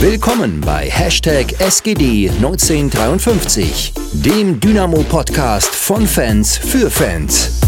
Willkommen 0.00 0.60
bei 0.60 0.88
Hashtag 0.88 1.46
SGD1953, 1.58 4.22
dem 4.24 4.60
Dynamo-Podcast 4.60 5.74
von 5.74 6.06
Fans 6.06 6.56
für 6.56 6.88
Fans. 6.88 7.60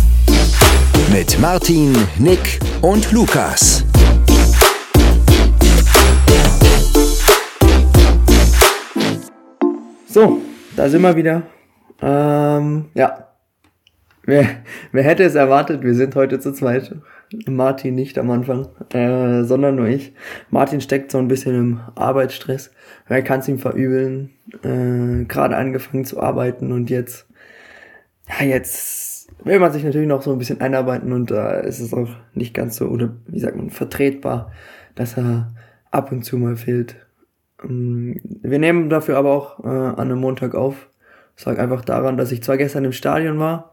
Mit 1.12 1.40
Martin, 1.40 1.92
Nick 2.20 2.60
und 2.82 3.10
Lukas. 3.10 3.84
So, 10.06 10.40
da 10.76 10.88
sind 10.88 11.02
wir 11.02 11.16
wieder. 11.16 11.42
Ähm, 12.00 12.90
ja. 12.94 13.29
Wer, 14.24 14.46
wer 14.92 15.02
hätte 15.02 15.24
es 15.24 15.34
erwartet? 15.34 15.82
Wir 15.82 15.94
sind 15.94 16.14
heute 16.14 16.38
zu 16.40 16.52
zweit. 16.52 16.94
Martin 17.48 17.94
nicht 17.94 18.18
am 18.18 18.30
Anfang, 18.30 18.68
äh, 18.92 19.44
sondern 19.44 19.76
nur 19.76 19.86
ich. 19.86 20.14
Martin 20.50 20.80
steckt 20.80 21.12
so 21.12 21.18
ein 21.18 21.28
bisschen 21.28 21.54
im 21.54 21.80
Arbeitsstress. 21.94 22.70
Er 23.08 23.22
kann 23.22 23.40
es 23.40 23.48
ihm 23.48 23.58
verübeln. 23.58 24.30
Äh, 24.62 25.24
Gerade 25.24 25.56
angefangen 25.56 26.04
zu 26.04 26.20
arbeiten 26.20 26.72
und 26.72 26.90
jetzt, 26.90 27.28
ja, 28.28 28.44
jetzt 28.44 29.30
will 29.44 29.58
man 29.58 29.72
sich 29.72 29.84
natürlich 29.84 30.08
noch 30.08 30.22
so 30.22 30.32
ein 30.32 30.38
bisschen 30.38 30.60
einarbeiten 30.60 31.12
und 31.12 31.30
da 31.30 31.60
äh, 31.60 31.68
ist 31.68 31.80
es 31.80 31.94
auch 31.94 32.10
nicht 32.34 32.52
ganz 32.52 32.76
so, 32.76 32.88
oder 32.88 33.10
wie 33.26 33.40
sagt 33.40 33.56
man, 33.56 33.70
vertretbar, 33.70 34.52
dass 34.96 35.16
er 35.16 35.54
ab 35.90 36.12
und 36.12 36.24
zu 36.24 36.36
mal 36.36 36.56
fehlt. 36.56 36.96
Ähm, 37.62 38.20
wir 38.42 38.58
nehmen 38.58 38.90
dafür 38.90 39.16
aber 39.16 39.30
auch 39.30 39.64
äh, 39.64 39.68
an 39.68 39.98
einem 39.98 40.18
Montag 40.18 40.54
auf. 40.54 40.90
Sag 41.36 41.58
einfach 41.58 41.84
daran, 41.84 42.18
dass 42.18 42.32
ich 42.32 42.42
zwar 42.42 42.58
gestern 42.58 42.84
im 42.84 42.92
Stadion 42.92 43.38
war, 43.38 43.69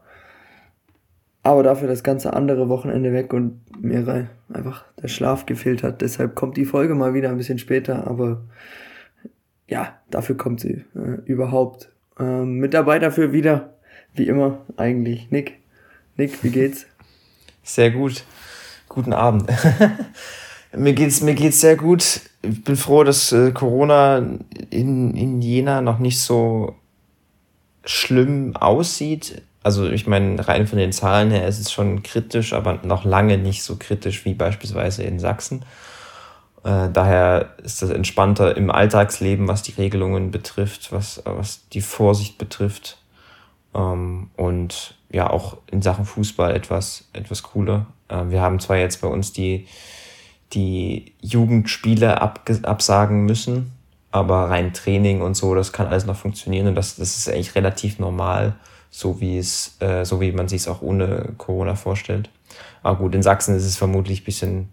aber 1.48 1.62
dafür 1.62 1.88
das 1.88 2.02
ganze 2.02 2.34
andere 2.34 2.68
Wochenende 2.68 3.10
weg 3.14 3.32
und 3.32 3.62
mir 3.80 4.28
einfach 4.52 4.84
der 5.02 5.08
Schlaf 5.08 5.46
gefehlt 5.46 5.82
hat. 5.82 6.02
Deshalb 6.02 6.34
kommt 6.34 6.58
die 6.58 6.66
Folge 6.66 6.94
mal 6.94 7.14
wieder 7.14 7.30
ein 7.30 7.38
bisschen 7.38 7.58
später, 7.58 8.06
aber 8.06 8.42
ja, 9.66 9.98
dafür 10.10 10.36
kommt 10.36 10.60
sie 10.60 10.84
äh, 10.94 11.22
überhaupt. 11.24 11.90
Ähm, 12.20 12.58
mit 12.58 12.74
dabei 12.74 12.98
dafür 12.98 13.32
wieder, 13.32 13.72
wie 14.12 14.28
immer, 14.28 14.60
eigentlich 14.76 15.30
Nick. 15.30 15.58
Nick, 16.18 16.44
wie 16.44 16.50
geht's? 16.50 16.84
Sehr 17.62 17.92
gut. 17.92 18.24
Guten 18.90 19.14
Abend. 19.14 19.50
mir 20.76 20.92
geht's, 20.92 21.22
mir 21.22 21.34
geht's 21.34 21.60
sehr 21.60 21.76
gut. 21.76 22.20
Ich 22.42 22.64
bin 22.64 22.76
froh, 22.76 23.04
dass 23.04 23.32
äh, 23.32 23.52
Corona 23.52 24.18
in, 24.70 25.14
in 25.14 25.40
Jena 25.40 25.82
noch 25.82 25.98
nicht 25.98 26.20
so 26.20 26.74
schlimm 27.84 28.56
aussieht. 28.56 29.42
Also 29.62 29.88
ich 29.88 30.06
meine, 30.06 30.46
rein 30.46 30.66
von 30.66 30.78
den 30.78 30.92
Zahlen 30.92 31.30
her 31.30 31.46
ist 31.46 31.58
es 31.58 31.72
schon 31.72 32.02
kritisch, 32.02 32.52
aber 32.52 32.80
noch 32.82 33.04
lange 33.04 33.38
nicht 33.38 33.62
so 33.62 33.76
kritisch 33.76 34.24
wie 34.24 34.34
beispielsweise 34.34 35.02
in 35.02 35.18
Sachsen. 35.18 35.64
Äh, 36.64 36.90
daher 36.92 37.54
ist 37.62 37.82
das 37.82 37.90
entspannter 37.90 38.56
im 38.56 38.70
Alltagsleben, 38.70 39.48
was 39.48 39.62
die 39.62 39.72
Regelungen 39.72 40.30
betrifft, 40.30 40.92
was, 40.92 41.22
was 41.24 41.68
die 41.68 41.80
Vorsicht 41.80 42.38
betrifft. 42.38 42.98
Ähm, 43.74 44.30
und 44.36 44.94
ja, 45.10 45.30
auch 45.30 45.58
in 45.70 45.82
Sachen 45.82 46.04
Fußball 46.04 46.54
etwas, 46.54 47.08
etwas 47.12 47.42
cooler. 47.42 47.86
Äh, 48.08 48.24
wir 48.28 48.40
haben 48.40 48.60
zwar 48.60 48.76
jetzt 48.76 49.00
bei 49.00 49.08
uns 49.08 49.32
die, 49.32 49.66
die 50.52 51.14
Jugendspiele 51.20 52.20
absagen 52.20 53.24
müssen, 53.24 53.72
aber 54.10 54.50
rein 54.50 54.72
Training 54.72 55.20
und 55.20 55.36
so, 55.36 55.54
das 55.54 55.72
kann 55.72 55.86
alles 55.86 56.06
noch 56.06 56.16
funktionieren 56.16 56.68
und 56.68 56.74
das, 56.74 56.96
das 56.96 57.16
ist 57.16 57.28
eigentlich 57.28 57.54
relativ 57.54 57.98
normal, 57.98 58.54
so 58.90 59.20
wie 59.20 59.38
es, 59.38 59.76
äh, 59.80 60.04
so 60.04 60.20
wie 60.20 60.32
man 60.32 60.48
sich 60.48 60.62
es 60.62 60.68
auch 60.68 60.82
ohne 60.82 61.34
Corona 61.36 61.74
vorstellt. 61.74 62.30
Aber 62.82 62.98
gut, 62.98 63.14
in 63.14 63.22
Sachsen 63.22 63.54
ist 63.54 63.64
es 63.64 63.76
vermutlich 63.76 64.22
ein 64.22 64.24
bisschen, 64.24 64.68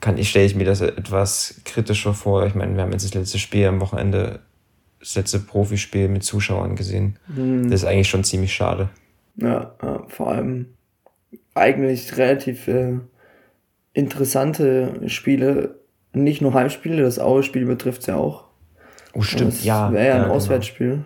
kann 0.00 0.18
ich, 0.18 0.30
stelle 0.30 0.46
ich 0.46 0.54
mir 0.54 0.64
das 0.64 0.80
etwas 0.80 1.60
kritischer 1.64 2.14
vor. 2.14 2.46
Ich 2.46 2.54
meine, 2.54 2.74
wir 2.74 2.82
haben 2.82 2.92
jetzt 2.92 3.04
das 3.04 3.14
letzte 3.14 3.38
Spiel 3.38 3.66
am 3.66 3.80
Wochenende, 3.80 4.40
das 5.00 5.14
letzte 5.14 5.38
Profispiel 5.38 6.08
mit 6.08 6.24
Zuschauern 6.24 6.76
gesehen. 6.76 7.18
Mhm. 7.28 7.70
Das 7.70 7.82
ist 7.82 7.88
eigentlich 7.88 8.08
schon 8.08 8.24
ziemlich 8.24 8.52
schade. 8.52 8.90
Ja, 9.36 9.74
vor 10.08 10.30
allem 10.30 10.66
eigentlich 11.54 12.16
relativ 12.16 12.68
äh, 12.68 12.98
interessante 13.94 15.08
Spiele 15.08 15.80
nicht 16.12 16.42
nur 16.42 16.54
Heimspiele, 16.54 17.02
das 17.02 17.18
Aue-Spiel 17.18 17.64
betrifft 17.64 18.02
es 18.02 18.06
ja 18.06 18.16
auch. 18.16 18.44
Oh, 19.14 19.22
stimmt, 19.22 19.52
das 19.52 19.64
ja. 19.64 19.92
Wäre 19.92 20.06
ja 20.06 20.14
ein 20.14 20.20
ja, 20.20 20.24
genau. 20.24 21.04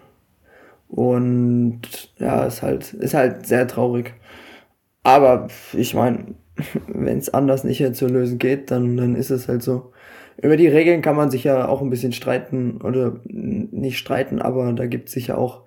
Und 0.89 1.81
ja, 2.19 2.45
ist 2.45 2.63
halt, 2.63 2.93
ist 2.95 3.15
halt 3.15 3.47
sehr 3.47 3.67
traurig. 3.67 4.15
Aber 5.03 5.49
ich 5.73 5.95
meine, 5.95 6.35
wenn 6.87 7.19
es 7.19 7.33
anders 7.33 7.65
nicht 7.65 7.97
zu 7.97 8.07
lösen 8.07 8.39
geht, 8.39 8.71
dann, 8.71 8.97
dann 8.97 9.15
ist 9.15 9.31
es 9.31 9.49
halt 9.49 9.63
so. 9.63 9.93
Über 10.39 10.57
die 10.57 10.69
Regeln 10.69 11.01
kann 11.01 11.17
man 11.17 11.31
sich 11.31 11.45
ja 11.45 11.67
auch 11.67 11.81
ein 11.81 11.89
bisschen 11.89 12.13
streiten 12.13 12.83
oder 12.83 13.21
nicht 13.25 13.99
streiten, 13.99 14.43
aber 14.43 14.73
da 14.75 14.85
gibt 14.87 15.09
es 15.09 15.15
sicher 15.15 15.39
auch 15.39 15.63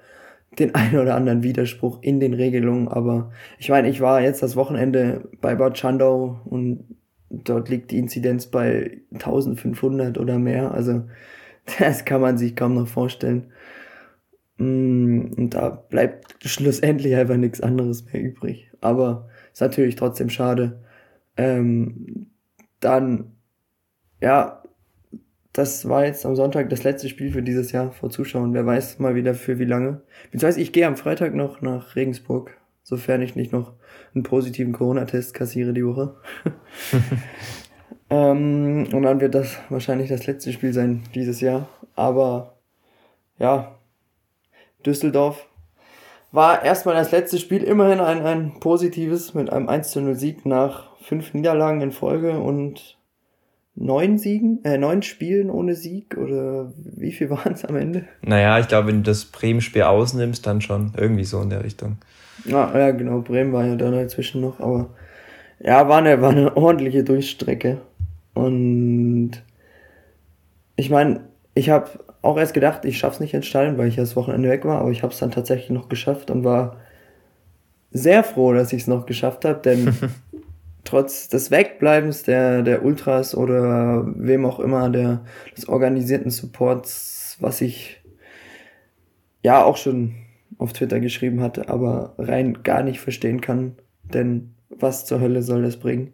den 0.60 0.76
einen 0.76 1.00
oder 1.00 1.16
anderen 1.16 1.44
Widerspruch 1.44 2.00
in 2.02 2.20
den 2.20 2.34
Regelungen. 2.34 2.88
Aber 2.88 3.32
ich 3.58 3.70
meine, 3.70 3.90
ich 3.90 4.02
war 4.02 4.22
jetzt 4.22 4.44
das 4.44 4.56
Wochenende 4.56 5.28
bei 5.42 5.56
Bad 5.56 5.78
Schandau 5.78 6.40
und 6.46 6.84
Dort 7.30 7.70
liegt 7.70 7.92
die 7.92 8.00
Inzidenz 8.00 8.48
bei 8.48 9.02
1500 9.14 10.18
oder 10.18 10.40
mehr. 10.40 10.72
Also 10.72 11.04
das 11.80 12.06
kann 12.06 12.22
man 12.22 12.38
sich 12.38 12.56
kaum 12.56 12.76
noch 12.76 12.88
vorstellen. 12.88 13.52
Mm, 14.60 15.32
und 15.38 15.52
da 15.52 15.70
bleibt 15.70 16.36
schlussendlich 16.46 17.16
einfach 17.16 17.38
nichts 17.38 17.62
anderes 17.62 18.06
mehr 18.06 18.22
übrig. 18.22 18.70
Aber 18.82 19.30
ist 19.54 19.62
natürlich 19.62 19.96
trotzdem 19.96 20.30
schade. 20.30 20.82
Ähm, 21.38 22.28
dann, 22.82 23.32
ja, 24.22 24.64
das 25.54 25.88
war 25.88 26.06
jetzt 26.06 26.26
am 26.26 26.36
Sonntag 26.36 26.70
das 26.70 26.84
letzte 26.84 27.10
Spiel 27.10 27.32
für 27.32 27.42
dieses 27.42 27.72
Jahr 27.72 27.92
vor 27.92 28.10
Zuschauern. 28.10 28.54
Wer 28.54 28.66
weiß 28.66 29.00
mal 29.00 29.16
wieder 29.16 29.34
für 29.34 29.60
wie 29.60 29.66
lange. 29.66 30.02
Beziehungsweise 30.26 30.62
ich 30.62 30.74
gehe 30.74 30.86
am 30.86 30.98
Freitag 30.98 31.34
noch 31.34 31.62
nach 31.62 31.96
Regensburg, 31.96 32.58
sofern 32.84 33.22
ich 33.22 33.36
nicht 33.36 33.54
noch 33.54 33.74
einen 34.14 34.24
positiven 34.24 34.74
Corona-Test 34.74 35.34
kassiere 35.34 35.74
die 35.74 35.86
Woche. 35.86 36.16
ähm, 38.10 38.88
und 38.94 39.02
dann 39.04 39.22
wird 39.22 39.36
das 39.36 39.58
wahrscheinlich 39.70 40.10
das 40.10 40.28
letzte 40.28 40.52
Spiel 40.52 40.74
sein 40.74 41.04
dieses 41.16 41.40
Jahr. 41.42 41.70
Aber 41.96 42.60
ja, 43.38 43.79
Düsseldorf 44.90 45.46
war 46.32 46.64
erstmal 46.64 46.96
das 46.96 47.12
letzte 47.12 47.38
Spiel 47.38 47.64
immerhin 47.64 48.00
ein, 48.00 48.26
ein 48.26 48.60
positives 48.60 49.36
mit 49.36 49.52
einem 49.52 49.70
1 49.70 49.92
zu 49.92 50.02
0 50.02 50.16
Sieg 50.16 50.46
nach 50.46 50.96
fünf 51.02 51.34
Niederlagen 51.34 51.82
in 51.82 51.92
Folge 51.92 52.40
und 52.40 52.98
neun 53.76 54.18
Siegen, 54.18 54.64
äh, 54.64 54.78
neun 54.78 55.04
Spielen 55.04 55.52
ohne 55.52 55.76
Sieg 55.76 56.18
oder 56.18 56.72
wie 56.76 57.12
viel 57.12 57.30
waren 57.30 57.54
es 57.54 57.66
am 57.66 57.76
Ende? 57.76 58.06
Naja, 58.22 58.60
ich 58.60 58.68
glaube, 58.68 58.88
wenn 58.88 59.04
du 59.04 59.10
das 59.10 59.26
Bremen-Spiel 59.26 59.84
ausnimmst, 59.84 60.46
dann 60.46 60.62
schon 60.62 60.94
irgendwie 60.98 61.24
so 61.24 61.40
in 61.42 61.52
der 61.52 61.64
Richtung. 61.64 61.98
Ja, 62.46 62.76
ja, 62.78 62.92
genau, 62.92 63.20
Bremen 63.20 63.54
war 63.54 63.66
ja 63.66 63.76
dann 63.76 63.94
dazwischen 63.94 64.42
noch, 64.42 64.60
aber 64.60 64.90
ja, 65.60 65.88
war 65.88 65.98
eine, 66.00 66.22
war 66.22 66.32
eine 66.32 66.56
ordentliche 66.58 67.04
Durchstrecke. 67.04 67.82
Und 68.34 69.44
ich 70.78 70.90
meine, 70.90 71.22
ich 71.54 71.70
habe 71.70 71.90
auch 72.22 72.38
erst 72.38 72.54
gedacht, 72.54 72.86
ich 72.86 72.98
schaff's 72.98 73.20
nicht 73.20 73.34
ins 73.34 73.48
Stadion, 73.48 73.78
weil 73.78 73.88
ich 73.88 73.96
das 73.96 74.16
Wochenende 74.16 74.50
weg 74.50 74.66
war, 74.66 74.80
aber 74.80 74.92
ich 74.92 75.04
habe 75.04 75.14
es 75.14 75.20
dann 75.20 75.32
tatsächlich 75.32 75.70
noch 75.70 75.90
geschafft 75.90 76.32
und 76.32 76.44
war 76.44 76.78
sehr 77.92 78.24
froh, 78.24 78.54
dass 78.54 78.74
ich 78.74 78.84
es 78.84 78.88
noch 78.88 79.06
geschafft 79.06 79.46
habe, 79.46 79.60
denn 79.60 79.94
trotz 80.84 81.30
des 81.30 81.52
Wegbleibens 81.52 82.24
der, 82.24 82.62
der 82.62 82.84
Ultras 82.84 83.36
oder 83.36 84.06
wem 84.16 84.46
auch 84.46 84.60
immer, 84.60 84.90
der, 84.90 85.22
des 85.56 85.68
organisierten 85.70 86.30
Supports, 86.30 87.38
was 87.40 87.62
ich 87.62 88.02
ja 89.44 89.64
auch 89.64 89.78
schon 89.78 90.16
auf 90.58 90.74
Twitter 90.74 91.00
geschrieben 91.00 91.42
hatte, 91.42 91.70
aber 91.70 92.16
rein 92.18 92.64
gar 92.64 92.84
nicht 92.84 93.00
verstehen 93.00 93.40
kann, 93.40 93.76
denn 94.04 94.54
was 94.70 95.06
zur 95.06 95.22
Hölle 95.22 95.42
soll 95.42 95.64
das 95.64 95.78
bringen? 95.78 96.14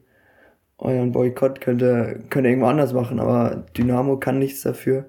Euren 0.78 1.12
Boykott 1.12 1.62
könnt 1.62 1.82
ihr, 1.82 2.20
könnt 2.30 2.46
ihr 2.46 2.50
irgendwo 2.50 2.68
anders 2.68 2.94
machen, 2.94 3.20
aber 3.20 3.66
Dynamo 3.78 4.18
kann 4.18 4.40
nichts 4.40 4.62
dafür. 4.62 5.06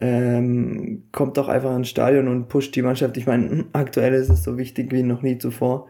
Ähm, 0.00 1.04
kommt 1.12 1.36
doch 1.36 1.48
einfach 1.48 1.74
ins 1.76 1.88
Stadion 1.88 2.28
und 2.28 2.48
pusht 2.48 2.74
die 2.74 2.82
Mannschaft. 2.82 3.16
Ich 3.16 3.26
meine, 3.26 3.66
aktuell 3.72 4.14
ist 4.14 4.30
es 4.30 4.42
so 4.42 4.58
wichtig 4.58 4.92
wie 4.92 5.02
noch 5.02 5.22
nie 5.22 5.38
zuvor. 5.38 5.88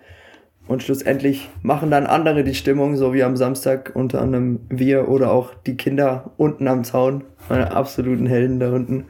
Und 0.66 0.82
schlussendlich 0.82 1.50
machen 1.62 1.90
dann 1.90 2.06
andere 2.06 2.42
die 2.42 2.54
Stimmung, 2.54 2.96
so 2.96 3.12
wie 3.12 3.22
am 3.22 3.36
Samstag, 3.36 3.92
unter 3.94 4.22
anderem 4.22 4.60
wir 4.70 5.08
oder 5.08 5.30
auch 5.30 5.52
die 5.54 5.76
Kinder 5.76 6.32
unten 6.38 6.68
am 6.68 6.84
Zaun, 6.84 7.24
meine 7.50 7.72
absoluten 7.72 8.26
Helden 8.26 8.60
da 8.60 8.72
unten. 8.72 9.04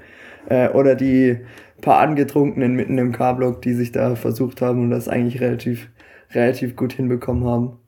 Äh, 0.49 0.71
oder 0.71 0.97
die 0.97 1.39
paar 1.81 2.01
Angetrunkenen 2.01 2.75
mitten 2.75 2.99
im 2.99 3.13
K-Block, 3.13 3.63
die 3.63 3.75
sich 3.75 3.93
da 3.93 4.17
versucht 4.17 4.63
haben 4.63 4.83
und 4.83 4.91
das 4.91 5.09
eigentlich 5.09 5.41
relativ, 5.41 5.91
relativ 6.33 6.77
gut 6.77 6.93
hinbekommen 6.95 7.45
haben. 7.45 7.79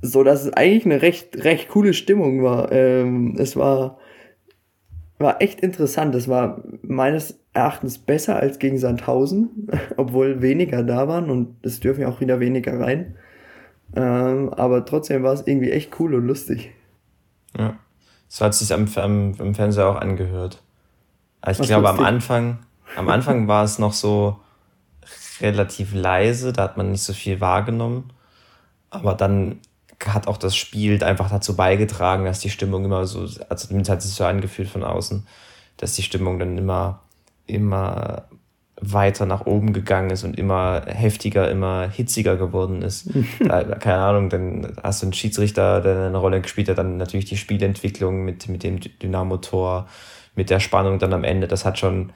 So 0.00 0.22
dass 0.22 0.44
es 0.44 0.52
eigentlich 0.52 0.86
eine 0.86 1.02
recht, 1.02 1.44
recht 1.44 1.68
coole 1.68 1.92
Stimmung 1.92 2.42
war. 2.42 2.72
Ähm, 2.72 3.36
es 3.38 3.56
war, 3.56 3.98
war 5.18 5.40
echt 5.40 5.60
interessant. 5.60 6.14
Es 6.14 6.28
war 6.28 6.62
meines 6.82 7.38
Erachtens 7.52 7.98
besser 7.98 8.36
als 8.36 8.58
gegen 8.58 8.78
Sandhausen, 8.78 9.68
obwohl 9.96 10.42
weniger 10.42 10.82
da 10.82 11.08
waren 11.08 11.30
und 11.30 11.56
es 11.62 11.80
dürfen 11.80 12.02
ja 12.02 12.08
auch 12.08 12.20
wieder 12.20 12.40
weniger 12.40 12.78
rein. 12.78 13.16
Ähm, 13.94 14.52
aber 14.52 14.84
trotzdem 14.84 15.22
war 15.22 15.32
es 15.32 15.46
irgendwie 15.46 15.70
echt 15.70 15.98
cool 16.00 16.14
und 16.14 16.26
lustig. 16.26 16.72
Ja, 17.56 17.78
so 18.28 18.44
hat 18.44 18.52
es 18.52 18.58
sich 18.58 18.72
am, 18.72 18.86
am, 18.96 19.34
am 19.38 19.54
Fernseher 19.54 19.88
auch 19.88 19.96
angehört. 19.96 20.62
Also 21.40 21.62
ich 21.62 21.68
glaube, 21.68 21.88
am 21.88 22.00
Anfang, 22.00 22.58
am 22.96 23.08
Anfang 23.08 23.46
war 23.46 23.64
es 23.64 23.78
noch 23.78 23.92
so 23.92 24.40
relativ 25.40 25.94
leise, 25.94 26.52
da 26.52 26.64
hat 26.64 26.76
man 26.76 26.90
nicht 26.90 27.02
so 27.02 27.12
viel 27.12 27.40
wahrgenommen. 27.40 28.12
Aber 28.90 29.14
dann 29.14 29.60
hat 30.04 30.28
auch 30.28 30.36
das 30.36 30.56
Spiel 30.56 31.02
einfach 31.02 31.30
dazu 31.30 31.56
beigetragen, 31.56 32.24
dass 32.24 32.40
die 32.40 32.50
Stimmung 32.50 32.84
immer 32.84 33.06
so, 33.06 33.20
also 33.20 33.68
zumindest 33.68 33.90
hat 33.90 33.98
es 33.98 34.06
sich 34.06 34.14
so 34.14 34.24
angefühlt 34.24 34.68
von 34.68 34.84
außen, 34.84 35.26
dass 35.76 35.94
die 35.94 36.02
Stimmung 36.02 36.38
dann 36.38 36.56
immer, 36.58 37.02
immer 37.46 38.28
weiter 38.80 39.24
nach 39.24 39.46
oben 39.46 39.72
gegangen 39.72 40.10
ist 40.10 40.22
und 40.24 40.38
immer 40.38 40.82
heftiger, 40.86 41.50
immer 41.50 41.88
hitziger 41.88 42.36
geworden 42.36 42.82
ist. 42.82 43.08
da, 43.40 43.62
keine 43.62 43.98
Ahnung, 43.98 44.28
dann 44.28 44.76
hast 44.82 45.02
du 45.02 45.06
einen 45.06 45.12
Schiedsrichter, 45.14 45.80
der 45.80 46.06
eine 46.06 46.18
Rolle 46.18 46.40
gespielt 46.40 46.68
hat, 46.68 46.78
dann 46.78 46.98
natürlich 46.98 47.26
die 47.26 47.38
Spielentwicklung 47.38 48.24
mit, 48.24 48.48
mit 48.48 48.62
dem 48.62 48.80
Dynamo-Tor, 48.80 49.86
mit 50.34 50.50
der 50.50 50.60
Spannung 50.60 50.98
dann 50.98 51.14
am 51.14 51.24
Ende. 51.24 51.48
Das 51.48 51.64
hat 51.64 51.78
schon, 51.78 52.12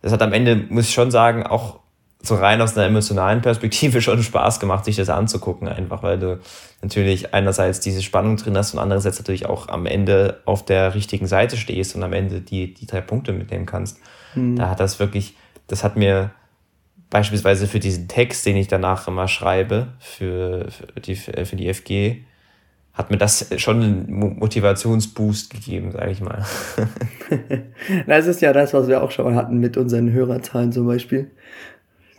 das 0.00 0.12
hat 0.12 0.22
am 0.22 0.32
Ende, 0.32 0.56
muss 0.70 0.88
ich 0.88 0.94
schon 0.94 1.10
sagen, 1.10 1.46
auch 1.46 1.79
so 2.22 2.34
rein 2.34 2.60
aus 2.60 2.76
einer 2.76 2.86
emotionalen 2.86 3.40
Perspektive 3.40 4.02
schon 4.02 4.22
Spaß 4.22 4.60
gemacht, 4.60 4.84
sich 4.84 4.96
das 4.96 5.08
anzugucken, 5.08 5.68
einfach 5.68 6.02
weil 6.02 6.18
du 6.18 6.38
natürlich 6.82 7.34
einerseits 7.34 7.80
diese 7.80 8.02
Spannung 8.02 8.36
drin 8.36 8.56
hast 8.56 8.74
und 8.74 8.80
andererseits 8.80 9.18
natürlich 9.18 9.46
auch 9.46 9.68
am 9.68 9.86
Ende 9.86 10.40
auf 10.44 10.64
der 10.64 10.94
richtigen 10.94 11.26
Seite 11.26 11.56
stehst 11.56 11.94
und 11.96 12.02
am 12.02 12.12
Ende 12.12 12.40
die, 12.40 12.74
die 12.74 12.86
drei 12.86 13.00
Punkte 13.00 13.32
mitnehmen 13.32 13.66
kannst. 13.66 13.98
Mhm. 14.34 14.56
Da 14.56 14.70
hat 14.70 14.80
das 14.80 14.98
wirklich, 14.98 15.36
das 15.66 15.84
hat 15.84 15.96
mir 15.96 16.30
beispielsweise 17.08 17.66
für 17.66 17.80
diesen 17.80 18.06
Text, 18.08 18.46
den 18.46 18.56
ich 18.56 18.68
danach 18.68 19.08
immer 19.08 19.26
schreibe, 19.26 19.88
für, 19.98 20.68
für, 20.70 21.00
die, 21.00 21.16
für 21.16 21.56
die 21.56 21.72
FG, 21.72 22.22
hat 22.92 23.10
mir 23.10 23.16
das 23.16 23.48
schon 23.56 23.82
einen 23.82 24.38
Motivationsboost 24.38 25.50
gegeben, 25.50 25.92
sage 25.92 26.10
ich 26.10 26.20
mal. 26.20 26.44
das 28.06 28.26
ist 28.26 28.42
ja 28.42 28.52
das, 28.52 28.74
was 28.74 28.88
wir 28.88 29.02
auch 29.02 29.10
schon 29.10 29.34
hatten 29.34 29.58
mit 29.58 29.76
unseren 29.76 30.12
Hörerzahlen 30.12 30.70
zum 30.70 30.86
Beispiel 30.86 31.30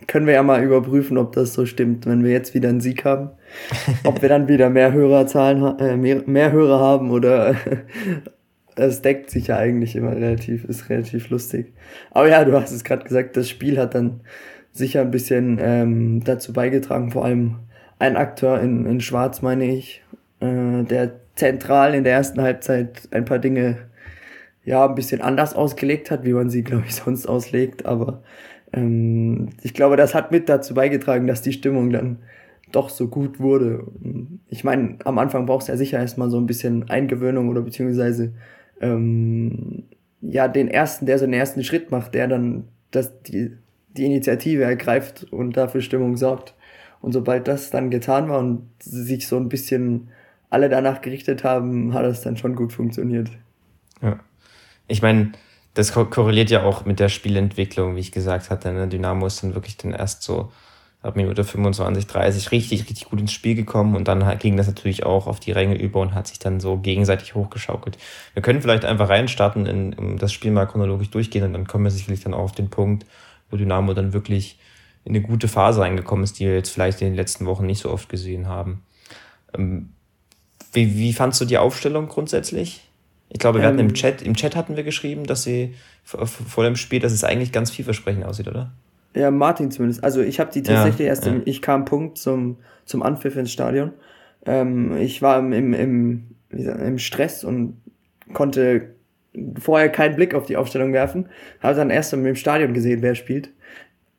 können 0.06 0.26
wir 0.26 0.34
ja 0.34 0.42
mal 0.42 0.62
überprüfen, 0.62 1.18
ob 1.18 1.32
das 1.32 1.54
so 1.54 1.66
stimmt, 1.66 2.06
wenn 2.06 2.24
wir 2.24 2.30
jetzt 2.30 2.54
wieder 2.54 2.68
einen 2.68 2.80
Sieg 2.80 3.04
haben. 3.04 3.30
Ob 4.04 4.22
wir 4.22 4.28
dann 4.28 4.48
wieder 4.48 4.70
mehr 4.70 4.92
Hörerzahlen, 4.92 5.78
äh, 5.78 5.96
mehr, 5.96 6.22
mehr 6.26 6.52
Hörer 6.52 6.80
haben 6.80 7.10
oder 7.10 7.56
es 8.76 9.02
deckt 9.02 9.30
sich 9.30 9.48
ja 9.48 9.56
eigentlich 9.56 9.96
immer 9.96 10.12
relativ, 10.12 10.64
ist 10.64 10.88
relativ 10.88 11.30
lustig. 11.30 11.72
Aber 12.10 12.28
ja, 12.28 12.44
du 12.44 12.52
hast 12.52 12.72
es 12.72 12.84
gerade 12.84 13.04
gesagt, 13.04 13.36
das 13.36 13.48
Spiel 13.48 13.78
hat 13.78 13.94
dann 13.94 14.20
sicher 14.72 15.02
ein 15.02 15.10
bisschen 15.10 15.58
ähm, 15.60 16.24
dazu 16.24 16.52
beigetragen, 16.52 17.10
vor 17.10 17.24
allem 17.24 17.56
ein 17.98 18.16
Akteur 18.16 18.60
in, 18.60 18.86
in 18.86 19.00
Schwarz, 19.00 19.42
meine 19.42 19.64
ich, 19.66 20.02
äh, 20.40 20.82
der 20.82 21.12
zentral 21.36 21.94
in 21.94 22.04
der 22.04 22.14
ersten 22.14 22.40
Halbzeit 22.40 23.08
ein 23.10 23.24
paar 23.24 23.38
Dinge 23.38 23.76
ja 24.64 24.86
ein 24.86 24.94
bisschen 24.94 25.20
anders 25.20 25.54
ausgelegt 25.54 26.10
hat, 26.10 26.24
wie 26.24 26.32
man 26.32 26.50
sie, 26.50 26.62
glaube 26.62 26.84
ich, 26.86 26.94
sonst 26.94 27.26
auslegt, 27.26 27.86
aber 27.86 28.22
ähm, 28.72 29.50
ich 29.62 29.74
glaube, 29.74 29.96
das 29.96 30.14
hat 30.14 30.30
mit 30.30 30.48
dazu 30.48 30.74
beigetragen, 30.74 31.26
dass 31.26 31.42
die 31.42 31.52
Stimmung 31.52 31.90
dann 31.90 32.18
doch 32.70 32.88
so 32.88 33.08
gut 33.08 33.38
wurde. 33.38 33.86
Ich 34.48 34.64
meine, 34.64 34.96
am 35.04 35.18
Anfang 35.18 35.46
brauchst 35.46 35.68
du 35.68 35.72
ja 35.72 35.76
sicher 35.76 35.98
erstmal 35.98 36.30
so 36.30 36.38
ein 36.38 36.46
bisschen 36.46 36.88
Eingewöhnung 36.88 37.48
oder 37.48 37.60
beziehungsweise 37.60 38.32
ähm, 38.80 39.84
ja 40.20 40.48
den 40.48 40.68
ersten, 40.68 41.06
der 41.06 41.18
so 41.18 41.26
den 41.26 41.34
ersten 41.34 41.64
Schritt 41.64 41.90
macht, 41.90 42.14
der 42.14 42.28
dann 42.28 42.64
das, 42.90 43.22
die, 43.22 43.52
die 43.96 44.06
Initiative 44.06 44.64
ergreift 44.64 45.26
und 45.30 45.56
dafür 45.56 45.82
Stimmung 45.82 46.16
sorgt. 46.16 46.54
Und 47.00 47.12
sobald 47.12 47.48
das 47.48 47.70
dann 47.70 47.90
getan 47.90 48.28
war 48.28 48.38
und 48.38 48.68
sich 48.78 49.26
so 49.26 49.36
ein 49.36 49.48
bisschen 49.48 50.08
alle 50.50 50.68
danach 50.68 51.00
gerichtet 51.00 51.44
haben, 51.44 51.92
hat 51.92 52.04
das 52.04 52.22
dann 52.22 52.36
schon 52.36 52.54
gut 52.54 52.72
funktioniert. 52.72 53.30
Ja. 54.00 54.20
Ich 54.86 55.02
meine, 55.02 55.32
das 55.74 55.92
korreliert 55.92 56.50
ja 56.50 56.64
auch 56.64 56.84
mit 56.84 57.00
der 57.00 57.08
Spielentwicklung, 57.08 57.96
wie 57.96 58.00
ich 58.00 58.12
gesagt 58.12 58.50
hatte. 58.50 58.72
Ne? 58.72 58.88
Dynamo 58.88 59.26
ist 59.26 59.42
dann 59.42 59.54
wirklich 59.54 59.76
dann 59.76 59.92
erst 59.92 60.22
so 60.22 60.52
ab 61.02 61.16
Minute 61.16 61.42
25, 61.42 62.06
30 62.06 62.52
richtig, 62.52 62.80
richtig 62.82 63.06
gut 63.06 63.20
ins 63.20 63.32
Spiel 63.32 63.54
gekommen 63.54 63.96
und 63.96 64.06
dann 64.06 64.38
ging 64.38 64.56
das 64.56 64.68
natürlich 64.68 65.04
auch 65.04 65.26
auf 65.26 65.40
die 65.40 65.50
Ränge 65.50 65.76
über 65.76 66.00
und 66.00 66.14
hat 66.14 66.28
sich 66.28 66.38
dann 66.38 66.60
so 66.60 66.76
gegenseitig 66.76 67.34
hochgeschaukelt. 67.34 67.98
Wir 68.34 68.42
können 68.42 68.62
vielleicht 68.62 68.84
einfach 68.84 69.08
reinstarten, 69.08 69.66
in, 69.66 69.92
in 69.92 70.18
das 70.18 70.32
Spiel 70.32 70.52
mal 70.52 70.66
chronologisch 70.66 71.10
durchgehen 71.10 71.44
und 71.44 71.54
dann 71.54 71.66
kommen 71.66 71.84
wir 71.84 71.90
sicherlich 71.90 72.20
dann 72.20 72.34
auch 72.34 72.44
auf 72.44 72.52
den 72.52 72.70
Punkt, 72.70 73.04
wo 73.50 73.56
Dynamo 73.56 73.94
dann 73.94 74.12
wirklich 74.12 74.58
in 75.04 75.16
eine 75.16 75.22
gute 75.22 75.48
Phase 75.48 75.80
reingekommen 75.80 76.22
ist, 76.22 76.38
die 76.38 76.46
wir 76.46 76.54
jetzt 76.54 76.70
vielleicht 76.70 77.00
in 77.00 77.08
den 77.08 77.16
letzten 77.16 77.46
Wochen 77.46 77.66
nicht 77.66 77.80
so 77.80 77.90
oft 77.90 78.08
gesehen 78.08 78.46
haben. 78.46 78.82
Ähm, 79.54 79.94
wie, 80.72 80.96
wie 80.96 81.12
fandst 81.12 81.40
du 81.40 81.44
die 81.44 81.58
Aufstellung 81.58 82.06
grundsätzlich? 82.08 82.82
Ich 83.32 83.38
glaube, 83.38 83.58
wir 83.58 83.64
ähm, 83.64 83.68
hatten 83.68 83.78
im 83.78 83.88
ähm. 83.88 83.94
Chat, 83.94 84.22
im 84.22 84.34
Chat 84.34 84.54
hatten 84.56 84.76
wir 84.76 84.84
geschrieben, 84.84 85.24
dass 85.24 85.42
sie 85.42 85.74
vor 86.04 86.64
dem 86.64 86.76
Spiel, 86.76 87.00
dass 87.00 87.12
es 87.12 87.24
eigentlich 87.24 87.52
ganz 87.52 87.70
vielversprechend 87.70 88.24
aussieht, 88.24 88.48
oder? 88.48 88.72
Ja, 89.14 89.30
Martin 89.30 89.70
zumindest. 89.70 90.04
Also 90.04 90.20
ich 90.20 90.40
habe 90.40 90.50
die 90.52 90.62
tatsächlich 90.62 91.06
ja, 91.06 91.06
erst, 91.06 91.26
ja. 91.26 91.32
Im, 91.32 91.42
ich 91.44 91.62
kam 91.62 91.84
Punkt 91.84 92.18
zum, 92.18 92.58
zum 92.84 93.02
Anpfiff 93.02 93.36
ins 93.36 93.52
Stadion. 93.52 93.92
Ähm, 94.44 94.96
ich 94.96 95.22
war 95.22 95.38
im, 95.38 95.52
im, 95.52 95.74
im, 95.74 96.26
im 96.50 96.98
Stress 96.98 97.44
und 97.44 97.80
konnte 98.32 98.94
vorher 99.58 99.88
keinen 99.88 100.16
Blick 100.16 100.34
auf 100.34 100.46
die 100.46 100.56
Aufstellung 100.56 100.92
werfen. 100.92 101.28
Habe 101.60 101.74
dann 101.74 101.90
erst 101.90 102.12
im 102.12 102.36
Stadion 102.36 102.74
gesehen, 102.74 103.00
wer 103.02 103.14
spielt. 103.14 103.50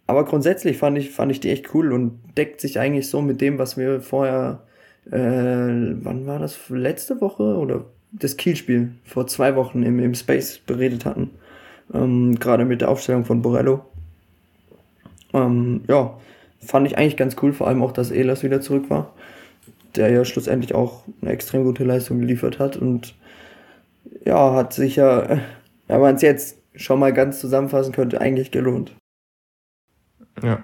Aber 0.07 0.25
grundsätzlich 0.25 0.77
fand 0.77 0.98
ich, 0.98 1.12
fand 1.12 1.31
ich 1.31 1.39
die 1.39 1.51
echt 1.51 1.74
cool 1.74 1.94
und 1.94 2.19
deckt 2.36 2.62
sich 2.62 2.80
eigentlich 2.80 3.10
so 3.10 3.21
mit 3.21 3.42
dem, 3.42 3.57
was 3.57 3.77
wir 3.77 4.01
vorher, 4.01 4.63
äh, 5.06 5.12
wann 5.12 6.25
war 6.25 6.39
das? 6.39 6.60
Letzte 6.69 7.21
Woche 7.21 7.44
oder 7.44 7.86
das 8.13 8.38
Kielspiel 8.38 8.92
vor 9.04 9.27
zwei 9.27 9.56
Wochen 9.56 9.83
im, 9.83 10.00
im 10.00 10.15
Space 10.15 10.60
beredet 10.60 11.06
hatten. 11.06 11.31
Ähm, 11.94 12.39
Gerade 12.39 12.65
mit 12.65 12.81
der 12.81 12.89
Aufstellung 12.89 13.25
von 13.25 13.42
Borello. 13.42 13.83
Ähm, 15.33 15.83
ja, 15.88 16.18
fand 16.62 16.88
ich 16.88 16.98
eigentlich 16.98 17.18
ganz 17.18 17.36
cool, 17.42 17.54
vor 17.54 17.68
allem 17.68 17.81
auch, 17.81 17.92
dass 17.92 18.12
Elas 18.12 18.44
wieder 18.44 18.62
zurück 18.62 18.89
war, 18.89 19.13
der 19.95 20.12
ja 20.12 20.24
schlussendlich 20.24 20.75
auch 20.75 21.04
eine 21.21 21.31
extrem 21.31 21.63
gute 21.63 21.83
Leistung 21.83 22.19
geliefert 22.19 22.60
hat 22.60 22.77
und 22.77 23.15
ja, 24.25 24.54
hat 24.54 24.74
sich 24.74 24.95
ja, 24.95 25.42
wenn 25.88 26.01
man 26.01 26.15
es 26.15 26.21
jetzt 26.21 26.57
schon 26.75 27.00
mal 27.00 27.13
ganz 27.13 27.39
zusammenfassen 27.39 27.94
könnte, 27.94 28.21
eigentlich 28.21 28.51
gelohnt. 28.51 28.95
Ja, 30.42 30.63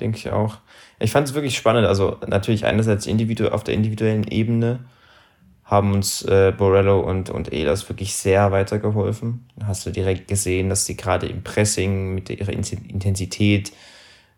denke 0.00 0.18
ich 0.18 0.30
auch. 0.30 0.58
Ich 0.98 1.12
fand 1.12 1.28
es 1.28 1.34
wirklich 1.34 1.56
spannend, 1.56 1.86
also 1.86 2.18
natürlich 2.26 2.64
einerseits 2.64 3.06
individu 3.06 3.48
auf 3.48 3.64
der 3.64 3.74
individuellen 3.74 4.24
Ebene, 4.24 4.80
haben 5.72 5.94
uns 5.94 6.20
äh, 6.22 6.52
Borello 6.54 7.00
und, 7.00 7.30
und 7.30 7.50
Elas 7.50 7.88
wirklich 7.88 8.14
sehr 8.14 8.52
weitergeholfen. 8.52 9.48
Hast 9.64 9.86
du 9.86 9.90
direkt 9.90 10.28
gesehen, 10.28 10.68
dass 10.68 10.84
sie 10.84 10.98
gerade 10.98 11.26
im 11.26 11.42
Pressing 11.42 12.14
mit 12.14 12.28
ihrer 12.28 12.52
Intensität, 12.52 13.72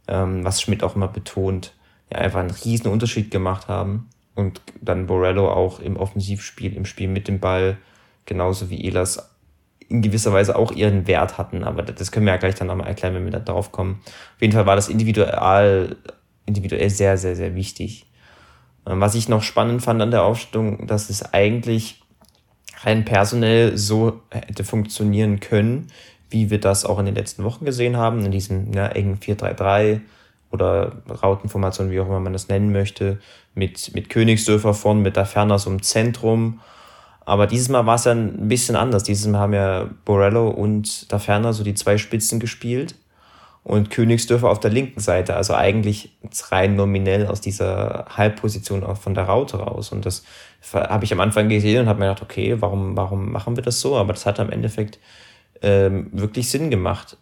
ähm, 0.07 0.45
was 0.45 0.63
Schmidt 0.63 0.85
auch 0.85 0.95
immer 0.95 1.09
betont, 1.09 1.75
ja, 2.13 2.21
einfach 2.21 2.39
einen 2.39 2.53
riesen 2.53 2.87
Unterschied 2.87 3.33
gemacht 3.33 3.67
haben. 3.67 4.09
Und 4.37 4.61
dann 4.81 5.09
Borello 5.09 5.51
auch 5.51 5.81
im 5.81 5.97
Offensivspiel, 5.97 6.77
im 6.77 6.85
Spiel 6.85 7.09
mit 7.09 7.27
dem 7.27 7.41
Ball, 7.41 7.79
genauso 8.27 8.71
wie 8.71 8.87
Elas 8.87 9.35
in 9.89 10.03
gewisser 10.03 10.33
Weise 10.33 10.55
auch 10.55 10.71
ihren 10.71 11.09
Wert 11.09 11.37
hatten. 11.37 11.65
Aber 11.65 11.83
das 11.83 12.13
können 12.13 12.27
wir 12.27 12.35
ja 12.35 12.39
gleich 12.39 12.55
dann 12.55 12.69
nochmal 12.69 12.87
erklären, 12.87 13.15
wenn 13.15 13.25
wir 13.25 13.33
da 13.33 13.41
drauf 13.41 13.73
kommen. 13.73 14.03
Auf 14.37 14.41
jeden 14.41 14.53
Fall 14.53 14.67
war 14.67 14.77
das 14.77 14.89
individuell, 14.89 15.97
individuell 16.47 16.91
sehr, 16.91 17.19
sehr, 17.19 17.35
sehr 17.35 17.57
wichtig. 17.57 18.07
Ähm, 18.87 19.01
was 19.01 19.15
ich 19.15 19.29
noch 19.29 19.43
spannend 19.43 19.83
fand 19.83 20.01
an 20.03 20.11
der 20.11 20.25
Aufstellung, 20.25 20.87
dass 20.87 21.11
es 21.11 21.33
eigentlich 21.33 22.03
rein 22.83 23.05
personell 23.05 23.77
so 23.77 24.21
hätte 24.31 24.65
funktionieren 24.65 25.41
können, 25.41 25.89
wie 26.31 26.51
wir 26.51 26.61
das 26.61 26.85
auch 26.85 26.99
in 26.99 27.07
den 27.07 27.15
letzten 27.15 27.45
Wochen 27.45 27.65
gesehen 27.65 27.97
haben, 27.97 28.25
in 28.25 28.31
diesem 28.31 28.73
ja, 28.73 28.89
engen 28.89 29.19
4-3-3 29.19 30.01
oder 30.51 30.93
Rautenformation, 31.23 31.91
wie 31.91 32.01
auch 32.01 32.07
immer 32.07 32.21
man 32.21 32.33
das 32.33 32.49
nennen 32.49 32.73
möchte, 32.73 33.19
mit, 33.55 33.95
mit 33.95 34.09
Königsdörfer 34.09 34.75
vorn, 34.75 35.03
mit 35.03 35.17
der 35.17 35.27
so 35.59 35.71
im 35.71 35.83
Zentrum. 35.83 36.61
Aber 37.25 37.47
dieses 37.47 37.69
Mal 37.69 37.87
war 37.87 37.95
es 37.95 38.05
ja 38.05 38.13
ein 38.13 38.49
bisschen 38.49 38.77
anders. 38.77 39.03
Dieses 39.03 39.27
Mal 39.27 39.39
haben 39.39 39.55
ja 39.55 39.89
Borello 40.05 40.49
und 40.51 41.11
da 41.11 41.19
Ferner 41.19 41.53
so 41.53 41.65
die 41.65 41.75
zwei 41.75 41.97
Spitzen 41.97 42.39
gespielt 42.39 42.95
und 43.65 43.91
Königsdörfer 43.91 44.51
auf 44.51 44.61
der 44.61 44.71
linken 44.71 45.01
Seite, 45.01 45.35
also 45.35 45.55
eigentlich 45.55 46.13
rein 46.51 46.77
nominell 46.77 47.27
aus 47.27 47.41
dieser 47.41 48.05
Halbposition 48.11 48.85
auch 48.85 48.99
von 48.99 49.15
der 49.15 49.25
Raute 49.25 49.57
raus. 49.57 49.91
Und 49.91 50.05
das 50.05 50.23
habe 50.73 51.05
ich 51.05 51.13
am 51.13 51.21
Anfang 51.21 51.49
gesehen 51.49 51.81
und 51.81 51.89
habe 51.89 51.99
mir 51.99 52.07
gedacht, 52.07 52.23
okay, 52.23 52.57
warum, 52.61 52.95
warum 52.95 53.33
machen 53.33 53.57
wir 53.57 53.63
das 53.63 53.81
so? 53.81 53.97
Aber 53.97 54.13
das 54.13 54.27
hat 54.27 54.39
am 54.39 54.51
Endeffekt 54.51 54.99
ähm, 55.63 56.11
wirklich 56.13 56.51
Sinn 56.51 56.71
gemacht. 56.71 57.17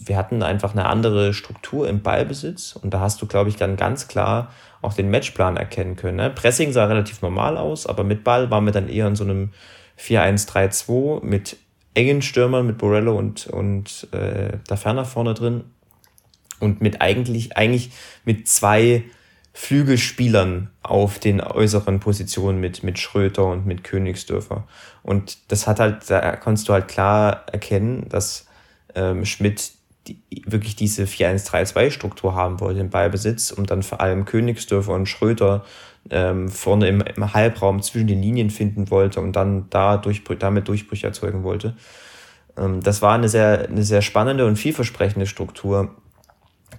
Wir 0.00 0.16
hatten 0.16 0.42
einfach 0.42 0.72
eine 0.72 0.86
andere 0.86 1.32
Struktur 1.32 1.88
im 1.88 2.02
Ballbesitz 2.02 2.74
und 2.74 2.92
da 2.92 2.98
hast 2.98 3.22
du, 3.22 3.26
glaube 3.26 3.48
ich, 3.48 3.56
dann 3.56 3.76
ganz 3.76 4.08
klar 4.08 4.50
auch 4.82 4.92
den 4.92 5.08
Matchplan 5.08 5.56
erkennen 5.56 5.94
können. 5.94 6.16
Ne? 6.16 6.30
Pressing 6.30 6.72
sah 6.72 6.86
relativ 6.86 7.22
normal 7.22 7.56
aus, 7.56 7.86
aber 7.86 8.02
mit 8.02 8.24
Ball 8.24 8.50
waren 8.50 8.64
wir 8.64 8.72
dann 8.72 8.88
eher 8.88 9.06
in 9.06 9.16
so 9.16 9.24
einem 9.24 9.52
4-1-3-2 10.00 11.24
mit 11.24 11.56
engen 11.94 12.22
Stürmern, 12.22 12.66
mit 12.66 12.76
Borello 12.76 13.16
und, 13.16 13.46
und 13.46 14.08
äh, 14.12 14.58
da 14.66 14.76
Ferner 14.76 15.04
vorne 15.04 15.32
drin 15.32 15.64
und 16.60 16.80
mit 16.80 17.00
eigentlich, 17.00 17.56
eigentlich 17.56 17.90
mit 18.24 18.48
zwei 18.48 19.04
Flügelspielern 19.52 20.70
auf 20.82 21.18
den 21.18 21.40
äußeren 21.40 21.98
Positionen 21.98 22.60
mit, 22.60 22.82
mit 22.82 22.98
Schröter 22.98 23.46
und 23.46 23.64
mit 23.64 23.84
Königsdörfer. 23.84 24.66
Und 25.02 25.38
das 25.50 25.66
hat 25.66 25.80
halt, 25.80 26.10
da 26.10 26.36
konntest 26.36 26.68
du 26.68 26.74
halt 26.74 26.88
klar 26.88 27.46
erkennen, 27.50 28.06
dass 28.08 28.46
ähm, 28.94 29.24
Schmidt 29.24 29.72
die, 30.08 30.20
wirklich 30.46 30.76
diese 30.76 31.04
4-1-3-2-Struktur 31.04 32.34
haben 32.34 32.60
wollte 32.60 32.80
im 32.80 32.90
Ballbesitz 32.90 33.50
und 33.50 33.70
dann 33.70 33.82
vor 33.82 34.00
allem 34.00 34.24
Königsdörfer 34.24 34.92
und 34.92 35.06
Schröter 35.06 35.64
ähm, 36.10 36.48
vorne 36.48 36.88
im, 36.88 37.00
im, 37.00 37.34
Halbraum 37.34 37.82
zwischen 37.82 38.06
den 38.06 38.22
Linien 38.22 38.50
finden 38.50 38.90
wollte 38.90 39.20
und 39.20 39.34
dann 39.34 39.68
da 39.70 39.96
Durchbrü 39.96 40.36
damit 40.36 40.68
Durchbrüche 40.68 41.06
erzeugen 41.06 41.42
wollte. 41.42 41.76
Ähm, 42.56 42.82
das 42.82 43.02
war 43.02 43.14
eine 43.14 43.28
sehr, 43.28 43.68
eine 43.68 43.82
sehr 43.82 44.02
spannende 44.02 44.46
und 44.46 44.56
vielversprechende 44.56 45.26
Struktur, 45.26 45.94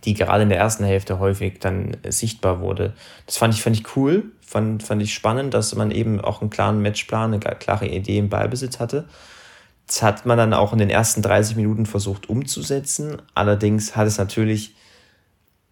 die 0.03 0.13
gerade 0.13 0.43
in 0.43 0.49
der 0.49 0.57
ersten 0.57 0.83
Hälfte 0.83 1.19
häufig 1.19 1.59
dann 1.59 1.97
sichtbar 2.07 2.61
wurde. 2.61 2.93
Das 3.25 3.37
fand 3.37 3.53
ich, 3.53 3.61
fand 3.61 3.75
ich 3.75 3.95
cool, 3.95 4.31
fand, 4.41 4.83
fand 4.83 5.01
ich 5.01 5.13
spannend, 5.13 5.53
dass 5.53 5.75
man 5.75 5.91
eben 5.91 6.21
auch 6.21 6.41
einen 6.41 6.49
klaren 6.49 6.81
Matchplan, 6.81 7.33
eine 7.33 7.39
klare 7.39 7.87
Idee 7.87 8.17
im 8.17 8.29
Ballbesitz 8.29 8.79
hatte. 8.79 9.07
Das 9.87 10.01
hat 10.01 10.25
man 10.25 10.37
dann 10.37 10.53
auch 10.53 10.73
in 10.73 10.79
den 10.79 10.89
ersten 10.89 11.21
30 11.21 11.55
Minuten 11.55 11.85
versucht 11.85 12.29
umzusetzen. 12.29 13.21
Allerdings 13.33 13.95
hat 13.95 14.07
es 14.07 14.17
natürlich 14.17 14.75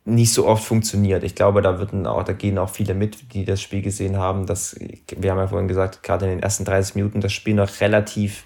nicht 0.06 0.32
so 0.32 0.48
oft 0.48 0.64
funktioniert. 0.64 1.24
Ich 1.24 1.36
glaube, 1.36 1.62
da 1.62 1.80
würden 1.80 2.06
auch, 2.06 2.24
da 2.24 2.34
gehen 2.34 2.58
auch 2.60 2.70
viele 2.70 2.94
mit, 2.94 3.34
die 3.34 3.44
das 3.44 3.62
Spiel 3.62 3.82
gesehen 3.82 4.18
haben. 4.18 4.46
Dass, 4.46 4.76
wir 5.18 5.32
haben 5.32 5.40
ja 5.40 5.48
vorhin 5.48 5.68
gesagt, 5.68 6.04
gerade 6.04 6.26
in 6.26 6.32
den 6.32 6.44
ersten 6.44 6.64
30 6.64 6.96
Minuten 6.96 7.22
das 7.22 7.34
Spiel 7.34 7.56
noch 7.56 7.82
relativ, 7.82 8.46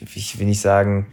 ich 0.00 0.38
will 0.38 0.46
nicht 0.46 0.60
sagen, 0.60 1.06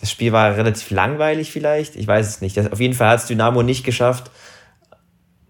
das 0.00 0.10
Spiel 0.10 0.32
war 0.32 0.56
relativ 0.56 0.90
langweilig 0.90 1.50
vielleicht. 1.50 1.96
Ich 1.96 2.06
weiß 2.06 2.28
es 2.28 2.40
nicht. 2.40 2.56
Das, 2.56 2.70
auf 2.70 2.80
jeden 2.80 2.94
Fall 2.94 3.08
hat 3.08 3.20
es 3.20 3.26
Dynamo 3.26 3.62
nicht 3.62 3.84
geschafft, 3.84 4.30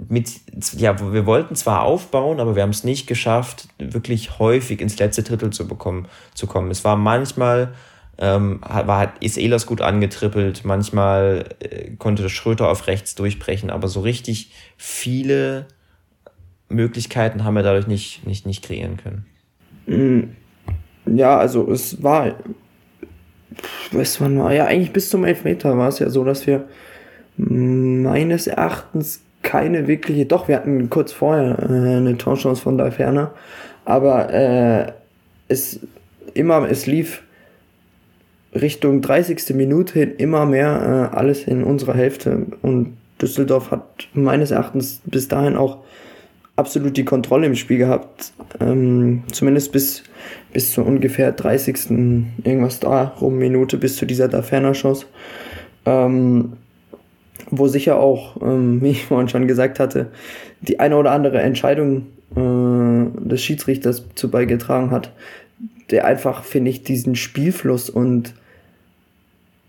mit, 0.09 0.31
ja, 0.76 1.12
wir 1.12 1.26
wollten 1.26 1.55
zwar 1.55 1.83
aufbauen, 1.83 2.38
aber 2.38 2.55
wir 2.55 2.62
haben 2.62 2.71
es 2.71 2.85
nicht 2.85 3.07
geschafft, 3.07 3.69
wirklich 3.79 4.38
häufig 4.38 4.81
ins 4.81 4.99
letzte 4.99 5.23
Drittel 5.23 5.50
zu 5.50 5.67
bekommen, 5.67 6.07
zu 6.35 6.47
kommen. 6.47 6.71
Es 6.71 6.85
war 6.85 6.97
manchmal, 6.97 7.73
ähm, 8.19 8.61
war, 8.62 9.15
ist 9.21 9.38
Elas 9.38 9.67
gut 9.67 9.81
angetrippelt, 9.81 10.65
manchmal 10.65 11.47
äh, 11.61 11.93
konnte 11.97 12.29
Schröter 12.29 12.69
auf 12.69 12.87
rechts 12.87 13.15
durchbrechen, 13.15 13.71
aber 13.71 13.88
so 13.88 14.00
richtig 14.00 14.53
viele 14.76 15.67
Möglichkeiten 16.69 17.45
haben 17.45 17.55
wir 17.55 17.62
dadurch 17.62 17.87
nicht, 17.87 18.26
nicht, 18.26 18.45
nicht 18.45 18.65
kreieren 18.65 18.99
können. 18.99 19.26
Mm, 19.87 21.17
ja, 21.17 21.38
also 21.38 21.71
es 21.71 22.03
war, 22.03 22.35
was 23.93 24.21
man 24.21 24.39
war, 24.39 24.53
ja, 24.53 24.67
eigentlich 24.67 24.93
bis 24.93 25.11
zum 25.11 25.25
Elfmeter 25.25 25.77
war 25.77 25.89
es 25.89 25.99
ja 25.99 26.11
so, 26.11 26.25
dass 26.25 26.47
wir 26.47 26.65
meines 27.37 28.47
Erachtens 28.47 29.21
keine 29.43 29.87
wirkliche, 29.87 30.27
doch, 30.27 30.49
wir 30.49 30.57
hatten 30.57 30.91
kurz 30.91 31.13
vorher 31.13 31.59
äh, 31.61 31.97
eine 31.97 32.19
Torchance 32.19 32.63
von 32.63 32.79
da 32.79 32.91
ferner, 32.91 33.33
aber 33.85 34.33
äh, 34.33 34.93
es 35.49 35.81
immer, 36.35 36.69
es 36.69 36.87
lief 36.87 37.23
Richtung 38.55 39.03
30. 39.03 39.55
Minute 39.55 39.99
hin 39.99 40.15
immer 40.17 40.47
mehr 40.47 41.11
äh, 41.13 41.17
alles 41.17 41.45
in 41.45 41.63
unserer 41.63 41.95
Hälfte 41.95 42.47
und 42.63 42.97
Düsseldorf 43.21 43.71
hat 43.71 44.09
meines 44.13 44.51
Erachtens 44.51 45.01
bis 45.05 45.29
dahin 45.29 45.57
auch 45.57 45.79
absolut 46.57 46.97
die 46.97 47.05
Kontrolle 47.05 47.47
im 47.47 47.55
Spiel 47.55 47.79
gehabt, 47.79 48.33
ähm, 48.61 49.23
zumindest 49.31 49.73
bis, 49.73 50.03
bis 50.53 50.73
zur 50.73 50.87
ungefähr 50.87 51.33
30. 51.33 51.91
irgendwas 52.43 52.81
da 52.81 53.15
rum 53.21 53.39
Minute, 53.39 53.77
bis 53.77 53.97
zu 53.97 54.07
dieser 54.07 54.29
Daferner-Chance. 54.29 55.07
Ähm, 55.85 56.55
wo 57.51 57.69
sicher 57.69 58.01
auch, 58.01 58.41
ähm, 58.43 58.81
wie 58.83 58.91
ich 58.91 59.07
vorhin 59.07 59.29
schon 59.29 59.47
gesagt 59.47 59.79
hatte, 59.79 60.11
die 60.63 60.81
eine 60.81 60.97
oder 60.97 61.13
andere 61.13 61.41
Entscheidung 61.41 62.07
äh, 62.35 63.29
des 63.29 63.43
Schiedsrichters 63.43 64.05
zu 64.15 64.31
beigetragen 64.31 64.91
hat, 64.91 65.13
der 65.91 66.07
einfach, 66.07 66.43
finde 66.43 66.71
ich, 66.71 66.83
diesen 66.83 67.15
Spielfluss 67.15 67.91
und 67.91 68.35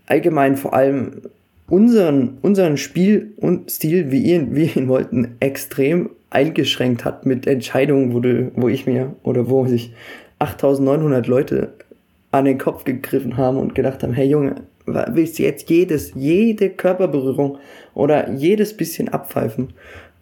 allgemein 0.06 0.56
vor 0.56 0.74
allem 0.74 1.22
unseren, 1.68 2.38
unseren 2.42 2.76
Spiel 2.76 3.32
und 3.36 3.70
Stil, 3.70 4.10
wie 4.10 4.32
ihn, 4.32 4.54
wir 4.54 4.76
ihn 4.76 4.88
wollten, 4.88 5.36
extrem 5.40 6.10
eingeschränkt 6.30 7.04
hat 7.04 7.26
mit 7.26 7.46
Entscheidungen, 7.46 8.12
wo, 8.12 8.20
du, 8.20 8.50
wo 8.54 8.68
ich 8.68 8.86
mir 8.86 9.14
oder 9.22 9.48
wo 9.48 9.66
sich 9.66 9.92
8900 10.38 11.26
Leute 11.26 11.72
an 12.30 12.44
den 12.44 12.58
Kopf 12.58 12.84
gegriffen 12.84 13.36
haben 13.36 13.56
und 13.56 13.74
gedacht 13.74 14.02
haben, 14.02 14.12
hey 14.12 14.28
Junge, 14.28 14.56
willst 14.86 15.38
du 15.38 15.42
jetzt 15.42 15.68
jedes, 15.70 16.12
jede 16.14 16.70
Körperberührung 16.70 17.58
oder 17.94 18.30
jedes 18.30 18.76
bisschen 18.76 19.08
abpfeifen? 19.08 19.70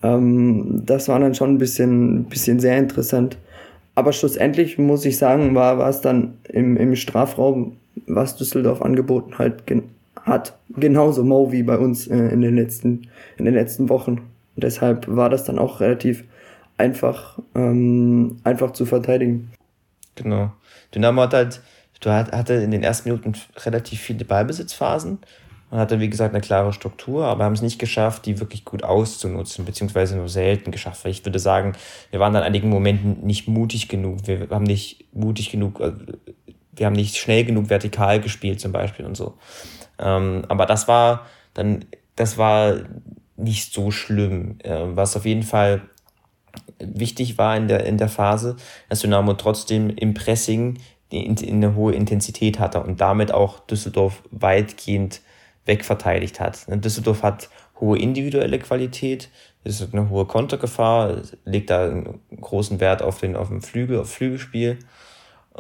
Ähm, 0.03 0.83
das 0.87 1.09
war 1.09 1.19
dann 1.19 1.35
schon 1.35 1.55
ein 1.55 1.59
bisschen, 1.59 2.25
bisschen 2.25 2.61
sehr 2.61 2.79
interessant. 2.79 3.37
Aber 3.95 4.13
schlussendlich 4.13 4.79
muss 4.79 5.05
ich 5.05 5.17
sagen, 5.17 5.55
war, 5.55 5.79
war 5.79 5.89
es 5.89 6.01
dann 6.01 6.35
im, 6.49 6.77
im 6.77 6.95
Strafraum, 6.97 7.77
was 8.07 8.37
Düsseldorf 8.37 8.83
angeboten 8.83 9.39
halt 9.39 9.67
hat, 10.27 10.59
genauso 10.69 11.25
mau 11.25 11.51
wie 11.53 11.63
bei 11.63 11.79
uns 11.79 12.07
äh, 12.07 12.17
in, 12.17 12.43
den 12.43 12.57
letzten, 12.57 13.09
in 13.39 13.47
den 13.47 13.55
letzten 13.55 13.89
Wochen. 13.89 14.19
Und 14.57 14.65
deshalb 14.65 15.07
war 15.09 15.31
das 15.31 15.45
dann 15.45 15.59
auch 15.59 15.81
relativ 15.81 16.25
einfach, 16.77 17.39
ähm, 17.55 18.37
einfach 18.45 18.73
zu 18.73 18.85
verteidigen. 18.85 19.51
Genau. 20.17 20.53
Dynamo 20.95 21.23
hat 21.23 21.35
halt 21.35 21.61
Du 22.01 22.11
hatte 22.11 22.55
in 22.55 22.71
den 22.71 22.83
ersten 22.83 23.09
Minuten 23.09 23.33
relativ 23.65 24.01
viele 24.01 24.25
Ballbesitzphasen 24.25 25.19
und 25.71 25.79
hatte, 25.79 25.99
wie 25.99 26.11
gesagt, 26.11 26.35
eine 26.35 26.43
klare 26.43 26.73
Struktur, 26.73 27.25
aber 27.25 27.45
haben 27.45 27.55
es 27.55 27.63
nicht 27.63 27.79
geschafft, 27.79 28.27
die 28.27 28.39
wirklich 28.39 28.65
gut 28.65 28.85
auszunutzen, 28.85 29.65
beziehungsweise 29.65 30.17
nur 30.17 30.29
selten 30.29 30.71
geschafft. 30.71 31.05
Weil 31.05 31.13
ich 31.13 31.25
würde 31.25 31.39
sagen, 31.39 31.73
wir 32.11 32.21
waren 32.21 32.37
an 32.37 32.43
einigen 32.43 32.69
Momenten 32.69 33.27
nicht 33.27 33.49
mutig 33.49 33.89
genug. 33.89 34.27
Wir 34.27 34.49
haben 34.51 34.65
nicht 34.65 35.07
mutig 35.13 35.51
genug, 35.51 35.81
äh, 35.81 35.93
wir 36.77 36.87
haben 36.87 36.95
nicht 36.95 37.17
schnell 37.17 37.45
genug 37.45 37.71
vertikal 37.71 38.21
gespielt, 38.21 38.61
zum 38.61 38.73
Beispiel 38.73 39.05
und 39.05 39.17
so. 39.17 39.35
Ähm, 39.99 40.45
aber 40.49 40.67
das 40.67 40.89
war 40.89 41.27
dann, 41.55 41.85
das 42.17 42.39
war 42.39 42.77
nicht 43.37 43.73
so 43.73 43.91
schlimm. 43.91 44.59
Ähm, 44.65 44.97
was 44.97 45.17
auf 45.17 45.25
jeden 45.25 45.43
Fall 45.43 45.83
wichtig 46.79 47.39
war 47.39 47.57
in 47.57 47.69
der, 47.69 47.85
in 47.87 47.99
der 47.99 48.09
Phase, 48.09 48.57
dass 48.89 49.01
Dynamo 49.01 49.35
trotzdem 49.35 49.91
im 49.91 50.15
Pressing 50.15 50.79
eine 51.13 51.75
hohe 51.75 51.95
Intensität 51.95 52.59
hatte 52.59 52.83
und 52.83 53.01
damit 53.01 53.33
auch 53.33 53.61
Düsseldorf 53.61 54.23
weitgehend 54.31 55.21
wegverteidigt 55.65 56.41
hat. 56.41 56.67
Ne, 56.69 56.79
Düsseldorf 56.79 57.23
hat 57.23 57.49
hohe 57.81 57.99
individuelle 57.99 58.59
Qualität, 58.59 59.31
es 59.63 59.81
ist 59.81 59.93
eine 59.93 60.09
hohe 60.09 60.27
Kontergefahr, 60.27 61.23
legt 61.45 61.71
da 61.71 61.85
einen 61.85 62.21
großen 62.41 62.81
Wert 62.81 63.03
auf 63.03 63.19
den 63.19 63.37
auf 63.37 63.49
den 63.49 63.63
Flügel, 63.63 64.01
auf 64.01 64.11
Flügelspiel. 64.11 64.79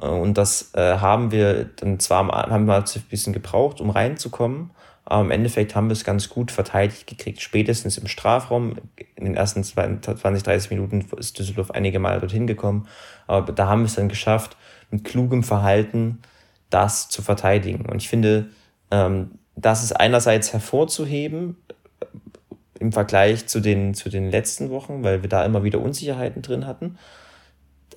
Äh, 0.00 0.06
und 0.06 0.34
das 0.38 0.74
äh, 0.74 0.98
haben 0.98 1.30
wir 1.30 1.64
dann 1.64 1.98
zwar 1.98 2.26
haben 2.28 2.66
wir 2.66 2.76
ein 2.76 3.02
bisschen 3.10 3.32
gebraucht, 3.32 3.80
um 3.80 3.90
reinzukommen, 3.90 4.70
aber 5.04 5.22
im 5.22 5.30
Endeffekt 5.30 5.74
haben 5.74 5.88
wir 5.88 5.92
es 5.92 6.04
ganz 6.04 6.28
gut 6.28 6.50
verteidigt 6.50 7.06
gekriegt. 7.06 7.40
Spätestens 7.40 7.96
im 7.98 8.08
Strafraum, 8.08 8.76
in 9.14 9.24
den 9.24 9.36
ersten 9.36 9.62
20, 9.62 10.42
30 10.42 10.70
Minuten 10.70 11.06
ist 11.16 11.38
Düsseldorf 11.38 11.70
einige 11.70 11.98
Mal 11.98 12.20
dorthin 12.20 12.46
gekommen, 12.46 12.88
aber 13.26 13.52
da 13.52 13.68
haben 13.68 13.82
wir 13.82 13.86
es 13.86 13.94
dann 13.94 14.08
geschafft, 14.08 14.56
mit 14.90 15.04
klugem 15.04 15.42
Verhalten 15.42 16.20
das 16.70 17.08
zu 17.08 17.22
verteidigen. 17.22 17.86
Und 17.86 18.02
ich 18.02 18.08
finde, 18.08 18.50
ähm, 18.90 19.38
das 19.54 19.82
ist 19.82 19.92
einerseits 19.92 20.52
hervorzuheben 20.52 21.56
äh, 22.00 22.06
im 22.80 22.92
Vergleich 22.92 23.46
zu 23.46 23.60
den, 23.60 23.94
zu 23.94 24.10
den 24.10 24.30
letzten 24.30 24.70
Wochen, 24.70 25.02
weil 25.02 25.22
wir 25.22 25.28
da 25.28 25.44
immer 25.44 25.64
wieder 25.64 25.80
Unsicherheiten 25.80 26.42
drin 26.42 26.66
hatten. 26.66 26.98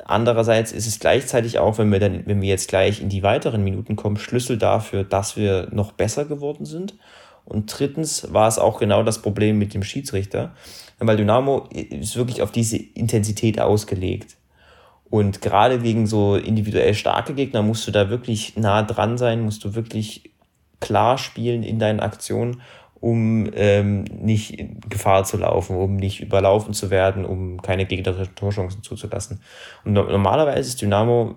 Andererseits 0.06 0.72
ist 0.72 0.88
es 0.88 1.00
gleichzeitig 1.00 1.60
auch, 1.60 1.78
wenn 1.78 1.92
wir 1.92 2.00
dann, 2.00 2.26
wenn 2.26 2.42
wir 2.42 2.50
jetzt 2.50 2.70
gleich 2.70 3.02
in 3.02 3.10
die 3.10 3.24
weiteren 3.24 3.64
Minuten 3.64 3.96
kommen, 3.96 4.18
Schlüssel 4.18 4.58
dafür, 4.58 5.04
dass 5.04 5.38
wir 5.38 5.68
noch 5.72 5.92
besser 5.92 6.26
geworden 6.26 6.66
sind. 6.66 6.96
Und 7.46 7.80
drittens 7.80 8.32
war 8.32 8.48
es 8.48 8.60
auch 8.60 8.80
genau 8.80 9.04
das 9.04 9.22
Problem 9.22 9.58
mit 9.58 9.74
dem 9.74 9.84
Schiedsrichter, 9.84 10.54
weil 11.00 11.18
Dynamo 11.18 11.68
ist 11.72 12.16
wirklich 12.16 12.42
auf 12.42 12.52
diese 12.52 12.78
Intensität 12.78 13.60
ausgelegt. 13.60 14.38
Und 15.10 15.42
gerade 15.42 15.80
gegen 15.80 16.06
so 16.06 16.36
individuell 16.36 16.94
starke 16.94 17.34
Gegner 17.34 17.64
musst 17.64 17.88
du 17.88 17.92
da 17.92 18.10
wirklich 18.10 18.56
nah 18.58 18.84
dran 18.84 19.18
sein, 19.18 19.42
musst 19.42 19.64
du 19.64 19.74
wirklich 19.74 20.32
klar 20.80 21.18
spielen 21.18 21.64
in 21.64 21.80
deinen 21.80 22.00
Aktionen, 22.00 22.62
um 23.02 23.50
ähm, 23.54 24.04
nicht 24.04 24.60
in 24.60 24.80
Gefahr 24.90 25.24
zu 25.24 25.38
laufen, 25.38 25.76
um 25.76 25.96
nicht 25.96 26.22
überlaufen 26.22 26.74
zu 26.74 26.90
werden, 26.90 27.26
um 27.26 27.62
keine 27.62 27.86
gegnerischen 27.86 28.36
Torchancen 28.36 28.84
zuzulassen. 28.84 29.42
Und 29.86 29.94
normalerweise 29.94 30.70
ist 30.70 30.82
Dynamo 30.82 31.36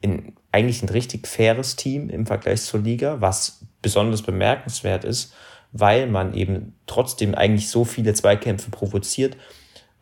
in, 0.00 0.34
eigentlich 0.50 0.82
ein 0.82 0.88
richtig 0.88 1.26
faires 1.26 1.76
Team 1.76 2.08
im 2.08 2.26
Vergleich 2.26 2.62
zur 2.62 2.80
Liga, 2.80 3.20
was 3.20 3.64
besonders 3.82 4.22
bemerkenswert 4.22 5.04
ist, 5.04 5.34
weil 5.72 6.06
man 6.06 6.34
eben 6.34 6.74
trotzdem 6.86 7.34
eigentlich 7.34 7.68
so 7.68 7.84
viele 7.84 8.14
Zweikämpfe 8.14 8.70
provoziert 8.70 9.36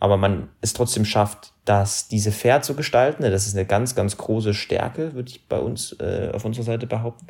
aber 0.00 0.16
man 0.16 0.48
es 0.62 0.72
trotzdem 0.72 1.04
schafft, 1.04 1.52
dass 1.66 2.08
diese 2.08 2.32
fair 2.32 2.62
zu 2.62 2.74
gestalten. 2.74 3.22
Das 3.22 3.46
ist 3.46 3.54
eine 3.54 3.66
ganz, 3.66 3.94
ganz 3.94 4.16
große 4.16 4.54
Stärke, 4.54 5.12
würde 5.14 5.30
ich 5.30 5.46
bei 5.46 5.58
uns 5.58 5.92
äh, 6.00 6.30
auf 6.32 6.46
unserer 6.46 6.64
Seite 6.64 6.86
behaupten. 6.86 7.26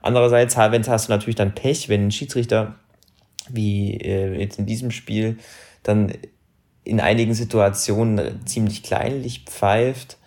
Andererseits 0.00 0.56
wenn, 0.56 0.88
hast 0.88 1.08
du 1.08 1.12
natürlich 1.12 1.34
dann 1.34 1.54
Pech, 1.54 1.88
wenn 1.88 2.06
ein 2.06 2.12
Schiedsrichter 2.12 2.76
wie 3.50 4.00
äh, 4.00 4.38
jetzt 4.38 4.58
in 4.58 4.66
diesem 4.66 4.90
Spiel 4.90 5.38
dann 5.82 6.12
in 6.84 7.00
einigen 7.00 7.34
Situationen 7.34 8.46
ziemlich 8.46 8.82
kleinlich 8.82 9.44
pfeift, 9.46 10.18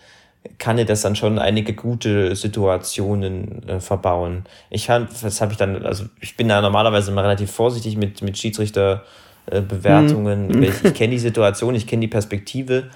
kann 0.57 0.77
dir 0.77 0.85
das 0.85 1.01
dann 1.01 1.15
schon 1.15 1.39
einige 1.39 1.73
gute 1.73 2.35
Situationen 2.35 3.67
äh, 3.67 3.79
verbauen. 3.79 4.45
Ich 4.69 4.89
habe, 4.89 5.07
das 5.21 5.41
habe 5.41 5.51
ich 5.51 5.57
dann, 5.57 5.85
also 5.85 6.05
ich 6.19 6.37
bin 6.37 6.47
da 6.47 6.61
normalerweise 6.61 7.11
immer 7.11 7.23
relativ 7.23 7.51
vorsichtig 7.51 7.97
mit, 7.97 8.21
mit 8.21 8.37
Schiedsrichterbewertungen. 8.37 10.47
Mhm. 10.47 10.63
Ich, 10.63 10.83
ich 10.83 10.93
kenne 10.93 11.11
die 11.11 11.19
Situation, 11.19 11.75
ich 11.75 11.85
kenne 11.85 12.01
die 12.01 12.07
Perspektive, 12.07 12.89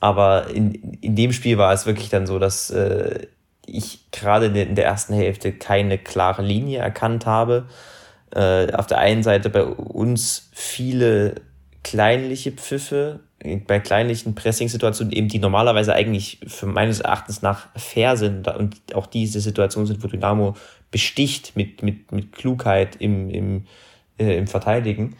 aber 0.00 0.48
in, 0.50 0.96
in 1.00 1.16
dem 1.16 1.32
Spiel 1.32 1.58
war 1.58 1.72
es 1.72 1.86
wirklich 1.86 2.08
dann 2.08 2.26
so, 2.26 2.38
dass 2.38 2.70
äh, 2.70 3.26
ich 3.66 4.10
gerade 4.10 4.46
in 4.46 4.74
der 4.74 4.84
ersten 4.84 5.14
Hälfte 5.14 5.52
keine 5.52 5.98
klare 5.98 6.42
Linie 6.42 6.80
erkannt 6.80 7.26
habe. 7.26 7.66
Äh, 8.34 8.72
auf 8.72 8.86
der 8.86 8.98
einen 8.98 9.22
Seite 9.22 9.50
bei 9.50 9.62
uns 9.62 10.48
viele 10.52 11.34
kleinliche 11.82 12.52
Pfiffe, 12.52 13.20
bei 13.66 13.80
kleinlichen 13.80 14.34
Pressing-Situationen 14.34 15.12
eben, 15.12 15.28
die 15.28 15.38
normalerweise 15.38 15.94
eigentlich 15.94 16.38
für 16.46 16.66
meines 16.66 17.00
Erachtens 17.00 17.42
nach 17.42 17.68
fair 17.76 18.16
sind 18.16 18.48
und 18.48 18.94
auch 18.94 19.06
diese 19.06 19.40
Situation 19.40 19.86
sind, 19.86 20.02
wo 20.02 20.06
Dynamo 20.06 20.54
besticht 20.90 21.56
mit, 21.56 21.82
mit, 21.82 22.12
mit 22.12 22.32
Klugheit 22.32 22.96
im, 22.96 23.28
im, 23.30 23.66
äh, 24.18 24.38
im 24.38 24.46
Verteidigen. 24.46 25.16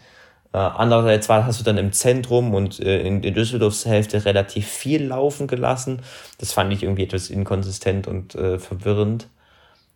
Äh, 0.53 0.57
andererseits 0.57 1.27
war, 1.29 1.45
hast 1.45 1.59
du 1.59 1.63
dann 1.63 1.77
im 1.77 1.91
Zentrum 1.91 2.53
und 2.53 2.79
äh, 2.79 3.01
in, 3.01 3.23
in 3.23 3.33
Düsseldorfs 3.33 3.85
Hälfte 3.85 4.23
relativ 4.25 4.67
viel 4.67 5.03
laufen 5.03 5.47
gelassen. 5.47 6.01
Das 6.37 6.53
fand 6.53 6.71
ich 6.71 6.83
irgendwie 6.83 7.03
etwas 7.03 7.29
inkonsistent 7.29 8.07
und 8.07 8.35
äh, 8.35 8.57
verwirrend 8.57 9.27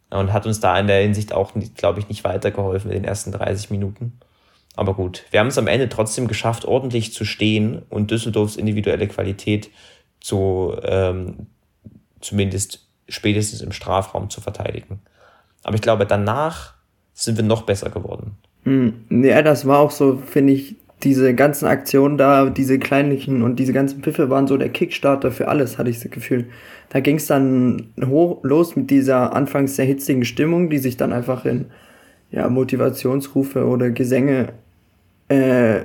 und 0.10 0.34
hat 0.34 0.46
uns 0.46 0.60
da 0.60 0.80
in 0.80 0.88
der 0.88 1.02
Hinsicht 1.02 1.34
auch, 1.34 1.52
glaube 1.76 2.00
ich, 2.00 2.08
nicht 2.10 2.24
weitergeholfen 2.24 2.92
in 2.92 2.98
den 2.98 3.06
ersten 3.06 3.32
30 3.32 3.70
Minuten. 3.70 4.20
Aber 4.76 4.94
gut, 4.94 5.26
wir 5.32 5.40
haben 5.40 5.48
es 5.48 5.58
am 5.58 5.68
Ende 5.68 5.90
trotzdem 5.90 6.28
geschafft, 6.28 6.66
ordentlich 6.66 7.14
zu 7.14 7.26
stehen 7.26 7.82
und 7.90 8.12
Düsseldorfs 8.12 8.56
individuelle 8.56 9.08
Qualität 9.08 9.72
zu, 10.22 10.76
ähm, 10.84 11.48
zumindest 12.22 12.88
spätestens 13.10 13.62
im 13.62 13.72
Strafraum 13.72 14.30
zu 14.30 14.40
verteidigen. 14.40 15.02
Aber 15.64 15.76
ich 15.76 15.82
glaube, 15.82 16.06
danach 16.06 16.76
sind 17.14 17.38
wir 17.38 17.44
noch 17.44 17.64
besser 17.64 17.90
geworden. 17.90 18.38
Hm, 18.64 19.06
ja, 19.10 19.42
das 19.42 19.66
war 19.66 19.80
auch 19.80 19.92
so, 19.92 20.18
finde 20.18 20.54
ich, 20.54 20.76
diese 21.04 21.36
ganzen 21.36 21.68
Aktionen 21.68 22.18
da, 22.18 22.50
diese 22.50 22.80
kleinlichen 22.80 23.44
und 23.44 23.58
diese 23.58 23.74
ganzen 23.74 24.02
Pfiffe 24.02 24.30
waren 24.30 24.48
so 24.48 24.58
der 24.58 24.70
Kickstarter 24.70 25.32
für 25.32 25.48
alles, 25.48 25.78
hatte 25.78 25.90
ich 25.90 26.00
das 26.00 26.12
Gefühl. 26.12 26.46
Da 26.90 27.02
ging 27.02 27.18
es 27.18 27.28
dann 27.28 27.90
hoch, 28.04 28.40
los 28.44 28.76
mit 28.76 28.90
dieser 28.90 29.36
anfangs 29.36 29.76
sehr 29.76 29.86
hitzigen 29.86 30.26
Stimmung, 30.26 30.70
die 30.70 30.80
sich 30.80 30.98
dann 30.98 31.14
einfach 31.14 31.46
in 31.46 31.66
ja, 32.32 32.50
Motivationsrufe 32.50 33.66
oder 33.66 33.92
Gesänge 33.92 34.54
äh, 35.30 35.82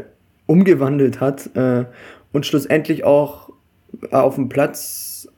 umgewandelt 0.47 1.21
hat 1.21 1.54
äh, 1.57 1.85
und 2.33 2.47
schlussendlich 2.47 3.04
auch 3.04 3.50
auf 4.11 4.37
dem 4.37 4.49
Platz 4.49 5.28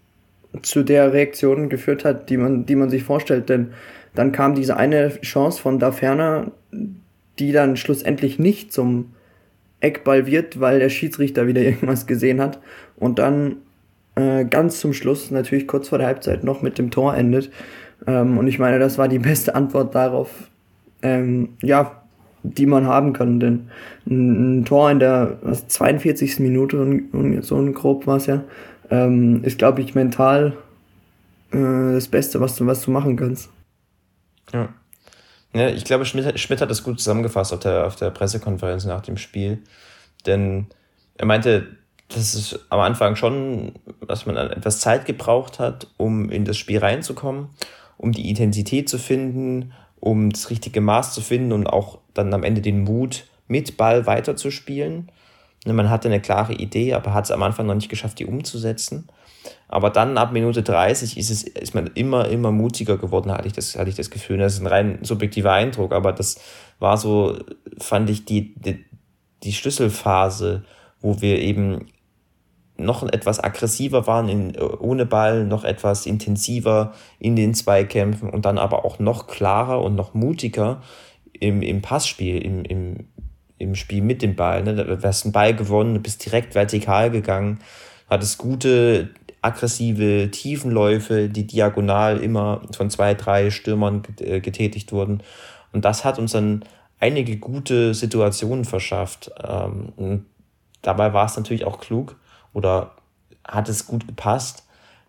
zu 0.62 0.84
der 0.84 1.12
Reaktion 1.12 1.68
geführt 1.68 2.04
hat, 2.04 2.30
die 2.30 2.36
man, 2.36 2.64
die 2.66 2.76
man 2.76 2.90
sich 2.90 3.02
vorstellt. 3.02 3.48
Denn 3.48 3.72
dann 4.14 4.30
kam 4.30 4.54
diese 4.54 4.76
eine 4.76 5.08
Chance 5.20 5.60
von 5.60 5.80
da 5.80 5.90
ferner, 5.90 6.52
die 7.40 7.50
dann 7.50 7.76
schlussendlich 7.76 8.38
nicht 8.38 8.72
zum 8.72 9.13
Eckball 9.80 10.26
wird, 10.26 10.60
weil 10.60 10.78
der 10.78 10.88
Schiedsrichter 10.88 11.46
wieder 11.46 11.60
irgendwas 11.62 12.06
gesehen 12.06 12.40
hat. 12.40 12.60
Und 12.96 13.18
dann 13.18 13.56
äh, 14.16 14.44
ganz 14.44 14.80
zum 14.80 14.92
Schluss, 14.92 15.30
natürlich 15.30 15.66
kurz 15.66 15.88
vor 15.88 15.98
der 15.98 16.06
Halbzeit, 16.06 16.44
noch 16.44 16.62
mit 16.62 16.78
dem 16.78 16.90
Tor 16.90 17.14
endet. 17.14 17.50
Ähm, 18.06 18.38
und 18.38 18.46
ich 18.46 18.58
meine, 18.58 18.78
das 18.78 18.98
war 18.98 19.08
die 19.08 19.18
beste 19.30 19.54
Antwort 19.54 19.94
darauf, 19.94 20.30
ähm, 21.02 21.50
ja, 21.62 22.02
die 22.42 22.66
man 22.66 22.86
haben 22.86 23.12
kann. 23.12 23.40
Denn 23.40 23.70
ein, 24.06 24.60
ein 24.60 24.64
Tor 24.64 24.90
in 24.90 25.00
der 25.00 25.38
was, 25.42 25.66
42. 25.68 26.40
Minute 26.40 26.80
und, 26.80 27.12
und 27.12 27.42
so 27.42 27.56
ein 27.56 27.74
grob 27.74 28.06
war 28.06 28.16
es 28.16 28.26
ja, 28.26 28.44
ähm, 28.90 29.42
ist, 29.44 29.58
glaube 29.58 29.80
ich, 29.80 29.94
mental 29.94 30.56
äh, 31.52 31.92
das 31.94 32.08
Beste, 32.08 32.40
was 32.40 32.56
du, 32.56 32.66
was 32.66 32.82
du 32.82 32.90
machen 32.90 33.16
kannst. 33.16 33.50
Ja. 34.52 34.68
Ja 35.54 35.68
ich 35.68 35.84
glaube, 35.84 36.04
Schmidt, 36.04 36.38
Schmidt 36.38 36.60
hat 36.60 36.70
das 36.70 36.82
gut 36.82 36.98
zusammengefasst 36.98 37.52
auf 37.52 37.60
der, 37.60 37.86
auf 37.86 37.96
der 37.96 38.10
Pressekonferenz 38.10 38.84
nach 38.84 39.02
dem 39.02 39.16
Spiel. 39.16 39.62
Denn 40.26 40.66
er 41.16 41.26
meinte, 41.26 41.68
dass 42.08 42.34
es 42.34 42.58
am 42.70 42.80
Anfang 42.80 43.16
schon, 43.16 43.72
dass 44.06 44.26
man 44.26 44.36
etwas 44.36 44.80
Zeit 44.80 45.06
gebraucht 45.06 45.58
hat, 45.58 45.88
um 45.96 46.30
in 46.30 46.44
das 46.44 46.56
Spiel 46.56 46.78
reinzukommen, 46.78 47.48
um 47.96 48.12
die 48.12 48.28
Intensität 48.28 48.88
zu 48.88 48.98
finden, 48.98 49.72
um 50.00 50.30
das 50.30 50.50
richtige 50.50 50.80
Maß 50.80 51.14
zu 51.14 51.22
finden 51.22 51.52
und 51.52 51.66
auch 51.66 51.98
dann 52.12 52.34
am 52.34 52.44
Ende 52.44 52.60
den 52.60 52.84
Mut, 52.84 53.24
mit 53.46 53.76
Ball 53.76 54.06
weiterzuspielen. 54.06 55.10
Ne, 55.64 55.72
man 55.72 55.90
hatte 55.90 56.08
eine 56.08 56.20
klare 56.20 56.54
Idee, 56.54 56.94
aber 56.94 57.14
hat 57.14 57.24
es 57.24 57.30
am 57.30 57.42
Anfang 57.42 57.66
noch 57.66 57.74
nicht 57.74 57.88
geschafft, 57.88 58.18
die 58.18 58.26
umzusetzen. 58.26 59.08
Aber 59.68 59.90
dann 59.90 60.18
ab 60.18 60.32
Minute 60.32 60.62
30 60.62 61.16
ist, 61.16 61.30
es, 61.30 61.42
ist 61.42 61.74
man 61.74 61.88
immer, 61.94 62.28
immer 62.28 62.52
mutiger 62.52 62.96
geworden, 62.96 63.32
hatte 63.32 63.46
ich, 63.46 63.52
das, 63.52 63.76
hatte 63.76 63.90
ich 63.90 63.96
das 63.96 64.10
Gefühl. 64.10 64.38
Das 64.38 64.54
ist 64.54 64.60
ein 64.60 64.66
rein 64.66 64.98
subjektiver 65.02 65.52
Eindruck, 65.52 65.92
aber 65.92 66.12
das 66.12 66.40
war 66.78 66.96
so, 66.96 67.38
fand 67.78 68.10
ich, 68.10 68.24
die, 68.24 68.54
die, 68.54 68.84
die 69.42 69.52
Schlüsselphase, 69.52 70.64
wo 71.00 71.20
wir 71.20 71.38
eben 71.40 71.86
noch 72.76 73.04
etwas 73.04 73.42
aggressiver 73.42 74.06
waren 74.06 74.28
in, 74.28 74.56
ohne 74.58 75.06
Ball, 75.06 75.44
noch 75.44 75.64
etwas 75.64 76.06
intensiver 76.06 76.92
in 77.18 77.36
den 77.36 77.54
Zweikämpfen 77.54 78.30
und 78.30 78.44
dann 78.44 78.58
aber 78.58 78.84
auch 78.84 78.98
noch 78.98 79.26
klarer 79.26 79.82
und 79.82 79.94
noch 79.94 80.14
mutiger 80.14 80.82
im, 81.32 81.62
im 81.62 81.82
Passspiel, 81.82 82.38
im, 82.44 82.64
im, 82.64 83.08
im 83.58 83.74
Spiel 83.74 84.02
mit 84.02 84.22
dem 84.22 84.34
Ball. 84.34 84.64
Ne? 84.64 84.74
Du 84.74 85.02
hast 85.02 85.24
einen 85.24 85.32
Ball 85.32 85.54
gewonnen, 85.54 86.02
bist 86.02 86.24
direkt 86.24 86.54
vertikal 86.54 87.10
gegangen, 87.10 87.60
hattest 88.10 88.38
gute, 88.38 89.10
aggressive 89.44 90.30
Tiefenläufe, 90.30 91.28
die 91.28 91.46
diagonal 91.46 92.18
immer 92.18 92.62
von 92.74 92.88
zwei, 92.90 93.14
drei 93.14 93.50
Stürmern 93.50 94.02
äh, 94.20 94.40
getätigt 94.40 94.92
wurden. 94.92 95.22
Und 95.72 95.84
das 95.84 96.04
hat 96.04 96.18
uns 96.18 96.32
dann 96.32 96.64
einige 96.98 97.36
gute 97.36 97.92
Situationen 97.92 98.64
verschafft. 98.64 99.30
Ähm, 99.46 100.24
dabei 100.82 101.12
war 101.12 101.26
es 101.26 101.36
natürlich 101.36 101.64
auch 101.64 101.78
klug, 101.78 102.16
oder 102.52 102.92
hat 103.46 103.68
es 103.68 103.86
gut 103.86 104.06
gepasst, 104.06 104.64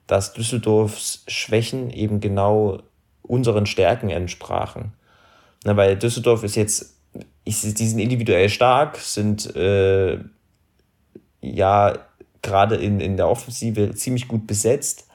dass 0.08 0.34
Düsseldorfs 0.34 1.24
Schwächen 1.28 1.90
eben 1.90 2.20
genau 2.20 2.82
unseren 3.22 3.66
Stärken 3.66 4.10
entsprachen. 4.10 4.92
Na, 5.64 5.78
weil 5.78 5.96
Düsseldorf 5.96 6.44
ist 6.44 6.56
jetzt, 6.56 6.98
die 7.46 7.52
sind 7.52 8.00
individuell 8.00 8.50
stark, 8.50 8.98
sind 8.98 9.56
äh, 9.56 10.20
ja 11.42 11.94
gerade 12.46 12.76
in, 12.76 13.00
in 13.00 13.18
der 13.18 13.28
Offensive 13.28 13.94
ziemlich 13.96 14.28
gut 14.28 14.48
besetzt, 14.48 15.08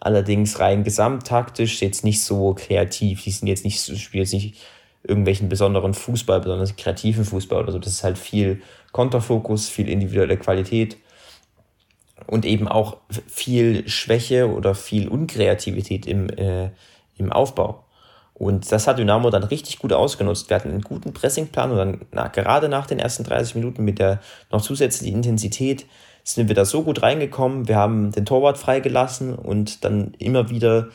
allerdings 0.00 0.58
rein 0.58 0.84
gesamttaktisch 0.84 1.80
jetzt 1.80 2.04
nicht 2.04 2.22
so 2.22 2.54
kreativ. 2.54 3.22
Die 3.22 3.30
sind 3.30 3.48
jetzt 3.48 3.64
nicht, 3.64 3.80
spielen 3.98 4.24
jetzt 4.24 4.32
nicht 4.32 4.56
irgendwelchen 5.02 5.48
besonderen 5.48 5.94
Fußball, 5.94 6.40
besonders 6.40 6.76
kreativen 6.76 7.24
Fußball 7.24 7.62
oder 7.62 7.72
so. 7.72 7.78
Das 7.78 7.92
ist 7.92 8.04
halt 8.04 8.18
viel 8.18 8.62
Konterfokus, 8.92 9.68
viel 9.68 9.88
individuelle 9.88 10.36
Qualität 10.36 10.96
und 12.26 12.44
eben 12.44 12.68
auch 12.68 12.98
viel 13.26 13.88
Schwäche 13.88 14.50
oder 14.50 14.74
viel 14.74 15.08
Unkreativität 15.08 16.06
im, 16.06 16.28
äh, 16.30 16.70
im 17.16 17.32
Aufbau. 17.32 17.84
Und 18.34 18.70
das 18.70 18.86
hat 18.86 18.98
Dynamo 18.98 19.30
dann 19.30 19.42
richtig 19.42 19.80
gut 19.80 19.92
ausgenutzt. 19.92 20.48
Wir 20.48 20.56
hatten 20.56 20.70
einen 20.70 20.82
guten 20.82 21.12
Pressingplan 21.12 21.72
und 21.72 21.76
dann 21.76 22.00
na, 22.12 22.28
gerade 22.28 22.68
nach 22.68 22.86
den 22.86 23.00
ersten 23.00 23.24
30 23.24 23.56
Minuten 23.56 23.84
mit 23.84 23.98
der 23.98 24.20
noch 24.52 24.62
zusätzlichen 24.62 25.16
Intensität 25.16 25.86
sind 26.34 26.48
wir 26.48 26.54
da 26.54 26.64
so 26.64 26.82
gut 26.82 27.02
reingekommen. 27.02 27.68
Wir 27.68 27.76
haben 27.76 28.12
den 28.12 28.26
Torwart 28.26 28.58
freigelassen 28.58 29.34
und 29.34 29.84
dann 29.84 30.12
immer 30.18 30.50
wieder 30.50 30.88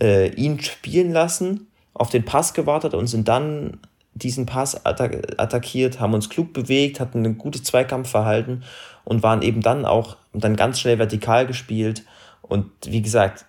äh, 0.00 0.28
ihn 0.30 0.60
spielen 0.60 1.12
lassen, 1.12 1.66
auf 1.92 2.10
den 2.10 2.24
Pass 2.24 2.54
gewartet 2.54 2.94
und 2.94 3.06
sind 3.06 3.28
dann 3.28 3.80
diesen 4.14 4.46
Pass 4.46 4.86
attack 4.86 5.34
attackiert, 5.36 6.00
haben 6.00 6.14
uns 6.14 6.28
klug 6.28 6.52
bewegt, 6.52 7.00
hatten 7.00 7.24
ein 7.24 7.38
gutes 7.38 7.64
Zweikampfverhalten 7.64 8.64
und 9.04 9.22
waren 9.22 9.42
eben 9.42 9.60
dann 9.60 9.84
auch 9.84 10.16
dann 10.32 10.56
ganz 10.56 10.80
schnell 10.80 10.98
vertikal 10.98 11.46
gespielt. 11.46 12.04
Und 12.42 12.70
wie 12.86 13.02
gesagt, 13.02 13.44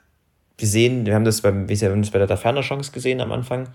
wir 0.57 0.67
sehen, 0.67 1.05
wir 1.05 1.15
haben 1.15 1.25
das, 1.25 1.41
beim, 1.41 1.69
wir 1.69 1.77
haben 1.89 2.01
das 2.01 2.11
bei 2.11 2.19
der 2.19 2.27
Taferner 2.27 2.61
Chance 2.61 2.91
gesehen 2.91 3.21
am 3.21 3.31
Anfang, 3.31 3.69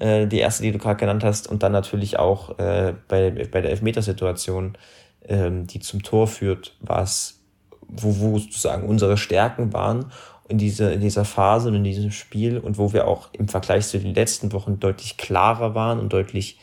äh, 0.00 0.26
die 0.26 0.38
erste, 0.38 0.62
die 0.62 0.72
du 0.72 0.78
gerade 0.78 0.96
genannt 0.96 1.24
hast, 1.24 1.46
und 1.46 1.62
dann 1.62 1.72
natürlich 1.72 2.18
auch 2.18 2.58
äh, 2.58 2.94
bei, 3.06 3.30
bei 3.30 3.60
der 3.60 3.70
Elfmetersituation, 3.70 4.78
ähm, 5.28 5.66
die 5.66 5.80
zum 5.80 6.02
Tor 6.02 6.26
führt, 6.26 6.76
was, 6.80 7.40
wo, 7.88 8.18
wo 8.18 8.38
sozusagen 8.38 8.88
unsere 8.88 9.16
Stärken 9.16 9.72
waren 9.72 10.12
in, 10.48 10.58
diese, 10.58 10.92
in 10.92 11.00
dieser 11.00 11.24
Phase 11.24 11.68
und 11.68 11.76
in 11.76 11.84
diesem 11.84 12.10
Spiel 12.10 12.58
und 12.58 12.78
wo 12.78 12.92
wir 12.92 13.06
auch 13.06 13.28
im 13.32 13.48
Vergleich 13.48 13.86
zu 13.86 13.98
den 13.98 14.14
letzten 14.14 14.52
Wochen 14.52 14.80
deutlich 14.80 15.16
klarer 15.16 15.74
waren 15.74 15.98
und 15.98 16.12
deutlich 16.12 16.58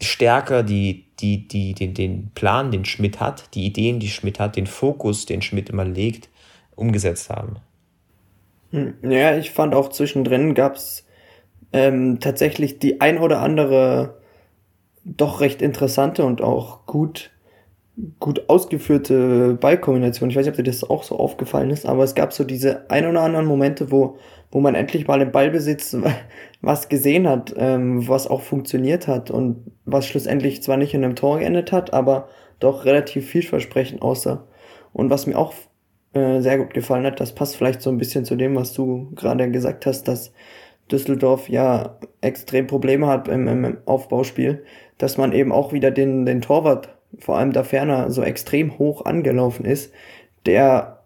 stärker 0.00 0.62
die, 0.62 1.06
die, 1.20 1.46
die, 1.46 1.74
den, 1.74 1.94
den 1.94 2.30
Plan, 2.34 2.70
den 2.70 2.84
Schmidt 2.84 3.20
hat, 3.20 3.54
die 3.54 3.64
Ideen, 3.64 4.00
die 4.00 4.08
Schmidt 4.08 4.40
hat, 4.40 4.56
den 4.56 4.66
Fokus, 4.66 5.26
den 5.26 5.42
Schmidt 5.42 5.70
immer 5.70 5.84
legt, 5.84 6.28
umgesetzt 6.74 7.30
haben. 7.30 7.56
Hm, 8.70 8.94
ja, 9.02 9.36
ich 9.36 9.50
fand 9.50 9.74
auch 9.74 9.88
zwischendrin 9.90 10.54
gab 10.54 10.74
es 10.74 11.06
ähm, 11.72 12.18
tatsächlich 12.20 12.78
die 12.78 13.00
ein 13.00 13.18
oder 13.18 13.40
andere 13.40 14.20
doch 15.04 15.40
recht 15.40 15.62
interessante 15.62 16.24
und 16.24 16.42
auch 16.42 16.86
gut 16.86 17.30
gut 18.18 18.48
ausgeführte 18.48 19.54
Ballkombination. 19.54 20.28
Ich 20.28 20.36
weiß 20.36 20.46
nicht, 20.46 20.52
ob 20.52 20.56
dir 20.56 20.70
das 20.70 20.88
auch 20.88 21.04
so 21.04 21.16
aufgefallen 21.16 21.70
ist, 21.70 21.86
aber 21.86 22.02
es 22.02 22.14
gab 22.14 22.32
so 22.32 22.42
diese 22.44 22.90
ein 22.90 23.06
oder 23.06 23.22
anderen 23.22 23.46
Momente, 23.46 23.92
wo, 23.92 24.18
wo 24.50 24.60
man 24.60 24.74
endlich 24.74 25.06
mal 25.06 25.20
im 25.20 25.30
Ballbesitz 25.30 25.96
was 26.60 26.88
gesehen 26.88 27.28
hat, 27.28 27.54
ähm, 27.56 28.06
was 28.08 28.26
auch 28.26 28.40
funktioniert 28.40 29.06
hat 29.06 29.30
und 29.30 29.70
was 29.84 30.06
schlussendlich 30.06 30.62
zwar 30.62 30.76
nicht 30.76 30.94
in 30.94 31.04
einem 31.04 31.14
Tor 31.14 31.38
geendet 31.38 31.70
hat, 31.70 31.92
aber 31.92 32.28
doch 32.58 32.84
relativ 32.84 33.28
vielversprechend 33.28 34.02
aussah. 34.02 34.44
Und 34.92 35.10
was 35.10 35.26
mir 35.26 35.38
auch 35.38 35.54
äh, 36.14 36.40
sehr 36.40 36.58
gut 36.58 36.74
gefallen 36.74 37.06
hat, 37.06 37.20
das 37.20 37.34
passt 37.34 37.56
vielleicht 37.56 37.82
so 37.82 37.90
ein 37.90 37.98
bisschen 37.98 38.24
zu 38.24 38.34
dem, 38.34 38.56
was 38.56 38.72
du 38.72 39.10
gerade 39.14 39.50
gesagt 39.50 39.86
hast, 39.86 40.08
dass 40.08 40.32
Düsseldorf 40.90 41.48
ja 41.48 41.98
extrem 42.20 42.66
Probleme 42.66 43.06
hat 43.06 43.28
im, 43.28 43.48
im 43.48 43.78
Aufbauspiel, 43.86 44.64
dass 44.98 45.18
man 45.18 45.32
eben 45.32 45.52
auch 45.52 45.72
wieder 45.72 45.90
den, 45.90 46.26
den 46.26 46.40
Torwart 46.40 46.88
vor 47.18 47.38
allem 47.38 47.52
da 47.52 47.62
Ferner 47.62 48.10
so 48.10 48.22
extrem 48.22 48.78
hoch 48.78 49.04
angelaufen 49.04 49.64
ist, 49.64 49.92
der 50.46 51.00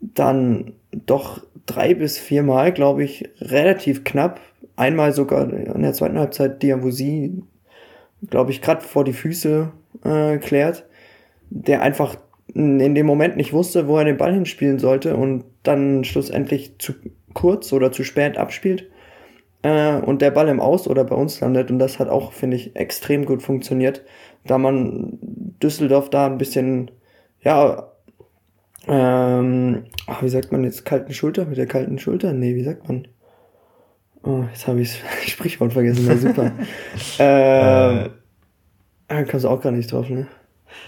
dann 0.00 0.72
doch 0.92 1.42
drei 1.66 1.94
bis 1.94 2.18
viermal, 2.18 2.72
glaube 2.72 3.04
ich, 3.04 3.28
relativ 3.40 4.04
knapp, 4.04 4.40
einmal 4.76 5.12
sogar 5.12 5.50
in 5.50 5.82
der 5.82 5.92
zweiten 5.92 6.18
Halbzeit 6.18 6.62
Diabusi, 6.62 7.42
glaube 8.28 8.50
ich, 8.50 8.62
gerade 8.62 8.82
vor 8.82 9.04
die 9.04 9.12
Füße 9.12 9.72
äh, 10.04 10.36
klärt, 10.38 10.84
der 11.50 11.82
einfach 11.82 12.16
in 12.54 12.94
dem 12.94 13.06
Moment 13.06 13.36
nicht 13.36 13.52
wusste, 13.52 13.88
wo 13.88 13.98
er 13.98 14.04
den 14.04 14.16
Ball 14.16 14.32
hinspielen 14.32 14.78
sollte 14.78 15.16
und 15.16 15.44
dann 15.62 16.04
schlussendlich 16.04 16.78
zu 16.78 16.94
kurz 17.34 17.72
oder 17.72 17.92
zu 17.92 18.04
spät 18.04 18.38
abspielt 18.38 18.88
äh, 19.66 20.00
und 20.04 20.22
der 20.22 20.30
Ball 20.30 20.48
im 20.48 20.60
Aus 20.60 20.86
oder 20.88 21.04
bei 21.04 21.16
uns 21.16 21.40
landet 21.40 21.70
und 21.70 21.78
das 21.78 21.98
hat 21.98 22.08
auch, 22.08 22.32
finde 22.32 22.56
ich, 22.56 22.76
extrem 22.76 23.24
gut 23.24 23.42
funktioniert 23.42 24.02
da 24.46 24.58
man 24.58 25.18
Düsseldorf 25.62 26.10
da 26.10 26.26
ein 26.26 26.38
bisschen, 26.38 26.90
ja, 27.40 27.92
ähm, 28.86 29.84
ach, 30.06 30.22
wie 30.22 30.28
sagt 30.28 30.52
man 30.52 30.64
jetzt, 30.64 30.84
kalten 30.84 31.12
Schulter, 31.12 31.44
mit 31.44 31.58
der 31.58 31.66
kalten 31.66 31.98
Schulter? 31.98 32.32
Nee, 32.32 32.54
wie 32.54 32.62
sagt 32.62 32.88
man? 32.88 33.08
Oh, 34.22 34.44
jetzt 34.52 34.66
habe 34.66 34.80
ich 34.80 35.00
das 35.00 35.24
Sprichwort 35.30 35.72
vergessen, 35.72 36.04
na 36.06 36.16
super. 36.16 36.52
ähm, 37.18 38.10
äh, 39.08 39.24
kommst 39.24 39.44
du 39.44 39.48
auch 39.48 39.60
gar 39.60 39.72
nicht 39.72 39.90
drauf, 39.90 40.08
ne? 40.08 40.26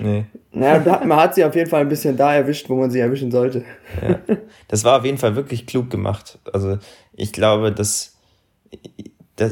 Nee. 0.00 0.26
Naja, 0.52 1.02
man 1.04 1.18
hat 1.18 1.34
sie 1.34 1.44
auf 1.44 1.54
jeden 1.54 1.70
Fall 1.70 1.80
ein 1.80 1.88
bisschen 1.88 2.16
da 2.16 2.34
erwischt, 2.34 2.68
wo 2.68 2.76
man 2.76 2.90
sie 2.90 3.00
erwischen 3.00 3.30
sollte. 3.30 3.64
Ja. 4.02 4.18
Das 4.66 4.84
war 4.84 4.98
auf 4.98 5.04
jeden 5.04 5.18
Fall 5.18 5.34
wirklich 5.34 5.66
klug 5.66 5.88
gemacht. 5.88 6.38
Also 6.52 6.78
ich 7.14 7.32
glaube, 7.32 7.72
dass 7.72 7.78
das, 7.78 8.17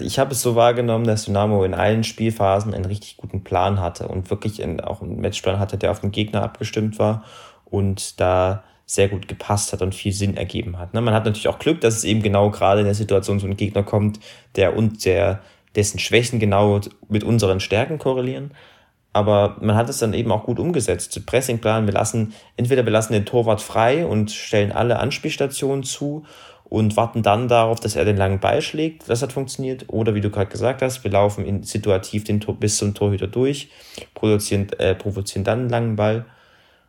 ich 0.01 0.19
habe 0.19 0.33
es 0.33 0.43
so 0.43 0.57
wahrgenommen, 0.57 1.07
dass 1.07 1.27
Dynamo 1.27 1.65
in 1.65 1.75
allen 1.75 2.05
Spielphasen 2.05 2.75
einen 2.75 2.85
richtig 2.85 3.17
guten 3.17 3.45
Plan 3.45 3.81
hatte 3.81 4.09
und 4.09 4.31
wirklich 4.31 4.63
auch 4.83 5.01
einen 5.01 5.21
Matchplan 5.21 5.59
hatte, 5.59 5.79
der 5.79 5.91
auf 5.91 6.01
den 6.01 6.11
Gegner 6.11 6.43
abgestimmt 6.43 6.99
war 6.99 7.25
und 7.65 8.21
da 8.21 8.65
sehr 8.85 9.09
gut 9.09 9.27
gepasst 9.27 9.73
hat 9.73 9.83
und 9.83 9.95
viel 9.95 10.13
Sinn 10.13 10.37
ergeben 10.37 10.79
hat. 10.79 10.95
Ne? 10.95 11.01
Man 11.01 11.15
hat 11.15 11.25
natürlich 11.25 11.49
auch 11.49 11.59
Glück, 11.59 11.81
dass 11.81 11.97
es 11.97 12.05
eben 12.05 12.23
genau 12.23 12.51
gerade 12.51 12.81
in 12.81 12.87
der 12.87 12.95
Situation 12.95 13.41
so 13.41 13.47
ein 13.47 13.57
Gegner 13.57 13.83
kommt, 13.83 14.21
der 14.55 14.77
und 14.77 15.05
der, 15.05 15.41
dessen 15.75 15.99
Schwächen 15.99 16.39
genau 16.39 16.81
mit 17.09 17.25
unseren 17.25 17.61
Stärken 17.61 17.99
korrelieren. 17.99 18.53
Aber 19.13 19.57
man 19.61 19.77
hat 19.77 19.89
es 19.89 19.99
dann 19.99 20.15
eben 20.15 20.31
auch 20.31 20.45
gut 20.45 20.61
umgesetzt. 20.61 21.25
Pressingplan, 21.27 21.87
wir 21.87 21.95
lassen, 21.95 22.35
entweder 22.57 22.85
wir 22.85 22.93
lassen 22.93 23.13
den 23.13 23.25
Torwart 23.25 23.63
frei 23.63 24.07
und 24.07 24.31
stellen 24.31 24.73
alle 24.73 24.99
Anspielstationen 24.99 25.83
zu 25.83 26.25
und 26.69 26.97
warten 26.97 27.23
dann 27.23 27.47
darauf, 27.49 27.79
dass 27.79 27.95
er 27.95 28.05
den 28.05 28.17
langen 28.17 28.41
Ball 28.41 28.61
schlägt. 28.61 29.09
Das 29.09 29.23
hat 29.23 29.33
funktioniert. 29.33 29.85
Oder 29.89 30.15
wie 30.15 30.21
du 30.21 30.31
gerade 30.31 30.51
gesagt 30.51 30.83
hast, 30.83 31.05
wir 31.05 31.11
laufen 31.11 31.45
in, 31.45 31.63
situativ 31.63 32.25
den 32.25 32.41
Tor, 32.41 32.57
bis 32.57 32.79
zum 32.79 32.95
Torhüter 32.95 33.29
durch, 33.29 33.71
produzieren, 34.15 34.69
äh, 34.79 34.95
provozieren 34.95 35.45
dann 35.45 35.61
einen 35.61 35.69
langen 35.69 35.97
Ball. 35.97 36.27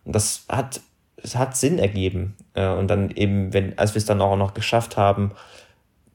Und 0.04 0.16
das 0.16 0.46
hat, 0.50 0.82
es 1.18 1.36
hat 1.36 1.56
Sinn 1.56 1.78
ergeben. 1.78 2.36
Äh, 2.56 2.70
und 2.70 2.88
dann 2.88 3.12
eben, 3.12 3.54
wenn, 3.54 3.78
als 3.78 3.94
wir 3.94 4.00
es 4.00 4.06
dann 4.06 4.22
auch 4.22 4.36
noch 4.36 4.56
geschafft 4.56 4.98
haben, 4.98 5.32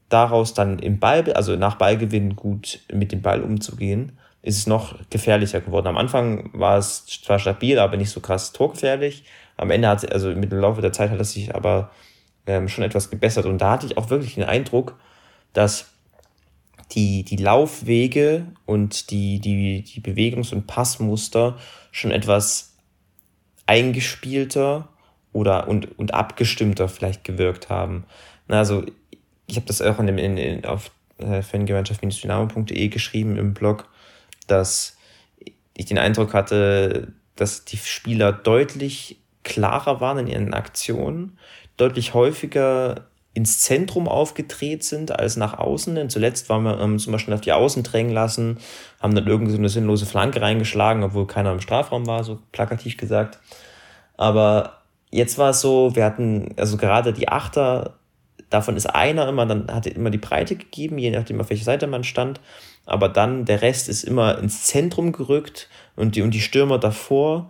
daraus 0.09 0.53
dann 0.53 0.79
im 0.79 0.99
Ball, 0.99 1.31
also 1.33 1.55
nach 1.55 1.75
Ballgewinn 1.75 2.35
gut 2.35 2.79
mit 2.91 3.13
dem 3.13 3.21
Ball 3.21 3.41
umzugehen, 3.41 4.17
ist 4.41 4.57
es 4.57 4.67
noch 4.67 4.95
gefährlicher 5.09 5.61
geworden. 5.61 5.87
Am 5.87 5.97
Anfang 5.97 6.49
war 6.51 6.77
es 6.77 7.05
zwar 7.05 7.39
stabil, 7.39 7.79
aber 7.79 7.95
nicht 7.95 8.09
so 8.09 8.19
krass 8.19 8.51
torgefährlich. 8.51 9.23
Am 9.55 9.71
Ende 9.71 9.87
hat 9.87 10.11
also 10.11 10.29
mit 10.31 10.51
dem 10.51 10.59
Laufe 10.59 10.81
der 10.81 10.91
Zeit 10.91 11.11
hat 11.11 11.19
es 11.21 11.31
sich 11.31 11.55
aber 11.55 11.91
ähm, 12.47 12.67
schon 12.67 12.83
etwas 12.83 13.09
gebessert. 13.09 13.45
Und 13.45 13.59
da 13.59 13.71
hatte 13.71 13.85
ich 13.85 13.97
auch 13.97 14.09
wirklich 14.09 14.35
den 14.35 14.43
Eindruck, 14.43 14.97
dass 15.53 15.87
die, 16.91 17.23
die 17.23 17.37
Laufwege 17.37 18.45
und 18.65 19.09
die, 19.09 19.39
die, 19.39 19.83
die 19.83 20.01
Bewegungs- 20.01 20.53
und 20.53 20.67
Passmuster 20.67 21.57
schon 21.91 22.11
etwas 22.11 22.75
eingespielter 23.65 24.89
oder 25.31 25.67
und, 25.67 25.97
und 25.97 26.13
abgestimmter 26.13 26.87
vielleicht 26.87 27.23
gewirkt 27.23 27.69
haben. 27.69 28.05
Also 28.47 28.83
ich 29.47 29.55
habe 29.55 29.65
das 29.65 29.81
auch 29.81 29.99
in 29.99 30.07
dem, 30.07 30.17
in, 30.17 30.37
in, 30.37 30.65
auf 30.65 30.91
äh, 31.17 31.41
fangemeinschaft-dynamo.de 31.41 32.87
geschrieben 32.89 33.37
im 33.37 33.53
Blog, 33.53 33.89
dass 34.47 34.97
ich 35.75 35.85
den 35.85 35.97
Eindruck 35.97 36.33
hatte, 36.33 37.13
dass 37.35 37.65
die 37.65 37.77
Spieler 37.77 38.31
deutlich 38.31 39.17
klarer 39.43 39.99
waren 39.99 40.19
in 40.19 40.27
ihren 40.27 40.53
Aktionen, 40.53 41.37
deutlich 41.77 42.13
häufiger 42.13 43.07
ins 43.33 43.59
Zentrum 43.61 44.07
aufgedreht 44.07 44.83
sind 44.83 45.11
als 45.11 45.37
nach 45.37 45.57
außen. 45.57 45.95
Denn 45.95 46.09
zuletzt 46.09 46.49
waren 46.49 46.63
wir 46.63 46.79
ähm, 46.79 46.99
zum 46.99 47.13
Beispiel 47.13 47.33
auf 47.33 47.41
die 47.41 47.51
Außen 47.51 47.83
drängen 47.83 48.13
lassen, 48.13 48.59
haben 49.01 49.15
dann 49.15 49.27
irgendwie 49.27 49.51
so 49.51 49.57
eine 49.57 49.69
sinnlose 49.69 50.05
Flanke 50.05 50.41
reingeschlagen, 50.41 51.03
obwohl 51.03 51.25
keiner 51.25 51.51
im 51.51 51.61
Strafraum 51.61 52.05
war, 52.05 52.23
so 52.23 52.39
plakativ 52.51 52.97
gesagt. 52.97 53.39
Aber 54.17 54.83
jetzt 55.09 55.37
war 55.37 55.49
es 55.49 55.61
so, 55.61 55.95
wir 55.95 56.05
hatten, 56.05 56.53
also 56.57 56.77
gerade 56.77 57.11
die 57.11 57.27
Achter, 57.27 57.95
davon 58.49 58.77
ist 58.77 58.85
einer 58.85 59.27
immer, 59.27 59.47
dann 59.47 59.71
hatte 59.71 59.89
immer 59.89 60.11
die 60.11 60.19
Breite 60.19 60.55
gegeben, 60.55 60.99
je 60.99 61.09
nachdem, 61.09 61.41
auf 61.41 61.49
welcher 61.49 61.65
Seite 61.65 61.87
man 61.87 62.03
stand. 62.03 62.39
Aber 62.85 63.09
dann 63.09 63.45
der 63.45 63.63
Rest 63.63 63.89
ist 63.89 64.03
immer 64.03 64.37
ins 64.37 64.65
Zentrum 64.65 65.11
gerückt 65.11 65.69
und 65.95 66.15
die, 66.15 66.21
und 66.21 66.31
die 66.31 66.41
Stürmer 66.41 66.77
davor 66.77 67.49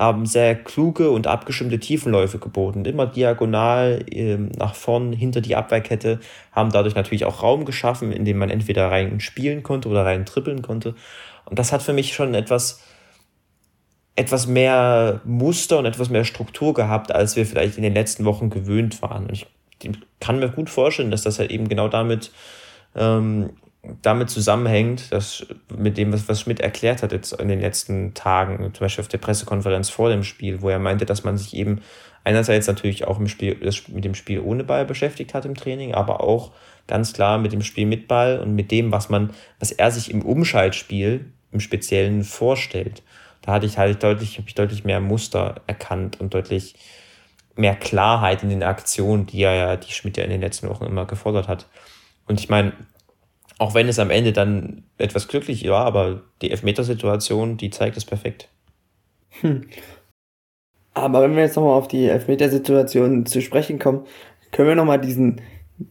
haben 0.00 0.24
sehr 0.24 0.54
kluge 0.54 1.10
und 1.10 1.26
abgestimmte 1.26 1.78
Tiefenläufe 1.78 2.38
geboten. 2.38 2.86
Immer 2.86 3.06
diagonal 3.06 4.02
äh, 4.10 4.38
nach 4.38 4.74
vorn 4.74 5.12
hinter 5.12 5.42
die 5.42 5.56
Abwehrkette, 5.56 6.20
haben 6.52 6.72
dadurch 6.72 6.94
natürlich 6.94 7.26
auch 7.26 7.42
Raum 7.42 7.66
geschaffen, 7.66 8.10
in 8.10 8.24
dem 8.24 8.38
man 8.38 8.48
entweder 8.48 8.90
rein 8.90 9.20
spielen 9.20 9.62
konnte 9.62 9.90
oder 9.90 10.06
rein 10.06 10.24
trippeln 10.24 10.62
konnte. 10.62 10.94
Und 11.44 11.58
das 11.58 11.70
hat 11.70 11.82
für 11.82 11.92
mich 11.92 12.14
schon 12.14 12.34
etwas, 12.34 12.82
etwas 14.16 14.46
mehr 14.46 15.20
Muster 15.24 15.78
und 15.78 15.84
etwas 15.84 16.08
mehr 16.08 16.24
Struktur 16.24 16.72
gehabt, 16.72 17.14
als 17.14 17.36
wir 17.36 17.44
vielleicht 17.44 17.76
in 17.76 17.82
den 17.82 17.94
letzten 17.94 18.24
Wochen 18.24 18.48
gewöhnt 18.48 19.02
waren. 19.02 19.26
Und 19.26 19.32
ich 19.32 19.48
kann 20.18 20.38
mir 20.38 20.48
gut 20.48 20.70
vorstellen, 20.70 21.10
dass 21.10 21.24
das 21.24 21.38
halt 21.38 21.50
eben 21.50 21.68
genau 21.68 21.88
damit 21.88 22.32
ähm, 22.96 23.50
damit 24.02 24.28
zusammenhängt, 24.28 25.12
dass 25.12 25.46
mit 25.74 25.96
dem, 25.96 26.12
was, 26.12 26.40
Schmidt 26.40 26.60
erklärt 26.60 27.02
hat 27.02 27.12
jetzt 27.12 27.32
in 27.32 27.48
den 27.48 27.60
letzten 27.60 28.12
Tagen, 28.14 28.58
zum 28.74 28.84
Beispiel 28.84 29.02
auf 29.02 29.08
der 29.08 29.18
Pressekonferenz 29.18 29.88
vor 29.88 30.10
dem 30.10 30.22
Spiel, 30.22 30.60
wo 30.60 30.68
er 30.68 30.78
meinte, 30.78 31.06
dass 31.06 31.24
man 31.24 31.38
sich 31.38 31.54
eben 31.54 31.80
einerseits 32.22 32.66
natürlich 32.66 33.06
auch 33.06 33.18
im 33.18 33.28
Spiel, 33.28 33.56
mit 33.88 34.04
dem 34.04 34.14
Spiel 34.14 34.40
ohne 34.40 34.64
Ball 34.64 34.84
beschäftigt 34.84 35.32
hat 35.32 35.46
im 35.46 35.54
Training, 35.54 35.94
aber 35.94 36.20
auch 36.20 36.52
ganz 36.86 37.12
klar 37.12 37.38
mit 37.38 37.52
dem 37.52 37.62
Spiel 37.62 37.86
mit 37.86 38.06
Ball 38.06 38.38
und 38.38 38.54
mit 38.54 38.70
dem, 38.70 38.92
was 38.92 39.08
man, 39.08 39.30
was 39.58 39.72
er 39.72 39.90
sich 39.90 40.10
im 40.10 40.22
Umschaltspiel 40.22 41.32
im 41.52 41.60
Speziellen 41.60 42.22
vorstellt. 42.24 43.02
Da 43.42 43.52
hatte 43.52 43.66
ich 43.66 43.78
halt 43.78 44.02
deutlich, 44.02 44.36
habe 44.36 44.48
ich 44.48 44.54
deutlich 44.54 44.84
mehr 44.84 45.00
Muster 45.00 45.62
erkannt 45.66 46.20
und 46.20 46.34
deutlich 46.34 46.74
mehr 47.56 47.74
Klarheit 47.74 48.42
in 48.42 48.50
den 48.50 48.62
Aktionen, 48.62 49.26
die 49.26 49.42
er 49.42 49.54
ja, 49.54 49.76
die 49.76 49.92
Schmidt 49.92 50.16
ja 50.16 50.24
in 50.24 50.30
den 50.30 50.40
letzten 50.40 50.68
Wochen 50.68 50.84
immer 50.84 51.06
gefordert 51.06 51.48
hat. 51.48 51.66
Und 52.26 52.38
ich 52.38 52.48
meine, 52.48 52.72
auch 53.60 53.74
wenn 53.74 53.88
es 53.88 53.98
am 53.98 54.08
Ende 54.08 54.32
dann 54.32 54.84
etwas 54.96 55.28
glücklich 55.28 55.68
war, 55.68 55.84
aber 55.84 56.22
die 56.40 56.50
Elfmetersituation, 56.50 57.58
die 57.58 57.68
zeigt 57.68 57.98
es 57.98 58.06
perfekt. 58.06 58.48
Hm. 59.42 59.66
Aber 60.94 61.20
wenn 61.20 61.36
wir 61.36 61.42
jetzt 61.42 61.56
nochmal 61.56 61.76
auf 61.76 61.86
die 61.86 62.06
Elfmetersituation 62.06 63.26
zu 63.26 63.42
sprechen 63.42 63.78
kommen, 63.78 64.06
können 64.50 64.68
wir 64.68 64.74
nochmal 64.76 64.98
diesen 64.98 65.42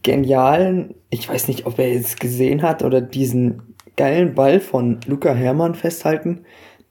genialen, 0.02 0.96
ich 1.10 1.28
weiß 1.28 1.46
nicht, 1.46 1.64
ob 1.64 1.78
er 1.78 1.92
es 1.92 2.16
gesehen 2.16 2.62
hat, 2.62 2.82
oder 2.82 3.00
diesen 3.00 3.76
geilen 3.96 4.34
Ball 4.34 4.58
von 4.58 4.98
Luca 5.06 5.32
Hermann 5.32 5.76
festhalten, 5.76 6.44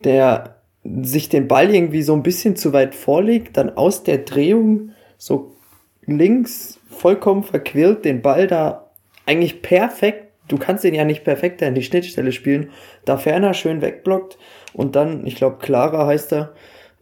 der 0.05 0.61
sich 1.01 1.27
den 1.27 1.49
Ball 1.49 1.75
irgendwie 1.75 2.03
so 2.03 2.13
ein 2.13 2.23
bisschen 2.23 2.55
zu 2.55 2.71
weit 2.71 2.95
vorlegt, 2.95 3.57
dann 3.57 3.75
aus 3.75 4.03
der 4.03 4.19
Drehung 4.19 4.91
so 5.17 5.57
links 6.05 6.79
vollkommen 6.89 7.43
verquirlt 7.43 8.05
den 8.05 8.21
Ball 8.21 8.47
da 8.47 8.91
eigentlich 9.25 9.61
perfekt 9.61 10.28
du 10.49 10.57
kannst 10.57 10.83
den 10.83 10.93
ja 10.93 11.05
nicht 11.05 11.23
perfekt 11.23 11.61
in 11.61 11.75
die 11.75 11.83
Schnittstelle 11.83 12.31
spielen. 12.31 12.69
Da 13.05 13.17
Ferner 13.17 13.53
schön 13.53 13.81
wegblockt 13.81 14.37
und 14.73 14.95
dann, 14.95 15.25
ich 15.25 15.35
glaube, 15.35 15.57
Clara 15.59 16.05
heißt 16.05 16.33
er, 16.33 16.53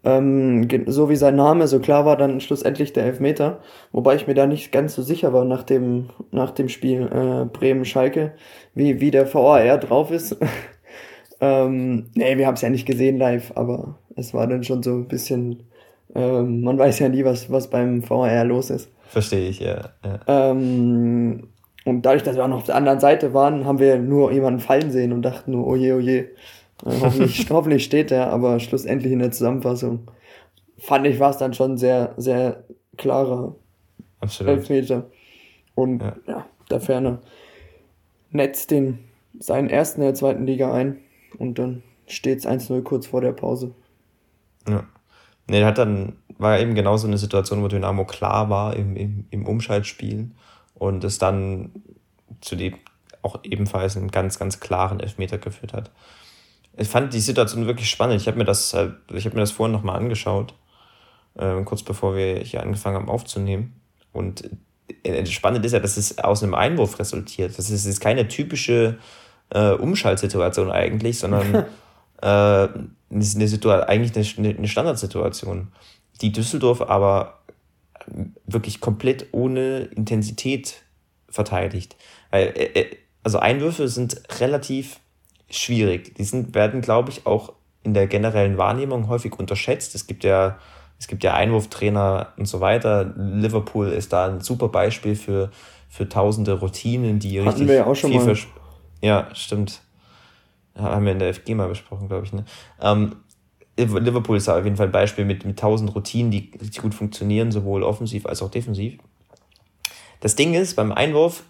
ähm, 0.04 0.68
so 0.86 1.10
wie 1.10 1.16
sein 1.16 1.36
Name, 1.36 1.68
so 1.68 1.80
klar 1.80 2.06
war 2.06 2.16
dann 2.16 2.40
schlussendlich 2.40 2.94
der 2.94 3.06
Elfmeter. 3.06 3.60
Wobei 3.92 4.16
ich 4.16 4.28
mir 4.28 4.36
da 4.36 4.46
nicht 4.46 4.72
ganz 4.72 4.96
so 4.96 5.02
sicher 5.02 5.34
war 5.34 5.44
nach 5.44 5.64
dem, 5.64 6.10
nach 6.32 6.52
dem 6.52 6.70
Spiel 6.70 7.10
äh, 7.12 7.46
Bremen-Schalke, 7.46 8.34
wie, 8.76 9.02
wie 9.02 9.12
der 9.12 9.34
VAR 9.34 9.78
drauf 9.78 10.12
ist. 10.12 10.38
Ähm, 11.40 12.10
nee, 12.16 12.38
wir 12.38 12.48
haben 12.48 12.56
es 12.56 12.62
ja 12.62 12.70
nicht 12.70 12.88
gesehen 12.88 13.18
live, 13.18 13.52
aber 13.56 14.00
es 14.16 14.34
war 14.34 14.48
dann 14.48 14.64
schon 14.64 14.82
so 14.82 14.96
ein 14.96 15.08
bisschen, 15.08 15.64
ähm, 16.16 16.62
man 16.62 16.78
weiß 16.78 17.00
ja 17.00 17.10
nie, 17.10 17.24
was, 17.24 17.52
was 17.52 17.70
beim 17.70 18.02
VR 18.02 18.44
los 18.44 18.70
ist. 18.72 18.92
Verstehe 19.08 19.50
ich, 19.50 19.60
ja. 19.60 19.92
ja. 20.04 20.20
Ähm, 20.28 21.50
und 21.88 22.02
dadurch, 22.02 22.24
dass 22.24 22.36
wir 22.36 22.44
auch 22.44 22.50
noch 22.50 22.58
auf 22.58 22.66
der 22.66 22.76
anderen 22.76 23.00
Seite 23.00 23.34
waren, 23.34 23.64
haben 23.64 23.80
wir 23.80 23.98
nur 23.98 24.34
jemanden 24.34 24.60
fallen 24.60 24.92
sehen 24.92 25.14
und 25.14 25.22
dachten 25.22 25.52
nur, 25.52 25.66
oh 25.66 25.76
je, 25.78 25.94
oh 25.94 26.00
je. 26.00 26.18
Äh, 26.18 26.28
hoffentlich, 26.86 27.48
hoffentlich 27.50 27.86
steht 27.86 28.12
er, 28.12 28.30
aber 28.30 28.60
schlussendlich 28.60 29.14
in 29.14 29.20
der 29.20 29.32
Zusammenfassung 29.32 30.12
fand 30.78 31.08
ich, 31.08 31.18
war 31.22 31.30
es 31.30 31.38
dann 31.38 31.54
schon 31.54 31.78
sehr, 31.78 32.14
sehr 32.18 32.66
klarer 32.98 33.56
Absolut. 34.20 34.58
Elfmeter. 34.58 35.10
Und 35.76 36.02
ja, 36.02 36.18
ja 36.28 36.46
der 36.70 36.82
Ferne 36.82 37.20
netzt 38.32 38.72
den 38.72 39.00
seinen 39.40 39.70
ersten 39.70 40.02
in 40.02 40.08
der 40.08 40.14
zweiten 40.14 40.46
Liga 40.46 40.74
ein 40.74 40.98
und 41.38 41.58
dann 41.58 41.84
steht 42.06 42.40
es 42.40 42.46
1-0 42.46 42.84
kurz 42.84 43.08
vor 43.08 43.22
der 43.22 43.32
Pause. 43.32 43.74
Ja. 44.68 44.84
Nee, 45.50 45.64
hat 45.64 45.78
dann, 45.78 46.18
war 46.38 46.60
eben 46.60 46.76
genau 46.76 46.98
so 46.98 47.08
eine 47.08 47.18
Situation, 47.18 47.64
wo 47.64 47.70
Dynamo 47.70 48.04
klar 48.04 48.50
war 48.50 48.76
im, 48.76 48.98
im, 48.98 49.26
im 49.30 49.46
Umschaltspielen 49.46 50.36
und 50.80 51.04
es 51.04 51.18
dann 51.18 51.72
zu 52.42 52.56
dem 52.56 52.76
auch 53.22 53.40
ebenfalls 53.44 53.98
einen 53.98 54.12
ganz, 54.12 54.40
ganz 54.40 54.60
klaren 54.60 55.00
Elfmeter 55.00 55.38
geführt 55.38 55.74
hat. 55.74 55.92
Ich 56.78 56.88
fand 56.88 57.14
die 57.14 57.20
Situation 57.20 57.66
wirklich 57.66 57.90
spannend. 57.90 58.22
Ich 58.22 58.28
habe 58.28 58.38
mir 58.38 58.46
das, 58.46 58.74
ich 58.74 59.26
habe 59.26 59.36
mir 59.36 59.42
das 59.42 59.52
vorhin 59.52 59.74
nochmal 59.74 59.98
angeschaut, 59.98 60.54
äh, 61.36 61.62
kurz 61.64 61.82
bevor 61.84 62.16
wir 62.16 62.40
hier 62.40 62.62
angefangen 62.62 62.96
haben 62.96 63.10
aufzunehmen. 63.10 63.82
Und 64.14 64.50
äh, 65.04 65.26
spannend 65.26 65.66
ist 65.66 65.74
ja, 65.74 65.80
dass 65.80 65.98
es 65.98 66.20
aus 66.20 66.44
einem 66.44 66.54
Einwurf 66.54 67.00
resultiert. 67.00 67.58
Das 67.58 67.70
ist, 67.70 67.86
ist 67.86 68.00
keine 68.00 68.28
typische 68.28 68.98
äh, 69.50 69.72
Umschaltsituation 69.72 70.72
eigentlich, 70.72 71.20
sondern 71.20 71.66
äh, 72.22 72.68
eine 73.10 73.48
Situation, 73.48 73.88
eigentlich 73.88 74.38
eine, 74.38 74.50
eine 74.50 74.68
Standardsituation, 74.68 75.70
die 76.22 76.32
Düsseldorf 76.32 76.82
aber 76.82 77.40
wirklich 78.46 78.80
komplett 78.80 79.28
ohne 79.32 79.90
Intensität 79.96 80.84
verteidigt. 81.30 81.96
Weil, 82.32 82.48
äh, 82.48 82.80
äh, 82.80 82.98
also 83.24 83.40
Einwürfe 83.40 83.88
sind 83.88 84.22
relativ 84.40 85.00
schwierig. 85.50 86.16
Die 86.16 86.24
sind, 86.24 86.56
werden, 86.56 86.82
glaube 86.82 87.10
ich, 87.10 87.26
auch 87.26 87.54
in 87.84 87.94
der 87.94 88.08
generellen 88.08 88.58
Wahrnehmung 88.58 89.08
häufig 89.08 89.38
unterschätzt. 89.38 89.96
Es 89.96 90.08
gibt 90.08 90.24
ja, 90.24 90.58
es 91.00 91.08
gibt 91.08 91.24
ja 91.24 91.34
Einwurftrainer 91.34 92.34
und 92.38 92.46
so 92.46 92.60
weiter. 92.60 93.14
Liverpool 93.16 93.88
ist 93.88 94.14
da 94.14 94.28
ein 94.28 94.42
super 94.42 94.70
Beispiel 94.70 95.16
für, 95.16 95.52
für 95.90 96.10
tausende 96.10 96.60
Routinen, 96.60 97.20
die 97.20 97.40
Hatten 97.40 97.50
richtig 97.50 97.68
wir 97.68 97.76
ja 97.76 97.86
auch 97.86 97.96
schon 97.96 98.14
mal. 98.14 98.36
Ja, 99.02 99.30
stimmt. 99.34 99.82
Haben 100.76 101.06
wir 101.06 101.12
in 101.12 101.20
der 101.20 101.34
FG 101.34 101.56
mal 101.56 101.70
besprochen, 101.70 102.08
glaube 102.08 102.26
ich. 102.26 102.34
Ne? 102.34 102.46
Ähm, 102.82 103.16
Liverpool 103.78 104.38
ist 104.38 104.50
auf 104.50 104.64
jeden 104.64 104.76
Fall 104.76 104.88
ein 104.88 104.92
Beispiel 104.92 105.26
mit, 105.26 105.46
mit 105.46 105.60
tausend 105.60 105.94
Routinen, 105.94 106.32
die 106.32 106.52
richtig 106.60 106.82
gut 106.82 106.96
funktionieren, 106.96 107.52
sowohl 107.52 107.84
offensiv 107.84 108.26
als 108.26 108.42
auch 108.42 108.50
defensiv. 108.50 108.98
Das 110.20 110.36
Ding 110.36 110.56
ist, 110.56 110.76
beim 110.76 110.92
Einwurf 110.92 111.44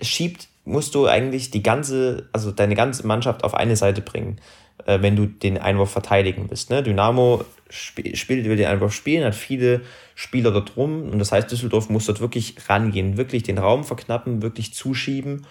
schiebt, 0.00 0.48
musst 0.64 0.94
du 0.94 1.06
eigentlich 1.06 1.50
die 1.50 1.62
ganze, 1.62 2.28
also 2.32 2.50
deine 2.50 2.74
ganze 2.74 3.06
Mannschaft 3.06 3.44
auf 3.44 3.54
eine 3.54 3.76
Seite 3.76 4.00
bringen, 4.00 4.38
äh, 4.86 5.02
wenn 5.02 5.14
du 5.14 5.26
den 5.26 5.58
Einwurf 5.58 5.90
verteidigen 5.90 6.46
willst. 6.48 6.70
Ne? 6.70 6.82
Dynamo 6.82 7.44
sp 7.68 8.16
spielt, 8.16 8.46
will 8.46 8.56
den 8.56 8.66
Einwurf 8.66 8.94
spielen, 8.94 9.24
hat 9.24 9.34
viele 9.34 9.82
Spieler 10.14 10.52
dort 10.52 10.76
rum 10.76 11.10
und 11.10 11.18
das 11.18 11.32
heißt, 11.32 11.50
Düsseldorf 11.50 11.90
muss 11.90 12.06
dort 12.06 12.20
wirklich 12.20 12.56
rangehen, 12.68 13.16
wirklich 13.18 13.42
den 13.42 13.58
Raum 13.58 13.84
verknappen, 13.84 14.42
wirklich 14.42 14.72
zuschieben 14.72 15.46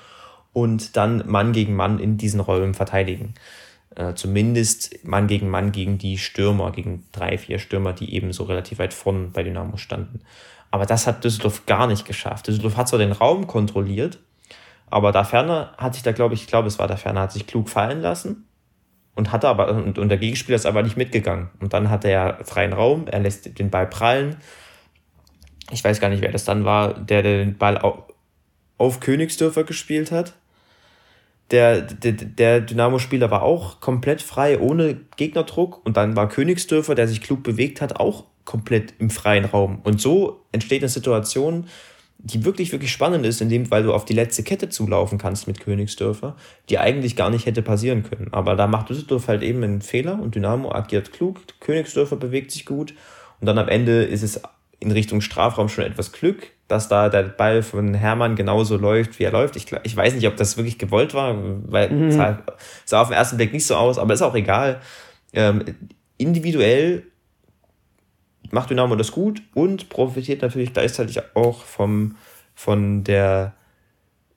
und 0.52 0.96
dann 0.98 1.24
Mann 1.28 1.52
gegen 1.52 1.76
Mann 1.76 2.00
in 2.00 2.18
diesen 2.18 2.40
Räumen 2.40 2.74
verteidigen 2.74 3.36
äh, 3.96 4.14
zumindest 4.14 5.06
Mann 5.06 5.28
gegen 5.28 5.50
Mann 5.50 5.72
gegen 5.72 5.98
die 5.98 6.18
Stürmer, 6.18 6.72
gegen 6.72 7.06
drei, 7.12 7.38
vier 7.38 7.60
Stürmer, 7.60 7.94
die 7.94 8.14
eben 8.14 8.34
so 8.34 8.44
relativ 8.44 8.80
weit 8.80 8.94
vorn 8.94 9.32
bei 9.32 9.44
Dynamo 9.44 9.78
standen. 9.78 10.22
Aber 10.72 10.86
das 10.86 11.06
hat 11.06 11.24
Düsseldorf 11.24 11.66
gar 11.66 11.88
nicht 11.88 12.06
geschafft. 12.06 12.48
Düsseldorf 12.48 12.78
hat 12.78 12.88
zwar 12.88 13.00
den 13.00 13.12
Raum 13.12 13.48
kontrolliert, 13.48 14.20
aber 14.88 15.12
da 15.12 15.24
Ferner 15.24 15.74
hat 15.78 15.94
sich 15.94 16.04
da, 16.04 16.12
glaube 16.12 16.34
ich, 16.34 16.42
ich 16.42 16.48
glaube, 16.48 16.68
es 16.68 16.80
war 16.80 16.88
da 16.88 16.96
Ferner, 16.96 17.22
hat 17.22 17.32
sich 17.32 17.48
klug 17.48 17.70
fallen 17.70 18.02
lassen 18.02 18.48
und 19.16 19.32
hatte 19.32 19.48
aber, 19.48 19.70
und, 19.70 20.00
und 20.00 20.10
der 20.10 20.18
Gegenspieler 20.18 20.56
ist 20.56 20.66
aber 20.66 20.84
nicht 20.84 20.98
mitgegangen. 20.98 21.50
Und 21.60 21.74
dann 21.74 21.90
hat 21.90 22.06
er 22.06 22.40
freien 22.44 22.74
Raum, 22.74 23.08
er 23.08 23.20
lässt 23.20 23.60
den 23.60 23.70
Ball 23.70 23.88
prallen. 23.88 24.38
Ich 25.72 25.84
weiß 25.84 26.00
gar 26.00 26.10
nicht, 26.10 26.22
wer 26.22 26.32
das 26.32 26.46
dann 26.46 26.66
war, 26.66 26.94
der 26.94 27.22
den 27.22 27.58
Ball 27.58 27.80
auf 28.78 29.00
Königsdörfer 29.00 29.64
gespielt 29.64 30.12
hat 30.12 30.34
der, 31.54 31.82
der, 31.82 32.12
der 32.14 32.62
Dynamo-Spieler 32.62 33.30
war 33.30 33.44
auch 33.44 33.80
komplett 33.80 34.24
frei, 34.24 34.60
ohne 34.60 35.00
Gegnerdruck. 35.16 35.86
Und 35.86 35.96
dann 35.96 36.16
war 36.16 36.28
Königsdörfer, 36.28 36.96
der 36.96 37.08
sich 37.08 37.22
klug 37.22 37.44
bewegt 37.44 37.80
hat, 37.80 37.98
auch 37.98 38.26
komplett 38.44 38.96
im 38.98 39.12
freien 39.12 39.46
Raum. 39.46 39.80
Und 39.84 40.02
so 40.02 40.42
entsteht 40.52 40.82
eine 40.82 40.90
Situation, 40.90 41.68
die 42.18 42.44
wirklich, 42.44 42.72
wirklich 42.72 42.92
spannend 42.92 43.26
ist, 43.26 43.40
indem, 43.40 43.70
weil 43.70 43.84
du 43.84 43.94
auf 43.94 44.04
die 44.04 44.14
letzte 44.14 44.42
Kette 44.44 44.70
zulaufen 44.70 45.20
kannst 45.20 45.46
mit 45.46 45.60
Königsdörfer, 45.60 46.36
die 46.70 46.80
eigentlich 46.80 47.16
gar 47.16 47.30
nicht 47.30 47.46
hätte 47.46 47.62
passieren 47.62 48.02
können. 48.02 48.30
Aber 48.32 48.56
da 48.56 48.66
macht 48.66 48.90
Düsseldorf 48.90 49.28
halt 49.28 49.44
eben 49.44 49.64
einen 49.64 49.82
Fehler 49.82 50.20
und 50.20 50.34
Dynamo 50.34 50.72
agiert 50.74 51.14
klug, 51.14 51.42
Königsdörfer 51.60 52.16
bewegt 52.16 52.52
sich 52.52 52.66
gut 52.66 52.96
und 53.40 53.46
dann 53.46 53.58
am 53.58 53.68
Ende 53.68 54.04
ist 54.04 54.24
es 54.24 54.42
in 54.80 54.92
Richtung 54.92 55.22
Strafraum 55.22 55.70
schon 55.70 55.84
etwas 55.84 56.14
Glück, 56.14 56.53
dass 56.68 56.88
da 56.88 57.10
der 57.10 57.24
Ball 57.24 57.62
von 57.62 57.94
Hermann 57.94 58.36
genauso 58.36 58.78
läuft, 58.78 59.20
wie 59.20 59.24
er 59.24 59.32
läuft. 59.32 59.56
Ich, 59.56 59.68
ich 59.84 59.96
weiß 59.96 60.16
nicht, 60.16 60.28
ob 60.28 60.38
das 60.38 60.58
wirklich 60.58 60.78
gewollt 60.78 61.14
war, 61.14 61.36
weil 61.70 61.90
mhm. 61.90 62.08
es 62.08 62.16
sah, 62.16 62.44
sah, 62.86 63.02
auf 63.02 63.10
den 63.10 63.18
ersten 63.18 63.38
Blick 63.38 63.54
nicht 63.54 63.68
so 63.68 63.76
aus, 63.76 63.98
aber 63.98 64.14
ist 64.14 64.22
auch 64.22 64.36
egal. 64.36 64.80
Ähm, 65.34 65.64
individuell 66.18 67.04
macht 68.52 68.70
Dynamo 68.70 68.96
das 68.96 69.12
gut 69.12 69.42
und 69.54 69.90
profitiert 69.90 70.42
natürlich 70.42 70.74
gleichzeitig 70.74 71.22
auch 71.36 71.64
vom, 71.64 72.16
von 72.56 73.04
der 73.04 73.54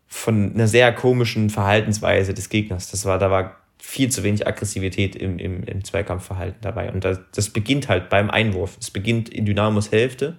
von 0.09 0.55
einer 0.55 0.69
sehr 0.69 0.93
komischen 0.93 1.51
Verhaltensweise 1.51 2.33
des 2.33 2.49
Gegners. 2.49 2.91
Das 2.91 3.05
war, 3.05 3.19
da 3.19 3.31
war 3.31 3.57
viel 3.79 4.11
zu 4.11 4.23
wenig 4.23 4.47
Aggressivität 4.47 5.17
im, 5.17 5.39
im, 5.39 5.65
im 5.65 5.85
Zweikampfverhalten 5.85 6.61
dabei. 6.63 6.91
Und 6.91 7.05
das, 7.05 7.21
das 7.35 7.51
beginnt 7.51 7.89
halt 7.89 8.09
beim 8.09 8.31
Einwurf. 8.31 8.77
Es 8.81 8.91
beginnt 8.91 9.29
in 9.29 9.45
Dynamos 9.45 9.93
Hälfte 9.93 10.37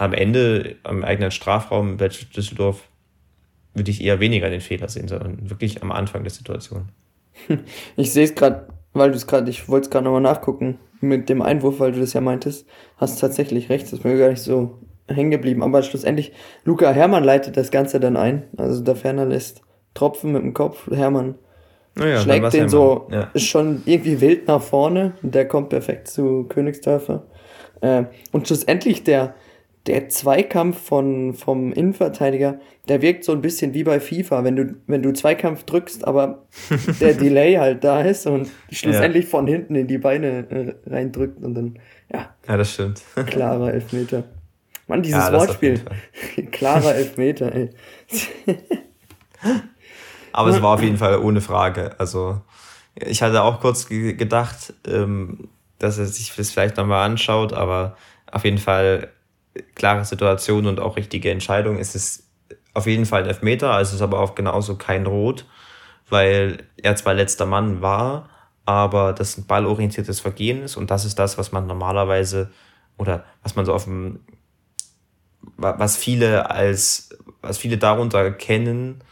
am 0.00 0.14
Ende 0.14 0.76
am 0.82 1.04
eigenen 1.04 1.30
Strafraum 1.30 1.98
bei 1.98 2.08
Düsseldorf 2.08 2.88
würde 3.74 3.90
ich 3.90 4.02
eher 4.02 4.18
weniger 4.18 4.48
den 4.48 4.62
Fehler 4.62 4.88
sehen, 4.88 5.08
sondern 5.08 5.50
wirklich 5.50 5.82
am 5.82 5.92
Anfang 5.92 6.22
der 6.24 6.32
Situation. 6.32 6.88
Ich 7.96 8.12
sehe 8.12 8.24
es 8.24 8.34
gerade, 8.34 8.68
weil 8.92 9.10
du 9.10 9.16
es 9.16 9.26
gerade, 9.26 9.50
ich 9.50 9.68
wollte 9.68 9.84
es 9.84 9.90
gerade 9.90 10.04
nochmal 10.04 10.22
nachgucken 10.22 10.78
mit 11.00 11.28
dem 11.28 11.42
Einwurf, 11.42 11.80
weil 11.80 11.92
du 11.92 12.00
das 12.00 12.14
ja 12.14 12.20
meintest, 12.20 12.66
hast 12.96 13.20
tatsächlich 13.20 13.68
recht, 13.68 13.84
das 13.84 13.94
ist 13.94 14.04
mir 14.04 14.18
gar 14.18 14.30
nicht 14.30 14.42
so 14.42 14.78
hängen 15.06 15.30
geblieben. 15.30 15.62
Aber 15.62 15.82
schlussendlich, 15.82 16.32
Luca 16.64 16.90
Hermann 16.90 17.24
leitet 17.24 17.56
das 17.56 17.70
Ganze 17.70 18.00
dann 18.00 18.16
ein. 18.16 18.44
Also 18.56 18.82
der 18.82 18.96
Ferner 18.96 19.26
lässt 19.26 19.62
Tropfen 19.94 20.32
mit 20.32 20.42
dem 20.42 20.54
Kopf. 20.54 20.90
Hermann 20.90 21.36
ja, 21.98 22.20
schlägt 22.20 22.52
den 22.52 22.52
Hermann. 22.52 22.68
so 22.68 23.08
ja. 23.10 23.30
schon 23.36 23.82
irgendwie 23.84 24.20
wild 24.20 24.48
nach 24.48 24.62
vorne. 24.62 25.14
Der 25.22 25.46
kommt 25.46 25.70
perfekt 25.70 26.08
zu 26.08 26.44
Königsdörfer. 26.44 27.26
Äh, 27.80 28.04
und 28.32 28.46
schlussendlich 28.46 29.04
der, 29.04 29.34
der 29.86 30.08
Zweikampf 30.08 30.78
von, 30.78 31.34
vom 31.34 31.72
Innenverteidiger, 31.72 32.60
der 32.88 33.00
wirkt 33.00 33.24
so 33.24 33.32
ein 33.32 33.40
bisschen 33.40 33.72
wie 33.72 33.84
bei 33.84 33.98
FIFA, 33.98 34.44
wenn 34.44 34.56
du, 34.56 34.74
wenn 34.86 35.02
du 35.02 35.12
Zweikampf 35.12 35.64
drückst, 35.64 36.06
aber 36.06 36.46
der 37.00 37.14
Delay 37.14 37.54
halt 37.54 37.82
da 37.82 38.02
ist 38.02 38.26
und 38.26 38.50
schlussendlich 38.70 39.24
ja. 39.24 39.30
von 39.30 39.46
hinten 39.46 39.74
in 39.74 39.86
die 39.86 39.98
Beine 39.98 40.50
äh, 40.50 40.74
reindrückt 40.90 41.42
und 41.42 41.54
dann, 41.54 41.78
ja. 42.12 42.34
Ja, 42.46 42.56
das 42.56 42.74
stimmt. 42.74 43.02
klarer 43.26 43.72
Elfmeter. 43.72 44.24
Mann, 44.86 45.02
dieses 45.02 45.20
ja, 45.20 45.32
Wortspiel. 45.32 45.80
klarer 46.50 46.96
Elfmeter, 46.96 47.54
ey. 47.54 47.70
aber 50.32 50.50
es 50.50 50.60
war 50.60 50.74
auf 50.74 50.82
jeden 50.82 50.98
Fall 50.98 51.18
ohne 51.20 51.40
Frage. 51.40 51.98
Also, 51.98 52.40
ich 52.96 53.22
hatte 53.22 53.42
auch 53.42 53.60
kurz 53.60 53.86
gedacht, 53.86 54.74
ähm, 54.86 55.48
dass 55.78 55.96
er 55.96 56.06
sich 56.06 56.34
das 56.36 56.50
vielleicht 56.50 56.76
nochmal 56.76 57.08
anschaut, 57.08 57.52
aber 57.52 57.96
auf 58.30 58.44
jeden 58.44 58.58
Fall 58.58 59.10
klare 59.74 60.04
Situation 60.04 60.66
und 60.66 60.80
auch 60.80 60.96
richtige 60.96 61.30
Entscheidung. 61.30 61.78
Es 61.78 61.94
ist 61.94 62.28
auf 62.74 62.86
jeden 62.86 63.06
Fall 63.06 63.22
ein 63.22 63.28
Elfmeter, 63.28 63.72
also 63.72 63.90
es 63.90 63.94
ist 63.96 64.02
aber 64.02 64.20
auch 64.20 64.34
genauso 64.34 64.76
kein 64.76 65.06
Rot, 65.06 65.44
weil 66.08 66.64
er 66.76 66.96
zwar 66.96 67.14
letzter 67.14 67.46
Mann 67.46 67.82
war, 67.82 68.28
aber 68.64 69.12
das 69.12 69.36
ein 69.36 69.46
ballorientiertes 69.46 70.20
Vergehen 70.20 70.62
ist 70.62 70.76
und 70.76 70.90
das 70.90 71.04
ist 71.04 71.18
das, 71.18 71.38
was 71.38 71.50
man 71.52 71.66
normalerweise 71.66 72.50
oder 72.96 73.24
was 73.42 73.56
man 73.56 73.64
so 73.64 73.74
auf 73.74 73.84
dem, 73.84 74.20
was 75.56 75.96
viele 75.96 76.50
als, 76.50 77.10
was 77.40 77.58
viele 77.58 77.78
darunter 77.78 78.30
kennen, 78.30 79.02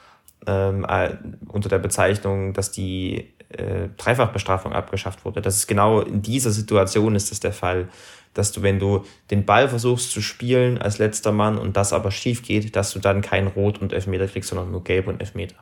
ähm, 0.46 0.85
äh, 0.88 1.16
unter 1.48 1.68
der 1.68 1.79
Bezeichnung, 1.79 2.53
dass 2.53 2.70
die 2.70 3.35
äh, 3.48 3.88
Dreifachbestrafung 3.96 4.72
abgeschafft 4.72 5.24
wurde. 5.24 5.40
Das 5.42 5.57
ist 5.57 5.66
genau 5.66 6.01
in 6.01 6.22
dieser 6.22 6.51
Situation 6.51 7.14
ist 7.16 7.31
das 7.31 7.40
der 7.40 7.53
Fall 7.53 7.88
dass 8.35 8.53
du, 8.53 8.62
wenn 8.62 8.79
du 8.79 9.05
den 9.31 9.45
Ball 9.45 9.69
versuchst 9.69 10.11
zu 10.11 10.21
spielen 10.21 10.79
als 10.79 10.99
letzter 10.99 11.33
Mann 11.33 11.59
und 11.59 11.77
das 11.77 11.93
aber 11.93 12.11
schief 12.11 12.43
geht, 12.43 12.77
dass 12.77 12.93
du 12.93 12.99
dann 12.99 13.21
kein 13.21 13.47
Rot 13.47 13.79
und 13.79 13.93
Elfmeter 13.93 14.27
kriegst, 14.27 14.51
sondern 14.51 14.71
nur 14.71 14.85
Gelb 14.85 15.07
und 15.07 15.21
Elfmeter. 15.21 15.57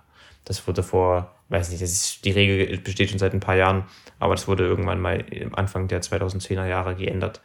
Das 0.45 0.67
wurde 0.69 0.83
vor, 0.83 1.35
weiß 1.49 1.71
nicht, 1.71 1.83
das 1.83 1.91
ist, 1.91 2.25
die 2.25 2.31
Regel 2.31 2.79
besteht 2.79 3.11
schon 3.11 3.19
seit 3.19 3.35
ein 3.35 3.41
paar 3.41 3.57
Jahren, 3.57 3.85
aber 4.19 4.35
das 4.35 4.47
wurde 4.47 4.65
irgendwann 4.65 5.01
mal 5.01 5.25
Anfang 5.53 5.89
der 5.89 6.03
2010er 6.03 6.67
Jahre 6.67 6.95
geändert. 6.95 7.41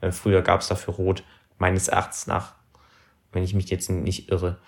Äh, 0.00 0.12
früher 0.12 0.42
gab 0.42 0.60
es 0.60 0.68
dafür 0.68 0.94
Rot, 0.94 1.24
meines 1.58 1.88
Erachtens 1.88 2.26
nach, 2.26 2.54
wenn 3.32 3.42
ich 3.42 3.54
mich 3.54 3.70
jetzt 3.70 3.90
nicht 3.90 4.30
irre. 4.30 4.58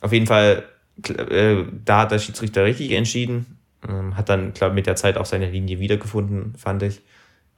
Auf 0.00 0.12
jeden 0.12 0.26
Fall, 0.26 0.64
äh, 1.08 1.64
da 1.84 2.00
hat 2.00 2.12
der 2.12 2.18
Schiedsrichter 2.18 2.64
richtig 2.64 2.92
entschieden, 2.92 3.58
ähm, 3.86 4.16
hat 4.16 4.28
dann, 4.28 4.52
glaube 4.52 4.74
mit 4.74 4.86
der 4.86 4.96
Zeit 4.96 5.16
auch 5.16 5.26
seine 5.26 5.50
Linie 5.50 5.80
wiedergefunden, 5.80 6.54
fand 6.56 6.82
ich. 6.82 6.98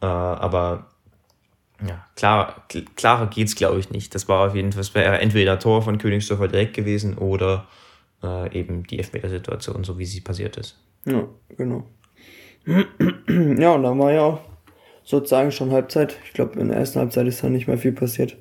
Äh, 0.00 0.06
aber 0.06 0.90
ja, 1.86 2.04
klar, 2.14 2.66
klarer 2.96 3.26
geht's, 3.28 3.54
glaube 3.54 3.78
ich, 3.78 3.90
nicht. 3.90 4.14
Das 4.14 4.28
war 4.28 4.48
auf 4.48 4.54
jeden 4.54 4.72
Fall, 4.72 5.18
entweder 5.20 5.58
Tor 5.58 5.82
von 5.82 5.98
Königsdorfer 5.98 6.48
direkt 6.48 6.74
gewesen 6.74 7.18
oder 7.18 7.66
äh, 8.22 8.58
eben 8.58 8.84
die 8.84 8.98
Elfmetersituation, 8.98 9.84
so 9.84 9.98
wie 9.98 10.06
sie 10.06 10.20
passiert 10.20 10.56
ist. 10.56 10.78
Ja, 11.04 11.28
genau. 11.56 11.84
ja, 12.66 13.74
und 13.74 13.82
dann 13.82 13.98
war 13.98 14.12
ja 14.12 14.40
sozusagen 15.04 15.52
schon 15.52 15.70
Halbzeit. 15.70 16.16
Ich 16.24 16.32
glaube, 16.32 16.58
in 16.58 16.68
der 16.68 16.78
ersten 16.78 16.98
Halbzeit 16.98 17.26
ist 17.26 17.42
da 17.42 17.48
nicht 17.48 17.68
mehr 17.68 17.78
viel 17.78 17.92
passiert. 17.92 18.36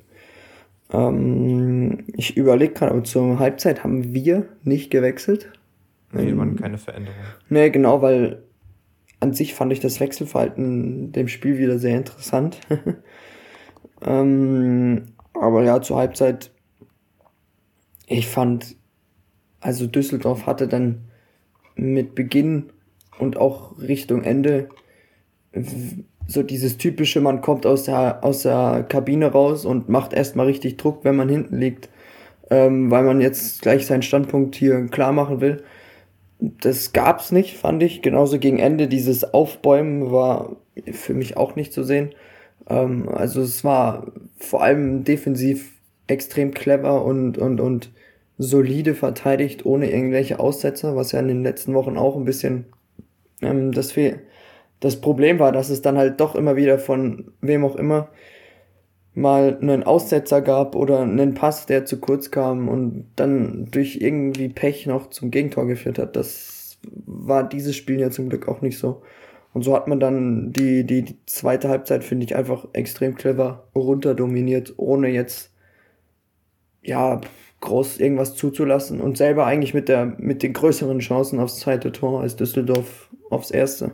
Ähm, 0.92 2.04
ich 2.14 2.36
überlege 2.36 2.74
gerade, 2.74 2.92
aber 2.92 3.04
zur 3.04 3.38
Halbzeit 3.38 3.84
haben 3.84 4.14
wir 4.14 4.46
nicht 4.64 4.90
gewechselt. 4.90 5.52
Nee, 6.12 6.30
ähm, 6.30 6.38
waren 6.38 6.56
keine 6.56 6.78
Veränderungen. 6.78 7.20
Nee, 7.48 7.70
genau, 7.70 8.02
weil 8.02 8.42
an 9.20 9.32
sich 9.32 9.54
fand 9.54 9.72
ich 9.72 9.80
das 9.80 10.00
Wechselverhalten 10.00 11.12
dem 11.12 11.28
Spiel 11.28 11.58
wieder 11.58 11.78
sehr 11.78 11.96
interessant. 11.96 12.58
ähm, 14.02 15.06
aber 15.34 15.64
ja, 15.64 15.80
zur 15.80 15.98
Halbzeit, 15.98 16.50
ich 18.06 18.26
fand, 18.26 18.76
also 19.60 19.86
Düsseldorf 19.86 20.46
hatte 20.46 20.68
dann 20.68 21.06
mit 21.74 22.14
Beginn 22.14 22.72
und 23.18 23.36
auch 23.36 23.78
Richtung 23.78 24.22
Ende 24.22 24.68
so 26.26 26.42
dieses 26.42 26.76
typische, 26.76 27.20
man 27.20 27.40
kommt 27.40 27.66
aus 27.66 27.84
der, 27.84 28.24
aus 28.24 28.42
der 28.42 28.84
Kabine 28.88 29.26
raus 29.26 29.64
und 29.64 29.88
macht 29.88 30.12
erstmal 30.12 30.46
richtig 30.46 30.76
Druck, 30.76 31.04
wenn 31.04 31.16
man 31.16 31.28
hinten 31.28 31.56
liegt, 31.58 31.88
ähm, 32.50 32.90
weil 32.90 33.04
man 33.04 33.20
jetzt 33.20 33.62
gleich 33.62 33.86
seinen 33.86 34.02
Standpunkt 34.02 34.54
hier 34.56 34.86
klar 34.88 35.12
machen 35.12 35.40
will. 35.40 35.62
Das 36.38 36.92
gab's 36.92 37.32
nicht, 37.32 37.56
fand 37.56 37.82
ich. 37.82 38.02
Genauso 38.02 38.38
gegen 38.38 38.58
Ende 38.58 38.88
dieses 38.88 39.32
Aufbäumen 39.32 40.10
war 40.10 40.56
für 40.92 41.14
mich 41.14 41.36
auch 41.36 41.56
nicht 41.56 41.72
zu 41.72 41.82
sehen. 41.82 42.14
Ähm, 42.68 43.08
also 43.08 43.40
es 43.40 43.64
war 43.64 44.12
vor 44.38 44.62
allem 44.62 45.04
defensiv 45.04 45.72
extrem 46.06 46.52
clever 46.52 47.04
und, 47.04 47.38
und, 47.38 47.60
und 47.60 47.90
solide 48.38 48.94
verteidigt, 48.94 49.64
ohne 49.64 49.90
irgendwelche 49.90 50.38
Aussetzer, 50.38 50.94
was 50.94 51.12
ja 51.12 51.20
in 51.20 51.28
den 51.28 51.42
letzten 51.42 51.74
Wochen 51.74 51.96
auch 51.96 52.16
ein 52.16 52.24
bisschen 52.24 52.66
ähm, 53.42 53.72
das 53.72 53.94
das 54.80 55.00
Problem 55.00 55.38
war, 55.38 55.52
dass 55.52 55.70
es 55.70 55.82
dann 55.82 55.96
halt 55.96 56.20
doch 56.20 56.34
immer 56.34 56.56
wieder 56.56 56.78
von 56.78 57.32
wem 57.40 57.64
auch 57.64 57.76
immer 57.76 58.08
mal 59.16 59.58
einen 59.60 59.82
Aussetzer 59.82 60.42
gab 60.42 60.76
oder 60.76 61.00
einen 61.00 61.34
Pass, 61.34 61.66
der 61.66 61.84
zu 61.84 61.98
kurz 61.98 62.30
kam 62.30 62.68
und 62.68 63.06
dann 63.16 63.66
durch 63.70 63.96
irgendwie 63.96 64.48
Pech 64.48 64.86
noch 64.86 65.10
zum 65.10 65.30
Gegentor 65.30 65.66
geführt 65.66 65.98
hat. 65.98 66.16
Das 66.16 66.78
war 67.06 67.48
dieses 67.48 67.74
Spiel 67.76 68.00
ja 68.00 68.10
zum 68.10 68.28
Glück 68.28 68.46
auch 68.48 68.60
nicht 68.60 68.78
so. 68.78 69.02
Und 69.52 69.62
so 69.62 69.74
hat 69.74 69.88
man 69.88 70.00
dann 70.00 70.52
die, 70.52 70.84
die, 70.84 71.02
die 71.02 71.16
zweite 71.26 71.68
Halbzeit, 71.68 72.04
finde 72.04 72.26
ich, 72.26 72.36
einfach 72.36 72.66
extrem 72.74 73.14
clever 73.14 73.68
runterdominiert, 73.74 74.74
ohne 74.76 75.08
jetzt, 75.08 75.52
ja, 76.82 77.20
groß 77.60 77.98
irgendwas 77.98 78.34
zuzulassen 78.34 79.00
und 79.00 79.16
selber 79.16 79.46
eigentlich 79.46 79.72
mit 79.72 79.88
der, 79.88 80.04
mit 80.18 80.42
den 80.42 80.52
größeren 80.52 80.98
Chancen 80.98 81.40
aufs 81.40 81.58
zweite 81.58 81.90
Tor 81.90 82.20
als 82.20 82.36
Düsseldorf 82.36 83.10
aufs 83.30 83.50
erste 83.50 83.92